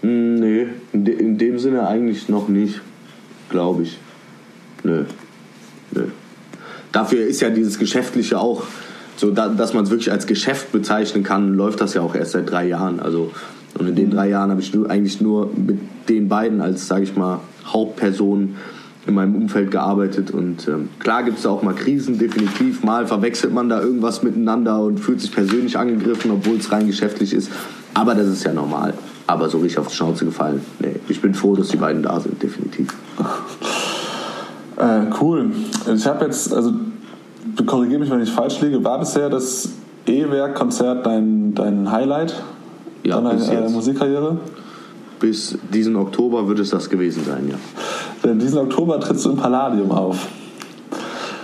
hm 0.00 0.34
nee, 0.36 0.66
in, 0.92 1.04
de 1.04 1.14
in 1.14 1.38
dem 1.38 1.58
Sinne 1.58 1.86
eigentlich 1.86 2.28
noch 2.28 2.48
nicht, 2.48 2.80
glaube 3.50 3.82
ich. 3.82 3.98
Nö. 4.82 5.04
Nö. 5.92 6.06
Dafür 6.92 7.26
ist 7.26 7.40
ja 7.40 7.50
dieses 7.50 7.78
Geschäftliche 7.78 8.38
auch, 8.38 8.64
so 9.16 9.30
da, 9.30 9.48
dass 9.48 9.74
man 9.74 9.84
es 9.84 9.90
wirklich 9.90 10.10
als 10.10 10.26
Geschäft 10.26 10.72
bezeichnen 10.72 11.22
kann, 11.22 11.54
läuft 11.54 11.80
das 11.80 11.94
ja 11.94 12.00
auch 12.00 12.14
erst 12.14 12.32
seit 12.32 12.50
drei 12.50 12.66
Jahren. 12.66 13.00
Also, 13.00 13.30
und 13.78 13.88
in 13.88 13.94
den 13.94 14.10
drei 14.10 14.28
Jahren 14.28 14.50
habe 14.50 14.60
ich 14.60 14.74
nur, 14.74 14.90
eigentlich 14.90 15.20
nur 15.20 15.50
mit 15.54 15.78
den 16.08 16.28
beiden 16.28 16.60
als, 16.60 16.88
sage 16.88 17.04
ich 17.04 17.16
mal, 17.16 17.40
Hauptpersonen 17.66 18.56
in 19.06 19.14
meinem 19.14 19.34
Umfeld 19.34 19.70
gearbeitet. 19.70 20.30
Und 20.30 20.66
ähm, 20.68 20.88
klar 20.98 21.22
gibt 21.22 21.38
es 21.38 21.46
auch 21.46 21.62
mal 21.62 21.74
Krisen, 21.74 22.18
definitiv. 22.18 22.82
Mal 22.82 23.06
verwechselt 23.06 23.52
man 23.52 23.68
da 23.68 23.80
irgendwas 23.80 24.22
miteinander 24.22 24.80
und 24.80 24.98
fühlt 24.98 25.20
sich 25.20 25.32
persönlich 25.32 25.78
angegriffen, 25.78 26.30
obwohl 26.30 26.56
es 26.56 26.72
rein 26.72 26.86
geschäftlich 26.86 27.32
ist. 27.32 27.50
Aber 27.94 28.14
das 28.14 28.26
ist 28.28 28.44
ja 28.44 28.52
normal. 28.52 28.94
Aber 29.26 29.48
so 29.48 29.58
richtig 29.58 29.78
auf 29.78 29.88
die 29.88 29.94
Schnauze 29.94 30.24
gefallen. 30.24 30.60
Nee, 30.80 30.96
ich 31.08 31.20
bin 31.20 31.34
froh, 31.34 31.54
dass 31.54 31.68
die 31.68 31.76
beiden 31.76 32.02
da 32.02 32.18
sind, 32.20 32.42
definitiv. 32.42 32.88
Äh, 34.80 35.02
cool. 35.20 35.50
Ich 35.94 36.06
habe 36.06 36.24
jetzt, 36.24 36.54
also 36.54 36.72
korrigiere 37.66 38.00
mich, 38.00 38.10
wenn 38.10 38.22
ich 38.22 38.30
falsch 38.30 38.60
liege, 38.62 38.82
war 38.82 38.98
bisher 38.98 39.28
das 39.28 39.70
E-Werk-Konzert 40.06 41.04
dein, 41.04 41.54
dein 41.54 41.90
Highlight 41.90 42.34
ja, 43.04 43.20
deiner 43.20 43.52
äh, 43.52 43.68
Musikkarriere? 43.68 44.38
Bis 45.20 45.58
diesen 45.72 45.96
Oktober 45.96 46.48
wird 46.48 46.60
es 46.60 46.70
das 46.70 46.88
gewesen 46.88 47.24
sein, 47.26 47.48
ja. 47.50 47.56
Denn 48.24 48.38
diesen 48.38 48.58
Oktober 48.58 48.98
trittst 49.00 49.26
du 49.26 49.30
im 49.30 49.36
Palladium 49.36 49.90
auf. 49.90 50.28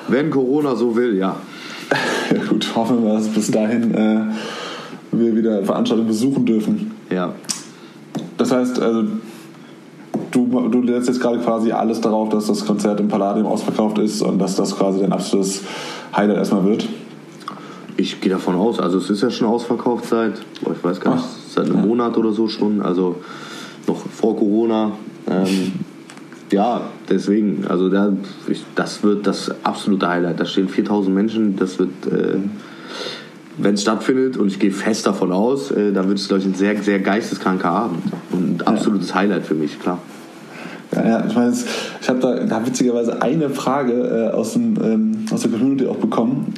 Wenn 0.08 0.30
Corona 0.30 0.74
so 0.74 0.96
will, 0.96 1.16
ja. 1.16 1.36
ja 2.34 2.44
gut, 2.48 2.74
hoffen 2.74 3.04
wir, 3.04 3.14
dass 3.14 3.28
bis 3.28 3.50
dahin 3.50 3.94
äh, 3.94 4.20
wir 5.12 5.36
wieder 5.36 5.62
Veranstaltungen 5.62 6.08
besuchen 6.08 6.46
dürfen. 6.46 6.92
Ja. 7.10 7.34
Das 8.38 8.50
heißt, 8.52 8.80
also 8.80 9.04
du, 10.30 10.68
du 10.68 10.86
setzt 10.86 11.08
jetzt 11.08 11.20
gerade 11.20 11.38
quasi 11.38 11.72
alles 11.72 12.00
darauf, 12.00 12.28
dass 12.28 12.46
das 12.46 12.64
Konzert 12.64 13.00
im 13.00 13.08
Palladium 13.08 13.46
ausverkauft 13.46 13.98
ist 13.98 14.22
und 14.22 14.38
dass 14.38 14.56
das 14.56 14.76
quasi 14.76 15.00
dein 15.00 15.12
absolutes 15.12 15.62
Highlight 16.14 16.38
erstmal 16.38 16.64
wird? 16.64 16.88
Ich 17.96 18.20
gehe 18.20 18.30
davon 18.30 18.56
aus. 18.56 18.78
Also 18.78 18.98
es 18.98 19.08
ist 19.10 19.22
ja 19.22 19.30
schon 19.30 19.48
ausverkauft 19.48 20.06
seit, 20.06 20.34
ich 20.60 20.84
weiß 20.84 21.00
gar 21.00 21.14
nicht, 21.14 21.24
Ach, 21.26 21.50
seit 21.50 21.66
einem 21.66 21.76
ja. 21.76 21.86
Monat 21.86 22.16
oder 22.16 22.32
so 22.32 22.48
schon. 22.48 22.82
Also 22.82 23.16
noch 23.86 23.96
vor 23.96 24.36
Corona. 24.36 24.92
Ähm, 25.28 25.72
ja, 26.52 26.82
deswegen. 27.08 27.64
Also 27.66 27.88
da, 27.88 28.12
ich, 28.48 28.64
das 28.74 29.02
wird 29.02 29.26
das 29.26 29.50
absolute 29.64 30.08
Highlight. 30.08 30.38
Da 30.38 30.44
stehen 30.44 30.68
4000 30.68 31.14
Menschen. 31.14 31.56
Das 31.56 31.78
wird... 31.78 31.90
Äh, 32.06 32.38
wenn 33.58 33.74
es 33.74 33.82
stattfindet, 33.82 34.36
und 34.36 34.48
ich 34.48 34.58
gehe 34.58 34.70
fest 34.70 35.06
davon 35.06 35.32
aus, 35.32 35.70
äh, 35.70 35.92
dann 35.92 36.08
wird 36.08 36.18
es, 36.18 36.28
glaube 36.28 36.42
ich, 36.42 36.46
ein 36.46 36.54
sehr, 36.54 36.82
sehr 36.82 36.98
geisteskranker 36.98 37.70
Abend. 37.70 38.02
Und 38.30 38.62
ein 38.62 38.66
absolutes 38.66 39.10
ja. 39.10 39.14
Highlight 39.16 39.46
für 39.46 39.54
mich, 39.54 39.80
klar. 39.80 39.98
Ja, 40.96 41.24
ich 41.26 41.34
meine, 41.34 41.52
ich 42.00 42.08
habe 42.08 42.18
da, 42.20 42.34
da, 42.44 42.66
witzigerweise 42.66 43.20
eine 43.22 43.50
Frage 43.50 43.92
äh, 43.92 44.34
aus, 44.34 44.54
dem, 44.54 44.76
ähm, 44.82 45.16
aus 45.30 45.42
der 45.42 45.50
Community 45.50 45.86
auch 45.86 45.96
bekommen. 45.96 46.54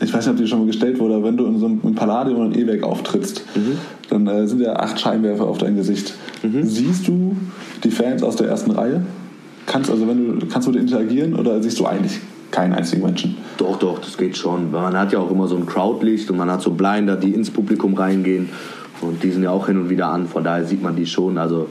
Ich 0.00 0.12
weiß 0.12 0.26
nicht, 0.26 0.32
ob 0.32 0.36
die 0.36 0.46
schon 0.46 0.60
mal 0.60 0.66
gestellt 0.66 0.98
wurde, 1.00 1.22
wenn 1.24 1.36
du 1.36 1.46
in 1.46 1.58
so 1.58 1.66
einem 1.66 1.94
Palladium 1.94 2.36
oder 2.36 2.46
einem 2.46 2.54
E-Werk 2.54 2.84
auftrittst, 2.84 3.44
mhm. 3.56 3.78
dann 4.10 4.26
äh, 4.26 4.46
sind 4.46 4.60
ja 4.60 4.74
acht 4.76 5.00
Scheinwerfer 5.00 5.44
auf 5.44 5.58
dein 5.58 5.76
Gesicht. 5.76 6.14
Mhm. 6.42 6.64
Siehst 6.64 7.08
du 7.08 7.36
die 7.82 7.90
Fans 7.90 8.22
aus 8.22 8.36
der 8.36 8.48
ersten 8.48 8.70
Reihe? 8.70 9.02
Kannst, 9.66 9.90
also 9.90 10.06
wenn 10.06 10.38
du, 10.38 10.46
kannst 10.46 10.68
du 10.68 10.72
mit 10.72 10.80
interagieren 10.80 11.34
oder 11.34 11.60
siehst 11.62 11.78
du 11.80 11.86
eigentlich 11.86 12.20
keinen 12.50 12.72
einzigen 12.74 13.02
Menschen? 13.02 13.36
Doch, 13.56 13.78
doch, 13.78 13.98
das 13.98 14.16
geht 14.16 14.36
schon. 14.36 14.70
Man 14.70 14.96
hat 14.96 15.12
ja 15.12 15.18
auch 15.18 15.30
immer 15.30 15.48
so 15.48 15.56
ein 15.56 15.66
Crowdlicht 15.66 16.30
und 16.30 16.36
man 16.36 16.50
hat 16.50 16.62
so 16.62 16.70
Blinder, 16.70 17.16
die 17.16 17.34
ins 17.34 17.50
Publikum 17.50 17.94
reingehen 17.94 18.48
und 19.00 19.22
die 19.22 19.30
sind 19.30 19.42
ja 19.42 19.50
auch 19.50 19.66
hin 19.66 19.78
und 19.78 19.90
wieder 19.90 20.08
an. 20.08 20.26
Von 20.26 20.44
daher 20.44 20.64
sieht 20.64 20.82
man 20.82 20.96
die 20.96 21.06
schon. 21.06 21.38
Also 21.38 21.68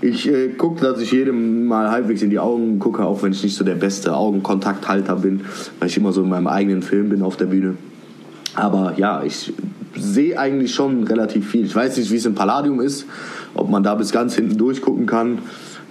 ich 0.00 0.28
äh, 0.28 0.48
gucke, 0.48 0.80
dass 0.80 1.00
ich 1.00 1.12
jedem 1.12 1.66
mal 1.66 1.90
halbwegs 1.90 2.22
in 2.22 2.30
die 2.30 2.38
Augen 2.38 2.78
gucke, 2.78 3.04
auch 3.04 3.22
wenn 3.22 3.32
ich 3.32 3.42
nicht 3.42 3.56
so 3.56 3.64
der 3.64 3.74
beste 3.74 4.14
Augenkontakthalter 4.14 5.16
bin, 5.16 5.42
weil 5.78 5.88
ich 5.88 5.96
immer 5.96 6.12
so 6.12 6.22
in 6.22 6.28
meinem 6.28 6.46
eigenen 6.46 6.82
Film 6.82 7.08
bin 7.08 7.22
auf 7.22 7.36
der 7.36 7.46
Bühne. 7.46 7.74
Aber 8.54 8.94
ja, 8.96 9.22
ich 9.22 9.52
sehe 9.96 10.38
eigentlich 10.38 10.74
schon 10.74 11.04
relativ 11.04 11.50
viel. 11.50 11.64
Ich 11.64 11.74
weiß 11.74 11.96
nicht, 11.96 12.10
wie 12.10 12.16
es 12.16 12.26
im 12.26 12.34
Palladium 12.34 12.80
ist, 12.80 13.06
ob 13.54 13.70
man 13.70 13.82
da 13.82 13.94
bis 13.94 14.12
ganz 14.12 14.34
hinten 14.34 14.56
durchgucken 14.56 15.06
kann. 15.06 15.38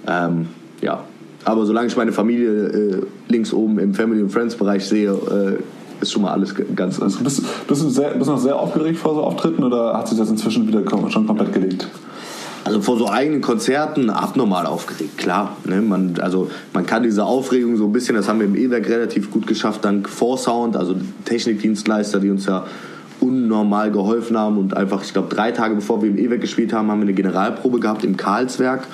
Ähm, 0.08 0.48
ja, 0.82 1.04
aber 1.44 1.66
solange 1.66 1.88
ich 1.88 1.98
meine 1.98 2.12
Familie 2.12 2.50
äh, 2.50 3.02
links 3.30 3.54
oben 3.54 3.80
im 3.80 3.94
Family 3.94 4.22
and 4.22 4.32
Friends 4.32 4.56
Bereich 4.56 4.86
sehe, 4.86 5.12
äh, 5.12 6.02
ist 6.02 6.12
schon 6.12 6.22
mal 6.22 6.32
alles 6.32 6.54
ganz. 6.76 7.02
Also 7.02 7.24
bist, 7.24 7.42
bist, 7.68 7.84
du 7.84 7.90
sehr, 7.90 8.10
bist 8.12 8.28
du 8.28 8.34
noch 8.34 8.40
sehr 8.40 8.56
aufgeregt 8.56 9.00
vor 9.00 9.16
so 9.16 9.24
Auftritten 9.24 9.64
oder 9.64 9.98
hat 9.98 10.08
sich 10.08 10.18
das 10.18 10.30
inzwischen 10.30 10.68
wieder 10.68 10.84
schon 11.10 11.26
komplett 11.26 11.54
gelegt? 11.54 11.88
Also 12.68 12.82
vor 12.82 12.98
so 12.98 13.08
eigenen 13.08 13.40
Konzerten 13.40 14.10
abnormal 14.10 14.66
aufgeregt, 14.66 15.18
klar. 15.18 15.56
Ne? 15.64 15.82
Man, 15.82 16.20
also 16.20 16.52
man 16.74 16.86
kann 16.86 17.02
diese 17.02 17.24
Aufregung 17.24 17.78
so 17.78 17.86
ein 17.86 17.94
bisschen, 17.94 18.18
das 18.18 18.28
haben 18.28 18.42
wir 18.42 18.46
im 18.46 18.58
E-Werk 18.58 18.90
relativ 18.90 19.32
gut 19.32 19.48
geschafft, 19.48 19.86
dank 19.86 20.10
Vorsound, 20.10 20.76
also 20.76 20.94
Technikdienstleister, 21.24 22.20
die 22.20 22.30
uns 22.30 22.46
ja 22.46 22.66
unnormal 23.22 23.90
geholfen 23.92 24.38
haben 24.38 24.58
und 24.58 24.76
einfach, 24.76 25.02
ich 25.02 25.14
glaube, 25.14 25.34
drei 25.34 25.54
Tage 25.54 25.76
bevor 25.76 26.02
wir 26.02 26.10
im 26.10 26.18
E-Werk 26.18 26.42
gespielt 26.42 26.74
haben, 26.74 26.92
haben 26.92 27.00
wir 27.00 27.04
eine 27.04 27.14
Generalprobe 27.14 27.80
gehabt 27.80 28.04
im 28.04 28.18
Karlswerk 28.18 28.86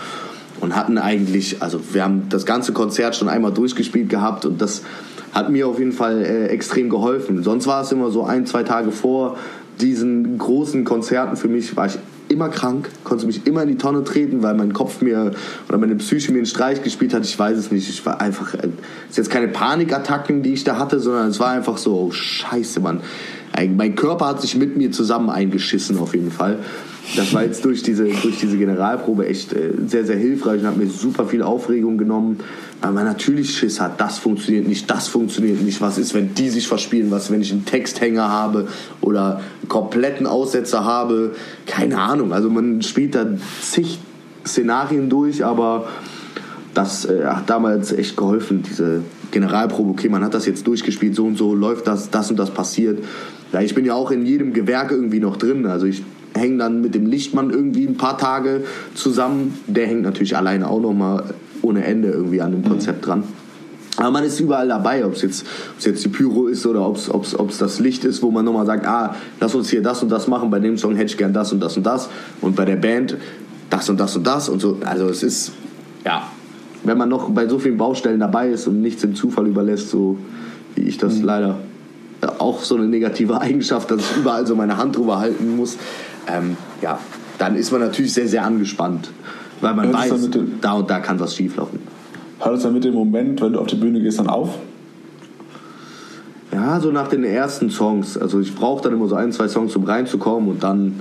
und 0.62 0.76
hatten 0.76 1.00
eigentlich, 1.00 1.64
also 1.64 1.80
wir 1.94 2.04
haben 2.04 2.30
das 2.30 2.46
ganze 2.46 2.74
Konzert 2.74 3.16
schon 3.16 3.28
einmal 3.28 3.54
durchgespielt 3.54 4.08
gehabt 4.08 4.46
und 4.46 4.62
das 4.62 4.84
hat 5.32 5.50
mir 5.50 5.68
auf 5.68 5.80
jeden 5.80 5.94
Fall 5.94 6.22
äh, 6.22 6.46
extrem 6.50 6.92
geholfen. 6.92 7.42
Sonst 7.42 7.66
war 7.66 7.82
es 7.82 7.92
immer 7.92 8.12
so 8.12 8.24
ein, 8.24 8.46
zwei 8.46 8.62
Tage 8.62 8.92
vor 8.92 9.36
diesen 9.82 10.38
großen 10.38 10.84
Konzerten 10.84 11.38
für 11.38 11.48
mich, 11.48 11.76
war 11.76 11.88
ich 11.88 11.98
immer 12.34 12.50
krank, 12.50 12.89
konnte 13.04 13.26
mich 13.26 13.48
immer 13.48 13.63
in 13.63 13.69
die 13.69 13.78
Tonne 13.78 14.04
treten, 14.04 14.43
weil 14.43 14.56
mein 14.56 14.74
Kopf 14.74 15.02
mir 15.02 15.32
oder 15.69 15.78
meine 15.78 15.96
Psyche 15.96 16.32
mir 16.32 16.39
einen 16.39 16.46
Streich 16.46 16.84
gespielt 16.84 17.13
hat. 17.13 17.24
Ich 17.26 17.38
weiß 17.39 17.58
es 17.58 17.72
nicht. 17.72 17.88
Ich 17.88 18.06
war 18.06 18.19
einfach. 18.19 18.54
Es 18.56 18.65
ist 19.12 19.17
jetzt 19.17 19.30
keine 19.30 19.48
Panikattacken, 19.48 20.43
die 20.43 20.54
ich 20.54 20.63
da 20.63 20.78
hatte, 20.78 21.00
sondern 21.00 21.30
es 21.30 21.39
war 21.39 21.52
einfach 21.52 21.78
so, 21.78 21.96
oh, 21.96 22.12
scheiße, 22.12 22.80
Mann. 22.80 23.02
Mein 23.78 23.96
Körper 23.96 24.28
hat 24.28 24.41
sich 24.41 24.56
mit 24.58 24.76
mir 24.76 24.91
zusammen 24.91 25.30
eingeschissen, 25.30 25.98
auf 26.00 26.15
jeden 26.15 26.32
Fall. 26.32 26.60
Das 27.15 27.33
war 27.33 27.43
jetzt 27.43 27.63
durch 27.65 27.83
diese, 27.83 28.06
durch 28.06 28.39
diese 28.39 28.58
Generalprobe 28.58 29.27
echt 29.27 29.54
äh, 29.54 29.73
sehr, 29.87 30.06
sehr 30.06 30.17
hilfreich 30.17 30.62
und 30.62 30.67
hat 30.67 30.77
mir 30.77 30.87
super 30.87 31.25
viel 31.25 31.43
Aufregung 31.43 31.97
genommen, 31.97 32.39
weil 32.81 32.91
man 32.91 33.06
natürlich 33.06 33.56
Schiss 33.56 33.79
hat, 33.79 33.99
das 33.99 34.17
funktioniert 34.17 34.67
nicht, 34.67 34.89
das 34.89 35.10
funktioniert 35.10 35.62
nicht, 35.62 35.81
was 35.81 35.97
ist, 35.97 36.13
wenn 36.13 36.33
die 36.33 36.49
sich 36.49 36.67
verspielen, 36.67 37.12
was, 37.12 37.29
wenn 37.29 37.41
ich 37.41 37.51
einen 37.51 37.65
Texthänger 37.65 38.29
habe 38.29 38.67
oder 39.01 39.41
einen 39.62 39.69
kompletten 39.69 40.25
Aussetzer 40.25 40.85
habe, 40.85 41.35
keine 41.65 41.99
Ahnung. 41.99 42.33
Also 42.33 42.49
man 42.49 42.81
spielt 42.81 43.15
da 43.15 43.27
zig 43.62 43.99
Szenarien 44.45 45.10
durch, 45.10 45.45
aber 45.45 45.87
das 46.73 47.06
äh, 47.06 47.25
hat 47.25 47.49
damals 47.49 47.91
echt 47.91 48.17
geholfen, 48.17 48.63
diese 48.63 49.01
Generalprobe, 49.31 49.91
okay, 49.91 50.10
man 50.10 50.23
hat 50.23 50.33
das 50.33 50.45
jetzt 50.45 50.65
durchgespielt, 50.67 51.15
so 51.15 51.25
und 51.25 51.37
so 51.37 51.54
läuft 51.54 51.87
das, 51.87 52.10
das 52.10 52.31
und 52.31 52.37
das 52.37 52.51
passiert. 52.51 53.04
Ja, 53.51 53.62
ich 53.62 53.75
bin 53.75 53.85
ja 53.85 53.93
auch 53.93 54.10
in 54.12 54.25
jedem 54.25 54.54
Gewerk 54.54 54.91
irgendwie 54.91 55.19
noch 55.19 55.37
drin, 55.37 55.65
also 55.65 55.85
ich 55.85 56.04
hängen 56.36 56.58
dann 56.58 56.81
mit 56.81 56.96
dem 56.96 57.06
Lichtmann 57.06 57.50
irgendwie 57.50 57.86
ein 57.86 57.98
paar 57.98 58.17
Tage 58.17 58.63
zusammen. 58.96 59.58
Der 59.67 59.88
hängt 59.88 60.04
natürlich 60.04 60.36
alleine 60.36 60.69
auch 60.69 60.81
noch 60.81 60.94
mal 60.94 61.23
ohne 61.62 61.86
Ende 61.86 62.10
irgendwie 62.10 62.42
an 62.42 62.52
dem 62.52 62.63
Konzept 62.63 63.06
dran. 63.06 63.23
Aber 63.98 64.10
man 64.10 64.23
ist 64.23 64.40
überall 64.40 64.67
dabei, 64.67 65.06
ob 65.06 65.13
es 65.13 65.21
jetzt, 65.21 65.46
ob's 65.75 65.86
jetzt 65.86 66.04
die 66.04 66.10
Pyro 66.10 66.48
ist 66.48 66.65
oder 66.65 66.88
ob 66.88 66.98
es 66.98 67.58
das 67.60 67.79
Licht 67.79 68.06
ist, 68.06 68.23
wo 68.23 68.31
man 68.31 68.44
nochmal 68.44 68.65
sagt, 68.65 68.88
ah, 68.88 69.15
lass 69.40 69.54
uns 69.54 69.69
hier 69.69 69.84
das 69.84 70.02
und 70.02 70.10
das 70.10 70.27
machen, 70.27 70.50
bei 70.50 70.60
dem 70.60 70.77
Song 70.77 70.96
hätte 70.96 71.12
ich 71.12 71.17
gern 71.17 71.31
das 71.31 71.54
und 71.54 71.60
das 71.60 71.77
und 71.77 71.86
das 71.86 72.10
und 72.42 72.56
bei 72.56 72.65
der 72.65 72.75
Band 72.75 73.17
das 73.69 73.90
und 73.90 74.00
das 74.00 74.15
und 74.15 74.25
das 74.25 74.50
und 74.50 74.60
so. 74.60 74.77
Also 74.84 75.08
es 75.08 75.21
ist, 75.21 75.52
ja, 76.06 76.27
wenn 76.84 76.98
man 76.98 77.10
noch 77.10 77.29
bei 77.29 77.48
so 77.48 77.60
vielen 77.60 77.77
Baustellen 77.77 78.19
dabei 78.19 78.50
ist 78.50 78.67
und 78.67 78.81
nichts 78.81 79.02
dem 79.02 79.15
Zufall 79.15 79.48
überlässt, 79.48 79.90
so 79.90 80.17
wie 80.75 80.84
ich 80.84 80.98
das 80.98 81.19
mhm. 81.19 81.25
leider 81.25 81.60
auch 82.40 82.62
so 82.62 82.75
eine 82.75 82.88
negative 82.88 83.40
Eigenschaft, 83.42 83.92
dass 83.92 84.00
ich 84.00 84.17
überall 84.17 84.48
so 84.48 84.56
meine 84.56 84.77
Hand 84.77 84.98
drüber 84.98 85.19
halten 85.19 85.56
muss, 85.56 85.77
ähm, 86.28 86.58
ja, 86.82 87.00
dann 87.38 87.56
ist 87.56 87.71
man 87.71 87.82
natürlich 87.82 88.13
sehr, 88.13 88.28
sehr 88.28 88.46
angespannt, 88.46 89.12
weil 89.62 89.74
man 89.74 89.88
Hört 89.88 90.12
weiß, 90.12 90.30
da 90.62 90.74
und 90.74 90.90
da 90.90 91.00
kann 91.00 91.19
was 91.19 91.36
schieflaufen. 91.36 91.80
Hört 92.40 92.58
es 92.58 92.63
dann 92.63 92.74
mit 92.74 92.84
dem 92.84 92.94
Moment, 92.94 93.42
wenn 93.42 93.54
du 93.54 93.60
auf 93.60 93.67
die 93.67 93.76
Bühne 93.76 94.02
gehst, 94.02 94.19
dann 94.19 94.28
auf? 94.28 94.50
Ja, 96.52 96.80
so 96.80 96.92
nach 96.92 97.08
den 97.08 97.24
ersten 97.24 97.69
Songs. 97.69 98.17
Also 98.17 98.40
ich 98.40 98.54
brauche 98.54 98.84
dann 98.84 98.94
immer 98.94 99.08
so 99.08 99.15
ein, 99.15 99.32
zwei 99.32 99.48
Songs, 99.48 99.76
um 99.76 99.86
reinzukommen 99.86 100.50
und 100.50 100.63
dann, 100.63 101.00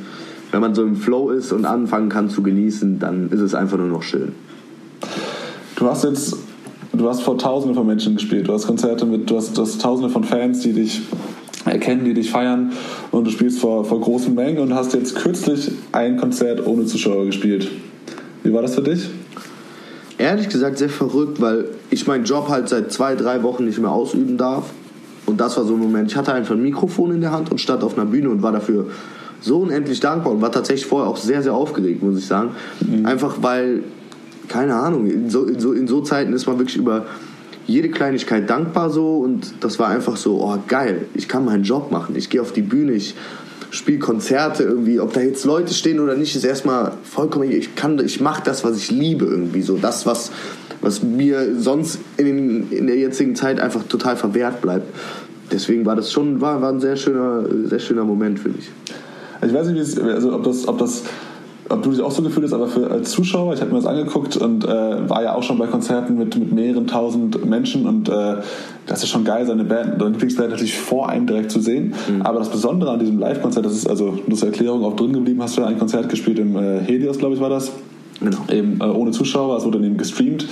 wenn 0.50 0.60
man 0.60 0.74
so 0.74 0.82
im 0.82 0.96
Flow 0.96 1.30
ist 1.30 1.52
und 1.52 1.66
anfangen 1.66 2.08
kann 2.08 2.30
zu 2.30 2.42
genießen, 2.42 2.98
dann 2.98 3.28
ist 3.30 3.40
es 3.40 3.54
einfach 3.54 3.76
nur 3.76 3.88
noch 3.88 4.02
schön. 4.02 4.32
Du 5.76 5.86
hast 5.86 6.04
jetzt, 6.04 6.36
du 6.92 7.08
hast 7.08 7.22
vor 7.22 7.36
Tausenden 7.36 7.74
von 7.74 7.86
Menschen 7.86 8.14
gespielt. 8.14 8.48
Du 8.48 8.52
hast 8.54 8.66
Konzerte 8.66 9.04
mit, 9.04 9.28
du 9.28 9.36
hast, 9.36 9.58
du 9.58 9.62
hast 9.62 9.80
Tausende 9.80 10.10
von 10.10 10.24
Fans, 10.24 10.60
die 10.60 10.72
dich 10.72 11.02
erkennen, 11.64 12.04
die 12.04 12.14
dich 12.14 12.30
feiern 12.30 12.72
und 13.10 13.26
du 13.26 13.30
spielst 13.30 13.60
vor, 13.60 13.84
vor 13.84 14.00
großen 14.00 14.34
Mengen 14.34 14.58
und 14.58 14.74
hast 14.74 14.94
jetzt 14.94 15.16
kürzlich 15.16 15.70
ein 15.92 16.16
Konzert 16.16 16.66
ohne 16.66 16.86
Zuschauer 16.86 17.26
gespielt. 17.26 17.70
Wie 18.42 18.52
war 18.52 18.62
das 18.62 18.74
für 18.74 18.82
dich? 18.82 19.08
Ehrlich 20.18 20.48
gesagt 20.48 20.78
sehr 20.78 20.88
verrückt, 20.88 21.40
weil 21.40 21.66
ich 21.90 22.06
meinen 22.06 22.24
Job 22.24 22.48
halt 22.48 22.68
seit 22.68 22.92
zwei, 22.92 23.14
drei 23.14 23.42
Wochen 23.42 23.64
nicht 23.64 23.78
mehr 23.78 23.90
ausüben 23.90 24.36
darf. 24.36 24.70
Und 25.26 25.40
das 25.40 25.56
war 25.56 25.64
so 25.64 25.74
ein 25.74 25.80
Moment, 25.80 26.10
ich 26.10 26.16
hatte 26.16 26.32
einfach 26.32 26.54
ein 26.54 26.62
Mikrofon 26.62 27.12
in 27.12 27.20
der 27.20 27.32
Hand 27.32 27.50
und 27.50 27.60
stand 27.60 27.82
auf 27.84 27.96
einer 27.96 28.06
Bühne 28.06 28.28
und 28.28 28.42
war 28.42 28.52
dafür 28.52 28.86
so 29.40 29.58
unendlich 29.58 30.00
dankbar 30.00 30.32
und 30.32 30.40
war 30.40 30.52
tatsächlich 30.52 30.86
vorher 30.86 31.08
auch 31.08 31.16
sehr, 31.16 31.42
sehr 31.42 31.54
aufgeregt, 31.54 32.02
muss 32.02 32.18
ich 32.18 32.26
sagen. 32.26 32.50
Mhm. 32.80 33.06
Einfach 33.06 33.36
weil, 33.40 33.82
keine 34.48 34.74
Ahnung, 34.74 35.06
in 35.06 35.30
so, 35.30 35.44
in, 35.44 35.58
so, 35.58 35.72
in 35.72 35.86
so 35.86 36.00
Zeiten 36.00 36.32
ist 36.32 36.46
man 36.46 36.58
wirklich 36.58 36.76
über 36.76 37.06
jede 37.66 37.90
Kleinigkeit 37.90 38.48
dankbar 38.48 38.90
so 38.90 39.18
und 39.18 39.54
das 39.60 39.78
war 39.78 39.88
einfach 39.88 40.16
so, 40.16 40.42
oh 40.42 40.58
geil, 40.66 41.06
ich 41.14 41.28
kann 41.28 41.44
meinen 41.44 41.64
Job 41.64 41.90
machen, 41.90 42.16
ich 42.16 42.30
gehe 42.30 42.40
auf 42.40 42.52
die 42.52 42.62
Bühne, 42.62 42.92
ich 42.92 43.14
spiele 43.70 43.98
Konzerte 43.98 44.64
irgendwie, 44.64 45.00
ob 45.00 45.14
da 45.14 45.20
jetzt 45.20 45.44
Leute 45.44 45.72
stehen 45.72 45.98
oder 45.98 46.14
nicht, 46.14 46.36
ist 46.36 46.44
erstmal 46.44 46.92
vollkommen, 47.04 47.50
ich 47.50 47.74
kann, 47.74 47.98
ich 48.04 48.20
mache 48.20 48.42
das, 48.44 48.64
was 48.64 48.76
ich 48.76 48.90
liebe 48.90 49.24
irgendwie 49.24 49.62
so, 49.62 49.76
das, 49.76 50.04
was, 50.04 50.30
was 50.82 51.02
mir 51.02 51.58
sonst 51.58 51.98
in, 52.18 52.70
in 52.70 52.86
der 52.86 52.96
jetzigen 52.96 53.34
Zeit 53.34 53.60
einfach 53.60 53.82
total 53.84 54.16
verwehrt 54.16 54.60
bleibt. 54.60 54.86
Deswegen 55.50 55.86
war 55.86 55.96
das 55.96 56.12
schon, 56.12 56.40
war, 56.40 56.60
war 56.60 56.70
ein 56.70 56.80
sehr 56.80 56.96
schöner, 56.96 57.44
sehr 57.64 57.78
schöner 57.78 58.04
Moment 58.04 58.38
für 58.38 58.48
mich. 58.50 58.70
Ich 59.44 59.52
weiß 59.52 59.68
nicht, 59.68 59.98
also 59.98 60.34
ob 60.34 60.44
das, 60.44 60.68
ob 60.68 60.78
das 60.78 61.02
ob 61.68 61.82
du 61.82 61.90
dich 61.90 62.00
auch 62.00 62.10
so 62.10 62.22
gefühlt 62.22 62.44
hast, 62.46 62.52
aber 62.52 62.68
für, 62.68 62.90
als 62.90 63.10
Zuschauer, 63.10 63.54
ich 63.54 63.60
habe 63.60 63.70
mir 63.70 63.78
das 63.78 63.86
angeguckt 63.86 64.36
und 64.36 64.64
äh, 64.64 64.68
war 65.08 65.22
ja 65.22 65.34
auch 65.34 65.42
schon 65.42 65.58
bei 65.58 65.66
Konzerten 65.66 66.18
mit, 66.18 66.36
mit 66.36 66.52
mehreren 66.52 66.86
tausend 66.86 67.44
Menschen 67.44 67.86
und 67.86 68.08
äh, 68.08 68.36
das 68.86 69.02
ist 69.02 69.10
schon 69.10 69.24
geil, 69.24 69.46
seine 69.46 69.64
Band, 69.64 69.94
seine 69.98 70.10
Lieblingsband 70.10 70.50
natürlich 70.50 70.76
vor 70.76 71.08
einem 71.08 71.26
direkt 71.26 71.50
zu 71.50 71.60
sehen. 71.60 71.94
Mhm. 72.08 72.22
Aber 72.22 72.40
das 72.40 72.48
Besondere 72.48 72.90
an 72.90 72.98
diesem 72.98 73.18
Live-Konzert, 73.18 73.64
das 73.64 73.74
ist 73.74 73.88
also 73.88 74.18
nur 74.26 74.36
zur 74.36 74.48
Erklärung 74.48 74.84
auch 74.84 74.96
drin 74.96 75.12
geblieben, 75.12 75.40
hast 75.42 75.56
du 75.56 75.60
ja 75.62 75.68
ein 75.68 75.78
Konzert 75.78 76.08
gespielt 76.08 76.38
im 76.38 76.56
äh, 76.56 76.80
Helios, 76.80 77.18
glaube 77.18 77.34
ich, 77.34 77.40
war 77.40 77.50
das. 77.50 77.72
Genau. 78.20 78.38
Eben 78.50 78.80
äh, 78.80 78.84
ohne 78.84 79.10
Zuschauer, 79.12 79.56
es 79.56 79.64
wurde 79.64 79.78
dann 79.78 79.86
eben 79.86 79.96
gestreamt. 79.96 80.46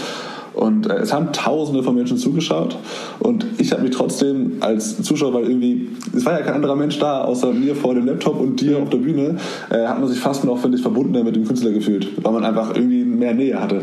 Und 0.55 0.89
äh, 0.89 0.97
es 0.97 1.13
haben 1.13 1.33
Tausende 1.33 1.83
von 1.83 1.95
Menschen 1.95 2.17
zugeschaut. 2.17 2.77
Und 3.19 3.47
ich 3.59 3.73
habe 3.73 3.83
mich 3.83 3.93
trotzdem 3.93 4.55
als 4.61 5.03
Zuschauer, 5.03 5.35
weil 5.35 5.45
irgendwie, 5.45 5.89
es 6.15 6.25
war 6.25 6.33
ja 6.33 6.45
kein 6.45 6.55
anderer 6.55 6.77
Mensch 6.77 6.99
da, 6.99 7.23
außer 7.23 7.53
mir 7.53 7.75
vor 7.75 7.95
dem 7.95 8.07
Laptop 8.07 8.41
und 8.41 8.61
dir 8.61 8.79
auf 8.79 8.91
der 8.91 8.99
Bühne, 8.99 9.37
äh, 9.71 9.87
hat 9.87 10.01
man 10.01 10.09
sich 10.09 10.19
fast 10.19 10.45
ich, 10.45 10.83
verbundener 10.83 11.25
mit 11.25 11.37
dem 11.37 11.47
Künstler 11.47 11.71
gefühlt, 11.71 12.09
weil 12.23 12.33
man 12.33 12.45
einfach 12.45 12.75
irgendwie 12.75 13.05
mehr 13.05 13.35
Nähe 13.35 13.61
hatte. 13.61 13.83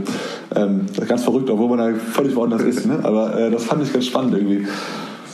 Ähm, 0.56 0.82
ganz 1.08 1.24
verrückt, 1.24 1.50
obwohl 1.50 1.70
man 1.70 1.78
da 1.78 2.00
völlig 2.00 2.36
woanders 2.36 2.64
ist. 2.64 2.86
Ne? 2.86 3.00
Aber 3.04 3.38
äh, 3.38 3.52
das 3.52 3.64
fand 3.64 3.84
ich 3.84 3.94
ganz 3.94 4.06
spannend 4.06 4.34
irgendwie. 4.36 4.66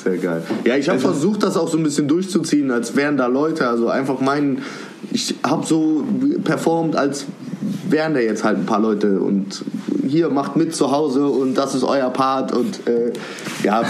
Sehr 0.04 0.18
geil. 0.18 0.44
Ja, 0.66 0.76
ich 0.76 0.90
habe 0.90 0.98
also, 0.98 1.12
versucht, 1.12 1.44
das 1.44 1.56
auch 1.56 1.70
so 1.70 1.78
ein 1.78 1.84
bisschen 1.84 2.08
durchzuziehen, 2.08 2.72
als 2.72 2.96
wären 2.96 3.16
da 3.16 3.28
Leute. 3.28 3.68
Also 3.68 3.88
einfach 3.88 4.20
meinen, 4.20 4.62
ich 5.12 5.36
habe 5.44 5.66
so 5.66 6.04
performt, 6.44 6.96
als 6.96 7.26
wären 7.94 8.14
da 8.14 8.20
jetzt 8.20 8.44
halt 8.44 8.58
ein 8.58 8.66
paar 8.66 8.82
Leute 8.82 9.22
und 9.22 9.64
hier 10.06 10.30
macht 10.30 10.58
mit 10.58 10.76
zu 10.76 10.92
Hause 10.92 11.28
und 11.28 11.54
das 11.54 11.76
ist 11.76 11.84
euer 11.84 12.10
Part 12.10 12.52
und 12.52 12.86
äh, 12.88 13.14
ja, 13.64 13.84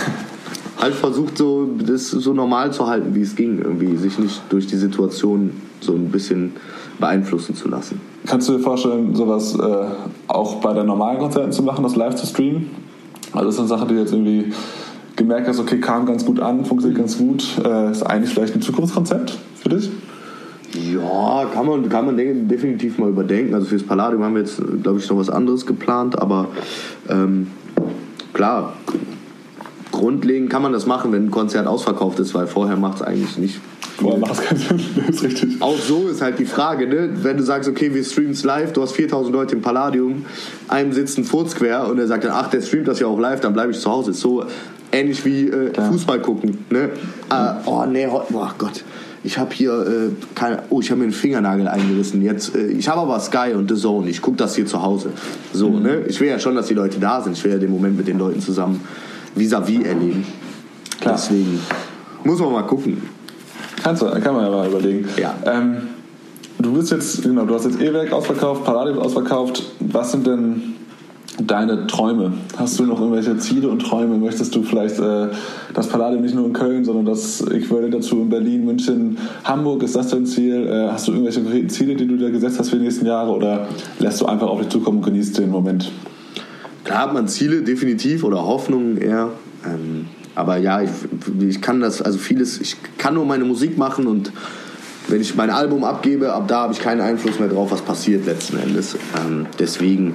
halt 0.80 0.94
versucht 0.94 1.38
so 1.38 1.68
das 1.84 2.12
so 2.12 2.34
normal 2.34 2.72
zu 2.72 2.86
halten, 2.86 3.16
wie 3.16 3.22
es 3.22 3.36
ging, 3.36 3.60
irgendwie 3.60 3.96
sich 3.96 4.20
nicht 4.20 4.42
durch 4.50 4.68
die 4.68 4.76
Situation 4.76 5.52
so 5.80 5.94
ein 5.94 6.10
bisschen 6.10 6.54
beeinflussen 7.00 7.56
zu 7.56 7.68
lassen. 7.70 8.00
Kannst 8.28 8.48
du 8.48 8.54
dir 8.54 8.60
vorstellen, 8.60 9.16
sowas 9.16 9.58
äh, 9.58 9.86
auch 10.28 10.56
bei 10.56 10.74
den 10.74 10.86
normalen 10.86 11.18
Konzerten 11.18 11.52
zu 11.52 11.64
machen, 11.64 11.84
das 11.84 11.96
live 11.96 12.16
zu 12.16 12.28
streamen? 12.28 12.70
Also 13.32 13.46
das 13.46 13.56
ist 13.56 13.60
eine 13.60 13.70
Sache, 13.70 13.88
die 13.88 13.96
jetzt 13.96 14.14
irgendwie 14.14 14.54
gemerkt 15.16 15.48
hast, 15.48 15.60
okay, 15.60 15.80
kam 15.80 16.06
ganz 16.06 16.26
gut 16.26 16.40
an, 16.40 16.66
funktioniert 16.66 17.00
ganz 17.00 17.18
gut, 17.18 17.46
äh, 17.64 17.92
ist 17.92 18.04
eigentlich 18.04 18.34
vielleicht 18.34 18.56
ein 18.56 18.62
Zukunftskonzept 18.62 19.38
für 19.62 19.70
dich? 19.70 19.90
Ja, 20.74 21.46
kann 21.54 21.68
man, 21.68 21.88
kann 21.90 22.06
man 22.06 22.18
definitiv 22.18 22.98
mal 22.98 23.10
überdenken. 23.10 23.54
Also 23.54 23.68
fürs 23.68 23.84
Palladium 23.84 24.24
haben 24.24 24.36
wir 24.36 24.42
jetzt, 24.42 24.62
glaube 24.82 25.00
ich, 25.00 25.10
noch 25.10 25.18
was 25.18 25.30
anderes 25.30 25.66
geplant, 25.66 26.20
aber 26.20 26.48
ähm, 27.10 27.48
klar, 28.34 28.74
grundlegend 29.92 30.50
kann 30.50 30.64
man 30.64 30.74
das 30.74 30.86
machen, 30.86 31.12
wenn 31.12 31.26
ein 31.26 31.32
Konzert 31.32 31.68
ausverkauft 31.68 32.20
ist, 32.20 32.34
weil 32.34 32.48
vorher 32.48 32.76
macht 32.76 32.98
es 32.98 33.02
eigentlich 33.04 33.38
nicht. 33.38 33.60
Vorher 33.98 34.20
macht 34.20 34.34
es 34.34 34.42
keinen 34.42 34.58
Sinn, 34.58 34.80
das 35.08 35.18
ist 35.18 35.24
richtig. 35.24 35.62
Auch 35.62 35.78
so 35.78 36.08
ist 36.08 36.24
halt 36.24 36.40
die 36.40 36.46
Frage, 36.46 36.88
ne? 36.88 37.10
wenn 37.22 37.38
du 37.38 37.44
sagst, 37.44 37.70
okay, 37.70 37.94
wir 37.94 38.04
streamen 38.04 38.32
es 38.32 38.44
live, 38.44 38.74
du 38.74 38.82
hast 38.82 38.94
4000 38.94 39.32
Leute 39.32 39.56
im 39.56 39.62
Palladium, 39.62 40.26
einem 40.68 40.92
sitzt 40.92 41.20
ein 41.20 41.24
Furz 41.24 41.54
quer 41.54 41.88
und 41.88 42.00
er 42.00 42.08
sagt 42.08 42.24
dann, 42.24 42.32
ach, 42.34 42.50
der 42.50 42.62
streamt 42.62 42.88
das 42.88 43.00
ja 43.00 43.06
auch 43.06 43.20
live, 43.20 43.42
dann 43.42 43.54
bleibe 43.54 43.72
ich 43.72 43.80
zu 43.80 43.92
Hause. 43.92 44.12
Ist 44.12 44.22
so 44.22 44.44
ähnlich 44.92 45.24
wie 45.26 45.50
äh, 45.50 45.72
Fußball 45.80 46.20
gucken. 46.22 46.66
Ne? 46.72 46.90
Äh, 47.30 47.54
oh, 47.68 47.86
nee, 47.86 48.08
oh 48.08 48.48
Gott 48.58 48.84
ich 49.24 49.38
habe 49.38 49.54
hier, 49.54 49.72
äh, 49.72 50.10
keine, 50.36 50.64
oh, 50.70 50.82
ich 50.82 50.90
habe 50.92 51.00
mir 51.00 51.06
einen 51.06 51.14
Fingernagel 51.14 51.68
eingerissen. 51.68 52.22
Jetzt, 52.22 52.56
äh, 52.56 52.68
ich 52.68 52.88
habe 52.90 53.02
aber 53.02 53.20
Sky 53.20 53.54
und 53.56 53.70
The 53.70 53.80
Zone. 53.80 54.10
Ich 54.10 54.22
gucke 54.22 54.38
das 54.38 54.56
hier 54.56 54.66
zu 54.66 54.82
Hause. 54.82 55.12
So, 55.54 55.70
mhm. 55.70 55.82
ne? 55.82 56.02
Ich 56.08 56.20
will 56.20 56.28
ja 56.28 56.40
schon, 56.40 56.56
dass 56.56 56.68
die 56.68 56.74
Leute 56.74 57.00
da 57.00 57.22
sind. 57.22 57.38
Ich 57.38 57.44
will 57.44 57.52
ja 57.52 57.58
den 57.58 57.72
Moment 57.72 57.96
mit 57.96 58.08
den 58.08 58.18
Leuten 58.18 58.42
zusammen 58.42 58.82
vis-à-vis 59.36 59.80
-vis 59.80 59.86
erleben. 59.86 60.26
Klar. 61.00 61.16
Deswegen 61.16 61.60
muss 62.24 62.40
man 62.40 62.52
mal 62.52 62.64
gucken. 62.64 63.02
Kannst 63.82 64.02
du, 64.02 64.06
kann 64.06 64.36
man 64.36 64.46
ja 64.46 64.50
mal 64.50 64.68
überlegen. 64.68 65.08
Ja. 65.18 65.36
Ähm, 65.46 65.78
du 66.60 66.74
bist 66.74 66.92
jetzt, 66.92 67.24
genau, 67.24 67.46
du 67.46 67.56
hast 67.56 67.66
jetzt 67.66 67.82
E-Werk 67.82 68.12
ausverkauft, 68.12 68.64
Palladium 68.66 69.00
ausverkauft. 69.00 69.64
Was 69.80 70.12
sind 70.12 70.28
denn 70.28 70.76
deine 71.40 71.88
Träume? 71.88 72.34
Hast 72.58 72.80
du 72.80 72.86
noch 72.86 73.00
irgendwelche 73.00 73.38
Ziele 73.38 73.70
und 73.70 73.80
Träume? 73.80 74.18
Möchtest 74.18 74.56
du 74.56 74.64
vielleicht 74.64 75.00
äh, 75.00 75.30
das 75.74 75.88
Palladium 75.88 76.22
nicht 76.22 76.36
nur 76.36 76.46
in 76.46 76.54
Köln, 76.54 76.86
sondern 76.86 77.06
das 77.06 77.42
Äquivalent 77.42 77.94
dazu 77.94 78.22
in 78.22 78.30
Berlin, 78.30 78.66
München, 78.66 79.18
Hamburg? 79.44 79.84
Ist 79.84 79.96
das 79.96 80.10
dein 80.10 80.26
Ziel? 80.26 80.68
Äh, 80.68 80.92
hast 80.92 81.08
du 81.08 81.12
irgendwelche 81.12 81.42
konkreten 81.42 81.70
Ziele, 81.70 81.96
die 81.96 82.08
du 82.08 82.18
dir 82.18 82.32
gesetzt 82.32 82.60
hast 82.60 82.70
für 82.70 82.78
die 82.78 82.84
nächsten 82.84 83.06
Jahre 83.06 83.32
oder 83.32 83.68
lässt 84.00 84.22
du 84.22 84.26
einfach 84.26 84.48
auf 84.48 84.60
dich 84.60 84.70
zukommen 84.70 84.98
und 84.98 85.06
genießt 85.06 85.38
den 85.38 85.50
Moment? 85.50 85.92
Klar 86.84 87.00
hat 87.00 87.14
man 87.14 87.28
Ziele 87.28 87.62
definitiv 87.62 88.24
oder 88.24 88.46
Hoffnungen 88.46 88.98
eher. 88.98 89.30
Ähm, 89.66 90.06
aber 90.36 90.58
ja, 90.58 90.82
ich, 90.82 90.90
ich 91.48 91.62
kann 91.62 91.80
das, 91.80 92.02
also 92.02 92.18
vieles, 92.18 92.60
ich 92.60 92.78
kann 92.98 93.14
nur 93.14 93.26
meine 93.26 93.46
Musik 93.46 93.78
machen 93.78 94.08
und 94.08 94.32
wenn 95.08 95.22
ich 95.22 95.36
mein 95.36 95.50
Album 95.50 95.84
abgebe, 95.84 96.34
ab 96.34 96.48
da 96.48 96.62
habe 96.62 96.74
ich 96.74 96.80
keinen 96.80 97.02
Einfluss 97.02 97.40
mehr 97.40 97.50
drauf, 97.50 97.72
was 97.72 97.82
passiert 97.82 98.26
letzten 98.26 98.58
Endes. 98.58 98.96
Ähm, 99.18 99.46
deswegen 99.60 100.14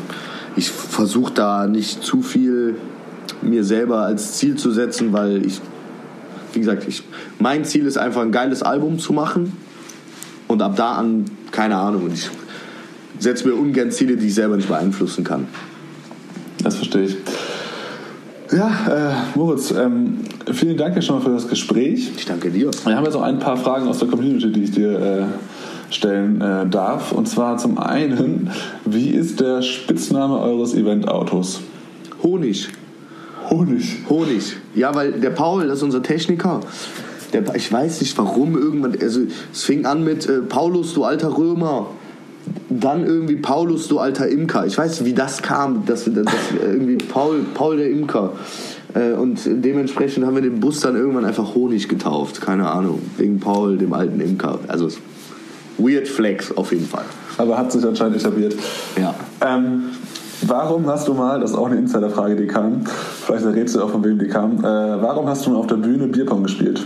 ich 0.57 0.71
versuche 0.71 1.33
da 1.33 1.67
nicht 1.67 2.03
zu 2.03 2.23
viel 2.23 2.77
mir 3.43 3.65
selber 3.65 4.03
als 4.03 4.37
Ziel 4.39 4.57
zu 4.57 4.71
setzen, 4.71 5.13
weil 5.13 5.45
ich, 5.47 5.61
wie 6.53 6.61
gesagt, 6.61 6.87
ich, 6.89 7.03
mein 7.39 7.65
Ziel 7.65 7.87
ist 7.87 7.99
einfach 7.99 8.23
ein 8.23 8.33
geiles 8.33 8.63
Album 8.63 8.99
zu 8.99 9.13
machen 9.13 9.53
und 10.49 10.63
ab 10.63 10.77
da 10.77 10.93
an, 10.93 11.27
keine 11.51 11.77
Ahnung, 11.77 12.11
ich 12.13 12.31
setze 13.19 13.49
mir 13.49 13.55
ungern 13.55 13.91
Ziele, 13.91 14.17
die 14.17 14.27
ich 14.27 14.35
selber 14.35 14.57
nicht 14.57 14.69
beeinflussen 14.69 15.25
kann. 15.25 15.47
Das 16.63 16.77
verstehe 16.77 17.05
ich. 17.05 17.17
Ja, 18.51 18.71
äh, 18.89 19.39
Moritz, 19.39 19.73
ähm, 19.73 20.19
vielen 20.53 20.77
Dank 20.77 20.97
ja 20.97 21.03
schon 21.03 21.17
mal 21.17 21.23
für 21.23 21.31
das 21.31 21.47
Gespräch. 21.49 22.11
Ich 22.17 22.25
danke 22.25 22.51
dir. 22.51 22.71
Wir 22.85 22.97
haben 22.97 23.05
jetzt 23.05 23.15
auch 23.15 23.23
ein 23.23 23.39
paar 23.39 23.59
Fragen 23.59 23.87
aus 23.87 23.99
der 23.99 24.09
Community, 24.09 24.51
die 24.51 24.65
ich 24.65 24.71
dir 24.71 24.99
äh, 24.99 25.25
stellen 25.91 26.41
äh, 26.41 26.67
darf. 26.67 27.13
Und 27.13 27.29
zwar 27.29 27.57
zum 27.59 27.79
einen, 27.79 28.51
wie 28.85 29.11
ist 29.11 29.41
der 29.41 29.63
Spitzname 29.63 30.39
eures 30.39 30.75
Eventautos? 30.75 31.61
Honig. 32.23 32.69
Honig. 33.51 33.97
Honig. 34.09 34.57
Ja, 34.75 34.95
weil 34.95 35.13
der 35.13 35.31
Paul, 35.31 35.67
das 35.67 35.79
ist 35.79 35.83
unser 35.83 36.03
Techniker. 36.03 36.61
Der, 37.33 37.55
ich 37.55 37.71
weiß 37.71 38.01
nicht 38.01 38.17
warum 38.19 38.57
irgendwann, 38.57 38.97
also 39.01 39.21
es 39.53 39.65
fing 39.65 39.87
an 39.87 40.05
mit 40.05 40.29
äh, 40.29 40.41
Paulus, 40.41 40.95
du 40.95 41.05
alter 41.05 41.37
Römer. 41.37 41.87
Dann 42.71 43.05
irgendwie 43.05 43.37
Paulus, 43.37 43.89
du 43.89 43.99
alter 43.99 44.29
Imker. 44.29 44.67
Ich 44.67 44.79
weiß, 44.79 45.05
wie 45.05 45.13
das 45.13 45.43
kam, 45.43 45.85
dass, 45.85 46.05
dass 46.05 46.33
irgendwie 46.63 46.97
Paul, 46.97 47.45
Paul 47.55 47.77
der 47.77 47.91
Imker. 47.91 48.33
Äh, 48.95 49.13
und 49.13 49.41
dementsprechend 49.45 50.25
haben 50.25 50.35
wir 50.35 50.43
den 50.43 50.61
Bus 50.61 50.81
dann 50.81 50.97
irgendwann 50.97 51.27
einfach 51.27 51.55
Honig 51.55 51.89
getauft. 51.89 52.41
Keine 52.41 52.71
Ahnung. 52.71 53.01
Wegen 53.19 53.39
Paul, 53.39 53.77
dem 53.77 53.93
alten 53.93 54.21
Imker. 54.21 54.61
Also 54.69 54.89
weird 55.79 56.07
Flex 56.09 56.55
auf 56.57 56.73
jeden 56.73 56.87
Fall. 56.87 57.05
Aber 57.37 57.57
hat 57.57 57.73
sich 57.73 57.85
anscheinend 57.85 58.17
etabliert. 58.17 58.55
Ja. 59.01 59.15
Ähm, 59.41 59.91
warum 60.43 60.87
hast 60.87 61.09
du 61.09 61.15
mal, 61.15 61.41
das 61.41 61.53
ist 61.53 61.57
auch 61.57 61.67
eine 61.67 61.77
Insiderfrage, 61.77 62.37
die 62.37 62.47
kam, 62.47 62.83
vielleicht 62.85 63.45
errätst 63.45 63.77
du 63.77 63.83
auch, 63.83 63.91
von 63.91 64.05
wem 64.05 64.19
die 64.19 64.29
kam, 64.29 64.59
äh, 64.59 64.63
warum 64.63 65.29
hast 65.29 65.47
du 65.47 65.51
mal 65.51 65.59
auf 65.59 65.67
der 65.67 65.77
Bühne 65.77 66.09
Bierpong 66.09 66.43
gespielt? 66.43 66.85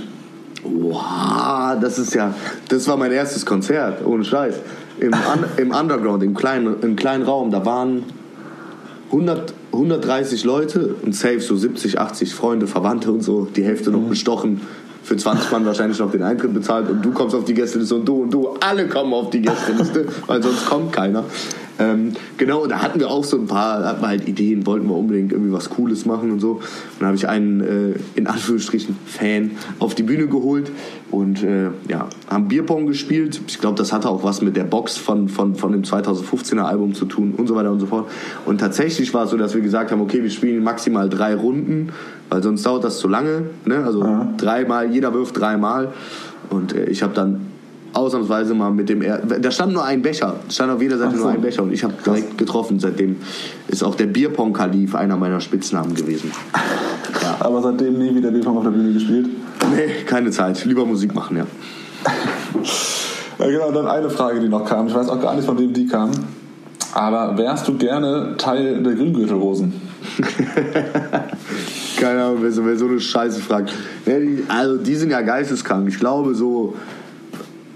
Wow, 0.65 1.77
das 1.81 1.99
ist 1.99 2.15
ja, 2.15 2.35
das 2.69 2.87
war 2.87 2.97
mein 2.97 3.11
erstes 3.11 3.45
Konzert, 3.45 4.07
ohne 4.07 4.25
Scheiß. 4.25 4.55
Im, 5.01 5.13
Un 5.13 5.45
im 5.57 5.71
Underground, 5.73 6.23
im 6.23 6.35
kleinen, 6.35 6.81
im 6.83 6.95
kleinen 6.95 7.25
Raum, 7.25 7.51
da 7.51 7.65
waren 7.67 8.05
100, 9.07 9.53
130 9.73 10.45
Leute 10.45 10.95
und 11.03 11.15
safe 11.15 11.41
so 11.41 11.57
70, 11.57 11.99
80 11.99 12.35
Freunde, 12.35 12.67
Verwandte 12.67 13.13
und 13.13 13.23
so, 13.23 13.47
die 13.47 13.65
Hälfte 13.65 13.91
noch 13.91 14.01
bestochen. 14.01 14.63
Für 15.03 15.17
20 15.17 15.51
Mann 15.51 15.67
wahrscheinlich 15.67 15.99
noch 15.99 16.11
den 16.11 16.23
Eintritt 16.23 16.55
bezahlt 16.55 16.89
und 16.89 17.05
du 17.05 17.13
kommst 17.13 17.35
auf 17.35 17.45
die 17.45 17.55
Gästeliste 17.55 17.97
und 17.97 18.07
du 18.07 18.23
und 18.23 18.33
du, 18.33 18.55
alle 18.61 18.87
kommen 18.87 19.13
auf 19.15 19.31
die 19.31 19.43
Gästeliste, 19.43 20.07
weil 20.27 20.43
sonst 20.43 20.67
kommt 20.67 20.93
keiner. 20.93 21.25
Ähm, 21.79 22.13
genau, 22.37 22.67
da 22.67 22.83
hatten 22.83 23.01
wir 23.01 23.11
auch 23.11 23.25
so 23.25 23.39
ein 23.39 23.47
paar, 23.47 23.85
hatten 23.85 24.03
wir 24.03 24.09
halt 24.09 24.29
Ideen, 24.29 24.67
wollten 24.67 24.87
wir 24.89 24.97
unbedingt 24.97 25.33
irgendwie 25.33 25.53
was 25.53 25.71
Cooles 25.71 26.05
machen 26.07 26.31
und 26.31 26.41
so. 26.41 26.53
Und 26.53 26.63
dann 27.01 27.09
habe 27.09 27.17
ich 27.17 27.29
einen, 27.29 27.61
äh, 27.61 27.95
in 28.15 28.27
Anführungsstrichen, 28.27 28.97
Fan 29.07 29.53
auf 29.79 29.95
die 29.95 30.03
Bühne 30.03 30.27
geholt 30.27 30.71
und 31.11 31.43
äh, 31.43 31.71
ja, 31.89 32.09
haben 32.29 32.49
Bierpong 32.49 32.87
gespielt. 32.87 33.41
Ich 33.47 33.59
glaube, 33.59 33.77
das 33.77 33.93
hatte 33.93 34.09
auch 34.09 34.25
was 34.25 34.43
mit 34.43 34.57
der 34.57 34.65
Box 34.65 34.97
von, 34.97 35.29
von, 35.29 35.55
von 35.55 35.73
dem 35.73 35.83
2015er 35.83 36.63
Album 36.63 36.95
zu 36.95 37.07
tun 37.07 37.35
und 37.37 37.47
so 37.47 37.55
weiter 37.55 37.71
und 37.71 37.81
so 37.81 37.87
fort. 37.87 38.11
Und 38.45 38.59
tatsächlich 38.59 39.13
war 39.15 39.25
es 39.25 39.31
so, 39.31 39.37
dass 39.37 39.55
wir 39.55 39.61
gesagt 39.63 39.91
haben, 39.93 40.01
okay, 40.01 40.23
wir 40.23 40.31
spielen 40.31 40.63
maximal 40.63 41.09
drei 41.09 41.35
Runden, 41.35 41.91
weil 42.29 42.43
sonst 42.43 42.65
dauert 42.65 42.85
das 42.85 42.99
zu 42.99 43.09
lange. 43.09 43.45
Ne? 43.65 43.85
Also 43.85 44.03
Ja. 44.03 44.33
dreimal, 44.37 44.93
jeder 44.93 45.13
wirft 45.15 45.39
dreimal. 45.39 45.93
Und 46.51 46.75
äh, 46.75 46.85
ich 46.87 47.03
habe 47.03 47.15
dann 47.15 47.52
ausnahmsweise 47.93 48.55
mal 48.55 48.71
mit 48.71 48.89
dem 48.89 49.03
er 49.03 49.19
da 49.19 49.51
stand 49.51 49.73
nur 49.73 49.85
ein 49.85 50.03
Becher 50.03 50.37
stand 50.49 50.73
auf 50.73 50.81
jeder 50.81 50.99
Seite 50.99 51.17
so. 51.17 51.25
nur 51.25 51.33
ein 51.33 51.41
Becher 51.41 51.63
und 51.63 51.73
ich 51.73 51.85
habe 51.85 51.95
direkt 52.05 52.39
getroffen 52.39 52.79
seitdem 52.79 53.17
ist 53.69 53.83
auch 53.83 53.95
der 53.95 54.07
Bierpong 54.07 54.53
Kalif 54.53 54.95
einer 54.95 55.17
meiner 55.17 55.41
Spitznamen 55.41 55.95
gewesen 55.95 56.33
ja. 57.23 57.37
Aber 57.41 57.63
seitdem 57.63 57.99
nie 57.99 58.15
wieder 58.15 58.31
Bierpong 58.31 58.59
auf 58.59 58.65
der 58.65 58.71
Bühne 58.71 58.93
gespielt. 58.93 59.29
nee 59.75 60.05
keine 60.07 60.31
Zeit 60.31 60.65
lieber 60.65 60.85
Musik 60.85 61.15
machen 61.15 61.37
ja 61.37 61.47
Ja, 63.39 63.49
genau, 63.49 63.73
dann 63.73 63.89
eine 63.89 64.09
Frage, 64.09 64.39
die 64.39 64.49
noch 64.49 64.65
kam. 64.65 64.87
Ich 64.87 64.95
weiß 64.95 65.09
auch 65.09 65.21
gar 65.21 65.35
nicht, 65.35 65.45
von 65.45 65.59
wem 65.59 65.73
die 65.73 65.87
kam. 65.87 66.13
Aber 66.95 67.37
wärst 67.37 67.67
du 67.67 67.77
gerne 67.77 68.37
Teil 68.39 68.83
der 68.83 68.95
Grüngürtelrosen? 68.95 69.73
keine 71.97 72.25
Ahnung 72.25 72.39
wer 72.41 72.53
so, 72.53 72.65
wer 72.67 72.77
so 72.77 72.87
eine 72.87 73.01
Scheiße 73.01 73.41
fragt 73.41 73.73
also 74.49 74.77
die 74.77 74.95
sind 74.97 75.11
ja 75.11 75.21
geisteskrank 75.23 75.89
ich 75.89 75.99
glaube 75.99 76.35
so 76.35 76.75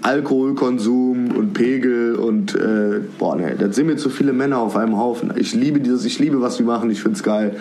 Alkoholkonsum 0.01 1.35
und 1.35 1.53
Pegel 1.53 2.15
und 2.15 2.55
äh, 2.55 3.01
boah 3.17 3.35
ne 3.35 3.55
das 3.57 3.75
sind 3.75 3.87
mir 3.87 3.97
zu 3.97 4.09
viele 4.09 4.33
Männer 4.33 4.59
auf 4.59 4.75
einem 4.75 4.97
Haufen 4.97 5.33
ich 5.35 5.53
liebe 5.53 5.79
dieses 5.79 6.05
ich 6.05 6.19
liebe 6.19 6.41
was 6.41 6.57
die 6.57 6.63
machen 6.63 6.89
ich 6.89 7.01
find's 7.01 7.23
geil 7.23 7.55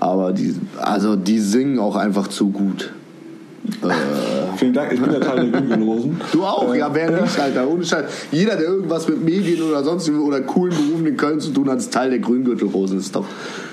aber 0.00 0.32
die 0.32 0.54
also 0.78 1.16
die 1.16 1.38
singen 1.38 1.78
auch 1.78 1.96
einfach 1.96 2.28
zu 2.28 2.50
gut 2.50 2.92
Vielen 4.56 4.72
Dank, 4.72 4.92
ich 4.92 5.00
bin 5.00 5.10
der 5.10 5.20
Teil 5.20 5.48
der 5.48 5.60
Grüngürtelrosen. 5.60 6.20
Du 6.32 6.42
auch, 6.42 6.74
Äh, 6.74 6.78
ja, 6.80 6.90
wer 6.92 7.22
nicht, 7.22 7.38
Alter. 7.38 7.68
Ohne 7.68 7.84
Scheiß. 7.84 8.04
Jeder, 8.32 8.56
der 8.56 8.66
irgendwas 8.66 9.08
mit 9.08 9.24
Medien 9.24 9.62
oder 9.62 9.84
sonst 9.84 10.10
oder 10.10 10.40
coolen 10.40 10.74
Berufen 10.74 11.06
in 11.06 11.16
Köln 11.16 11.40
zu 11.40 11.50
tun 11.50 11.70
hat, 11.70 11.78
ist 11.78 11.92
Teil 11.92 12.10
der 12.10 12.18
Grüngürtelrosen. 12.18 12.96
Das 12.96 13.06
ist 13.06 13.16
doch, 13.16 13.24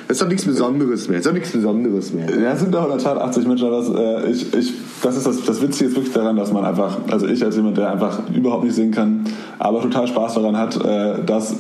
das 0.10 0.16
ist 0.18 0.22
doch 0.24 0.28
nichts 0.28 0.44
Besonderes 0.46 1.08
mehr. 1.08 1.18
Das 1.20 1.26
ist 1.28 1.30
doch 1.30 1.34
nichts 1.36 1.52
Besonderes 1.52 2.12
mehr. 2.14 2.26
Ja, 2.42 2.54
es 2.54 2.62
sind 2.62 2.74
doch 2.74 2.84
in 2.86 2.90
der 2.90 2.98
Tat 2.98 3.18
80 3.20 3.48
Menschen, 3.48 3.68
aber 3.68 3.78
das, 3.78 3.90
äh, 3.90 4.32
ich, 4.32 4.54
ich, 4.56 4.74
das 5.04 5.16
ist 5.16 5.28
das, 5.28 5.44
das 5.46 5.62
Witzige 5.62 5.90
ist 5.92 5.96
wirklich 5.96 6.14
daran, 6.14 6.36
dass 6.36 6.52
man 6.52 6.66
einfach, 6.66 6.98
also 7.12 7.28
ich 7.28 7.46
als 7.46 7.56
jemand, 7.56 7.78
der 7.78 7.92
einfach 7.92 8.20
überhaupt 8.36 8.64
nicht 8.64 8.74
singen 8.76 8.92
kann, 8.92 9.24
aber 9.60 9.82
total 9.82 10.08
Spaß 10.08 10.34
daran 10.34 10.58
hat, 10.58 10.84
äh, 10.84 11.24
das 11.26 11.56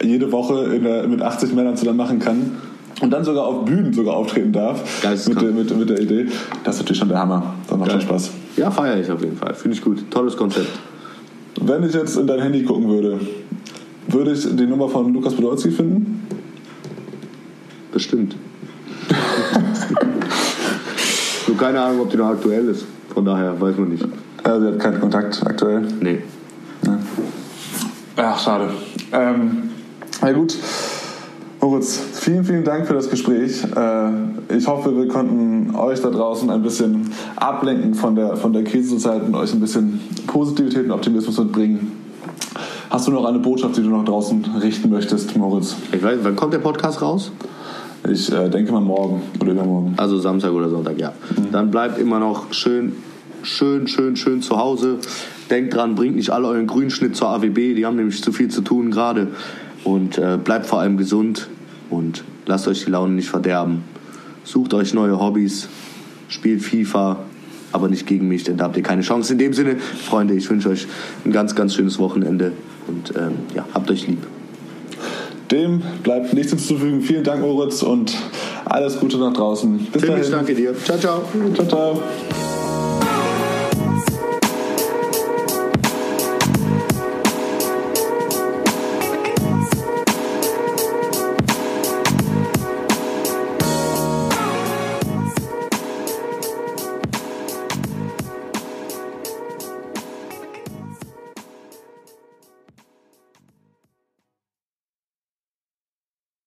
jede 0.00 0.30
Woche 0.30 0.64
in 0.74 0.84
der, 0.84 1.08
mit 1.08 1.20
80 1.22 1.54
Männern 1.54 1.76
zusammen 1.76 1.96
machen 1.98 2.18
kann 2.20 2.52
und 3.00 3.10
dann 3.12 3.24
sogar 3.24 3.46
auf 3.46 3.64
Bühnen 3.64 3.92
sogar 3.92 4.14
auftreten 4.16 4.52
darf 4.52 4.80
mit, 5.28 5.42
der- 5.42 5.50
mit, 5.50 5.76
mit 5.76 5.90
der 5.90 6.00
Idee. 6.00 6.26
Das 6.62 6.76
ist 6.76 6.82
natürlich 6.82 6.98
schon 6.98 7.08
der 7.08 7.18
Hammer. 7.18 7.54
Das 7.68 7.76
macht 7.78 7.90
schon 7.90 8.00
Spaß. 8.00 8.30
Ja, 8.58 8.70
feiere 8.70 8.98
ich 9.00 9.10
auf 9.10 9.20
jeden 9.22 9.36
Fall. 9.36 9.54
Finde 9.54 9.76
ich 9.76 9.82
gut. 9.82 10.04
Tolles 10.08 10.36
Konzept. 10.36 10.68
Wenn 11.60 11.82
ich 11.82 11.94
jetzt 11.94 12.16
in 12.16 12.28
dein 12.28 12.40
Handy 12.40 12.62
gucken 12.62 12.88
würde, 12.88 13.18
würde 14.08 14.32
ich 14.32 14.46
die 14.56 14.66
Nummer 14.66 14.88
von 14.88 15.12
Lukas 15.12 15.34
Podolski 15.34 15.70
finden? 15.72 16.20
Bestimmt. 17.92 18.36
Nur 21.46 21.56
keine 21.56 21.80
Ahnung, 21.80 22.00
ob 22.00 22.10
die 22.10 22.16
noch 22.16 22.30
aktuell 22.30 22.68
ist. 22.68 22.86
Von 23.12 23.24
daher 23.24 23.60
weiß 23.60 23.76
man 23.76 23.90
nicht. 23.90 24.04
Ja, 24.44 24.58
sie 24.58 24.66
hat 24.66 24.78
keinen 24.78 25.00
Kontakt 25.00 25.40
aktuell. 25.44 25.82
Nee. 26.00 26.22
Ach, 28.16 28.38
schade. 28.38 28.70
Ähm, 29.12 29.70
na 30.20 30.32
gut. 30.32 30.56
Moritz, 31.60 32.00
vielen, 32.14 32.44
vielen 32.44 32.64
Dank 32.64 32.86
für 32.86 32.94
das 32.94 33.08
Gespräch. 33.08 33.62
Äh, 33.76 34.56
ich 34.56 34.66
hoffe, 34.66 34.96
wir 34.96 35.06
konnten 35.06 35.74
euch 35.76 36.00
da 36.00 36.10
draußen 36.10 36.50
ein 36.50 36.62
bisschen 36.62 37.12
ablenken 37.36 37.94
von 37.94 38.16
der, 38.16 38.36
von 38.36 38.52
der 38.52 38.64
Krisenzeit 38.64 39.22
und 39.22 39.34
euch 39.34 39.52
ein 39.52 39.60
bisschen 39.60 40.00
Positivität 40.26 40.86
und 40.86 40.90
Optimismus 40.90 41.38
mitbringen. 41.38 41.92
Hast 42.90 43.06
du 43.06 43.12
noch 43.12 43.24
eine 43.24 43.38
Botschaft, 43.38 43.76
die 43.76 43.82
du 43.82 43.90
nach 43.90 44.04
draußen 44.04 44.44
richten 44.60 44.90
möchtest, 44.90 45.36
Moritz? 45.36 45.76
Ich 45.92 46.02
weiß, 46.02 46.18
wann 46.22 46.36
kommt 46.36 46.52
der 46.52 46.58
Podcast 46.58 47.00
raus? 47.00 47.30
Ich 48.08 48.32
äh, 48.32 48.48
denke 48.48 48.72
mal 48.72 48.80
morgen 48.80 49.22
oder 49.40 49.52
übermorgen. 49.52 49.94
Also 49.96 50.18
Samstag 50.18 50.52
oder 50.52 50.68
Sonntag, 50.68 50.98
ja. 50.98 51.12
Dann 51.52 51.70
bleibt 51.70 51.98
immer 51.98 52.18
noch 52.18 52.52
schön, 52.52 52.94
schön, 53.42 53.86
schön, 53.86 54.16
schön 54.16 54.42
zu 54.42 54.58
Hause. 54.58 54.98
Denkt 55.50 55.74
dran, 55.74 55.94
bringt 55.94 56.16
nicht 56.16 56.30
alle 56.30 56.48
euren 56.48 56.66
Grünschnitt 56.66 57.14
zur 57.14 57.28
AWB, 57.28 57.74
die 57.74 57.86
haben 57.86 57.96
nämlich 57.96 58.22
zu 58.22 58.32
viel 58.32 58.48
zu 58.48 58.62
tun 58.62 58.90
gerade. 58.90 59.28
Und 59.84 60.18
äh, 60.18 60.38
bleibt 60.42 60.66
vor 60.66 60.80
allem 60.80 60.96
gesund 60.96 61.48
und 61.90 62.24
lasst 62.46 62.66
euch 62.66 62.84
die 62.84 62.90
Laune 62.90 63.14
nicht 63.14 63.28
verderben. 63.28 63.84
Sucht 64.44 64.74
euch 64.74 64.94
neue 64.94 65.20
Hobbys, 65.20 65.68
spielt 66.28 66.62
FIFA, 66.62 67.20
aber 67.70 67.88
nicht 67.88 68.06
gegen 68.06 68.26
mich, 68.26 68.44
denn 68.44 68.56
da 68.56 68.64
habt 68.64 68.76
ihr 68.76 68.82
keine 68.82 69.02
Chance. 69.02 69.32
In 69.32 69.38
dem 69.38 69.52
Sinne, 69.52 69.76
Freunde, 69.78 70.34
ich 70.34 70.48
wünsche 70.50 70.68
euch 70.68 70.86
ein 71.24 71.32
ganz, 71.32 71.54
ganz 71.54 71.74
schönes 71.74 71.98
Wochenende 71.98 72.52
und 72.88 73.16
ähm, 73.16 73.32
ja, 73.54 73.64
habt 73.72 73.90
euch 73.90 74.08
lieb. 74.08 74.26
Dem 75.52 75.82
bleibt 76.02 76.32
nichts 76.32 76.50
hinzuzufügen. 76.50 77.02
Vielen 77.02 77.24
Dank, 77.24 77.42
Moritz, 77.42 77.82
und 77.82 78.12
alles 78.64 78.98
Gute 78.98 79.18
nach 79.18 79.34
draußen. 79.34 79.78
Bis 79.92 80.00
Tim, 80.02 80.10
dahin. 80.10 80.24
ich 80.24 80.30
danke 80.30 80.54
dir. 80.54 80.74
Ciao, 80.82 80.98
ciao. 80.98 81.22
Ciao, 81.54 81.66
ciao. 81.66 82.02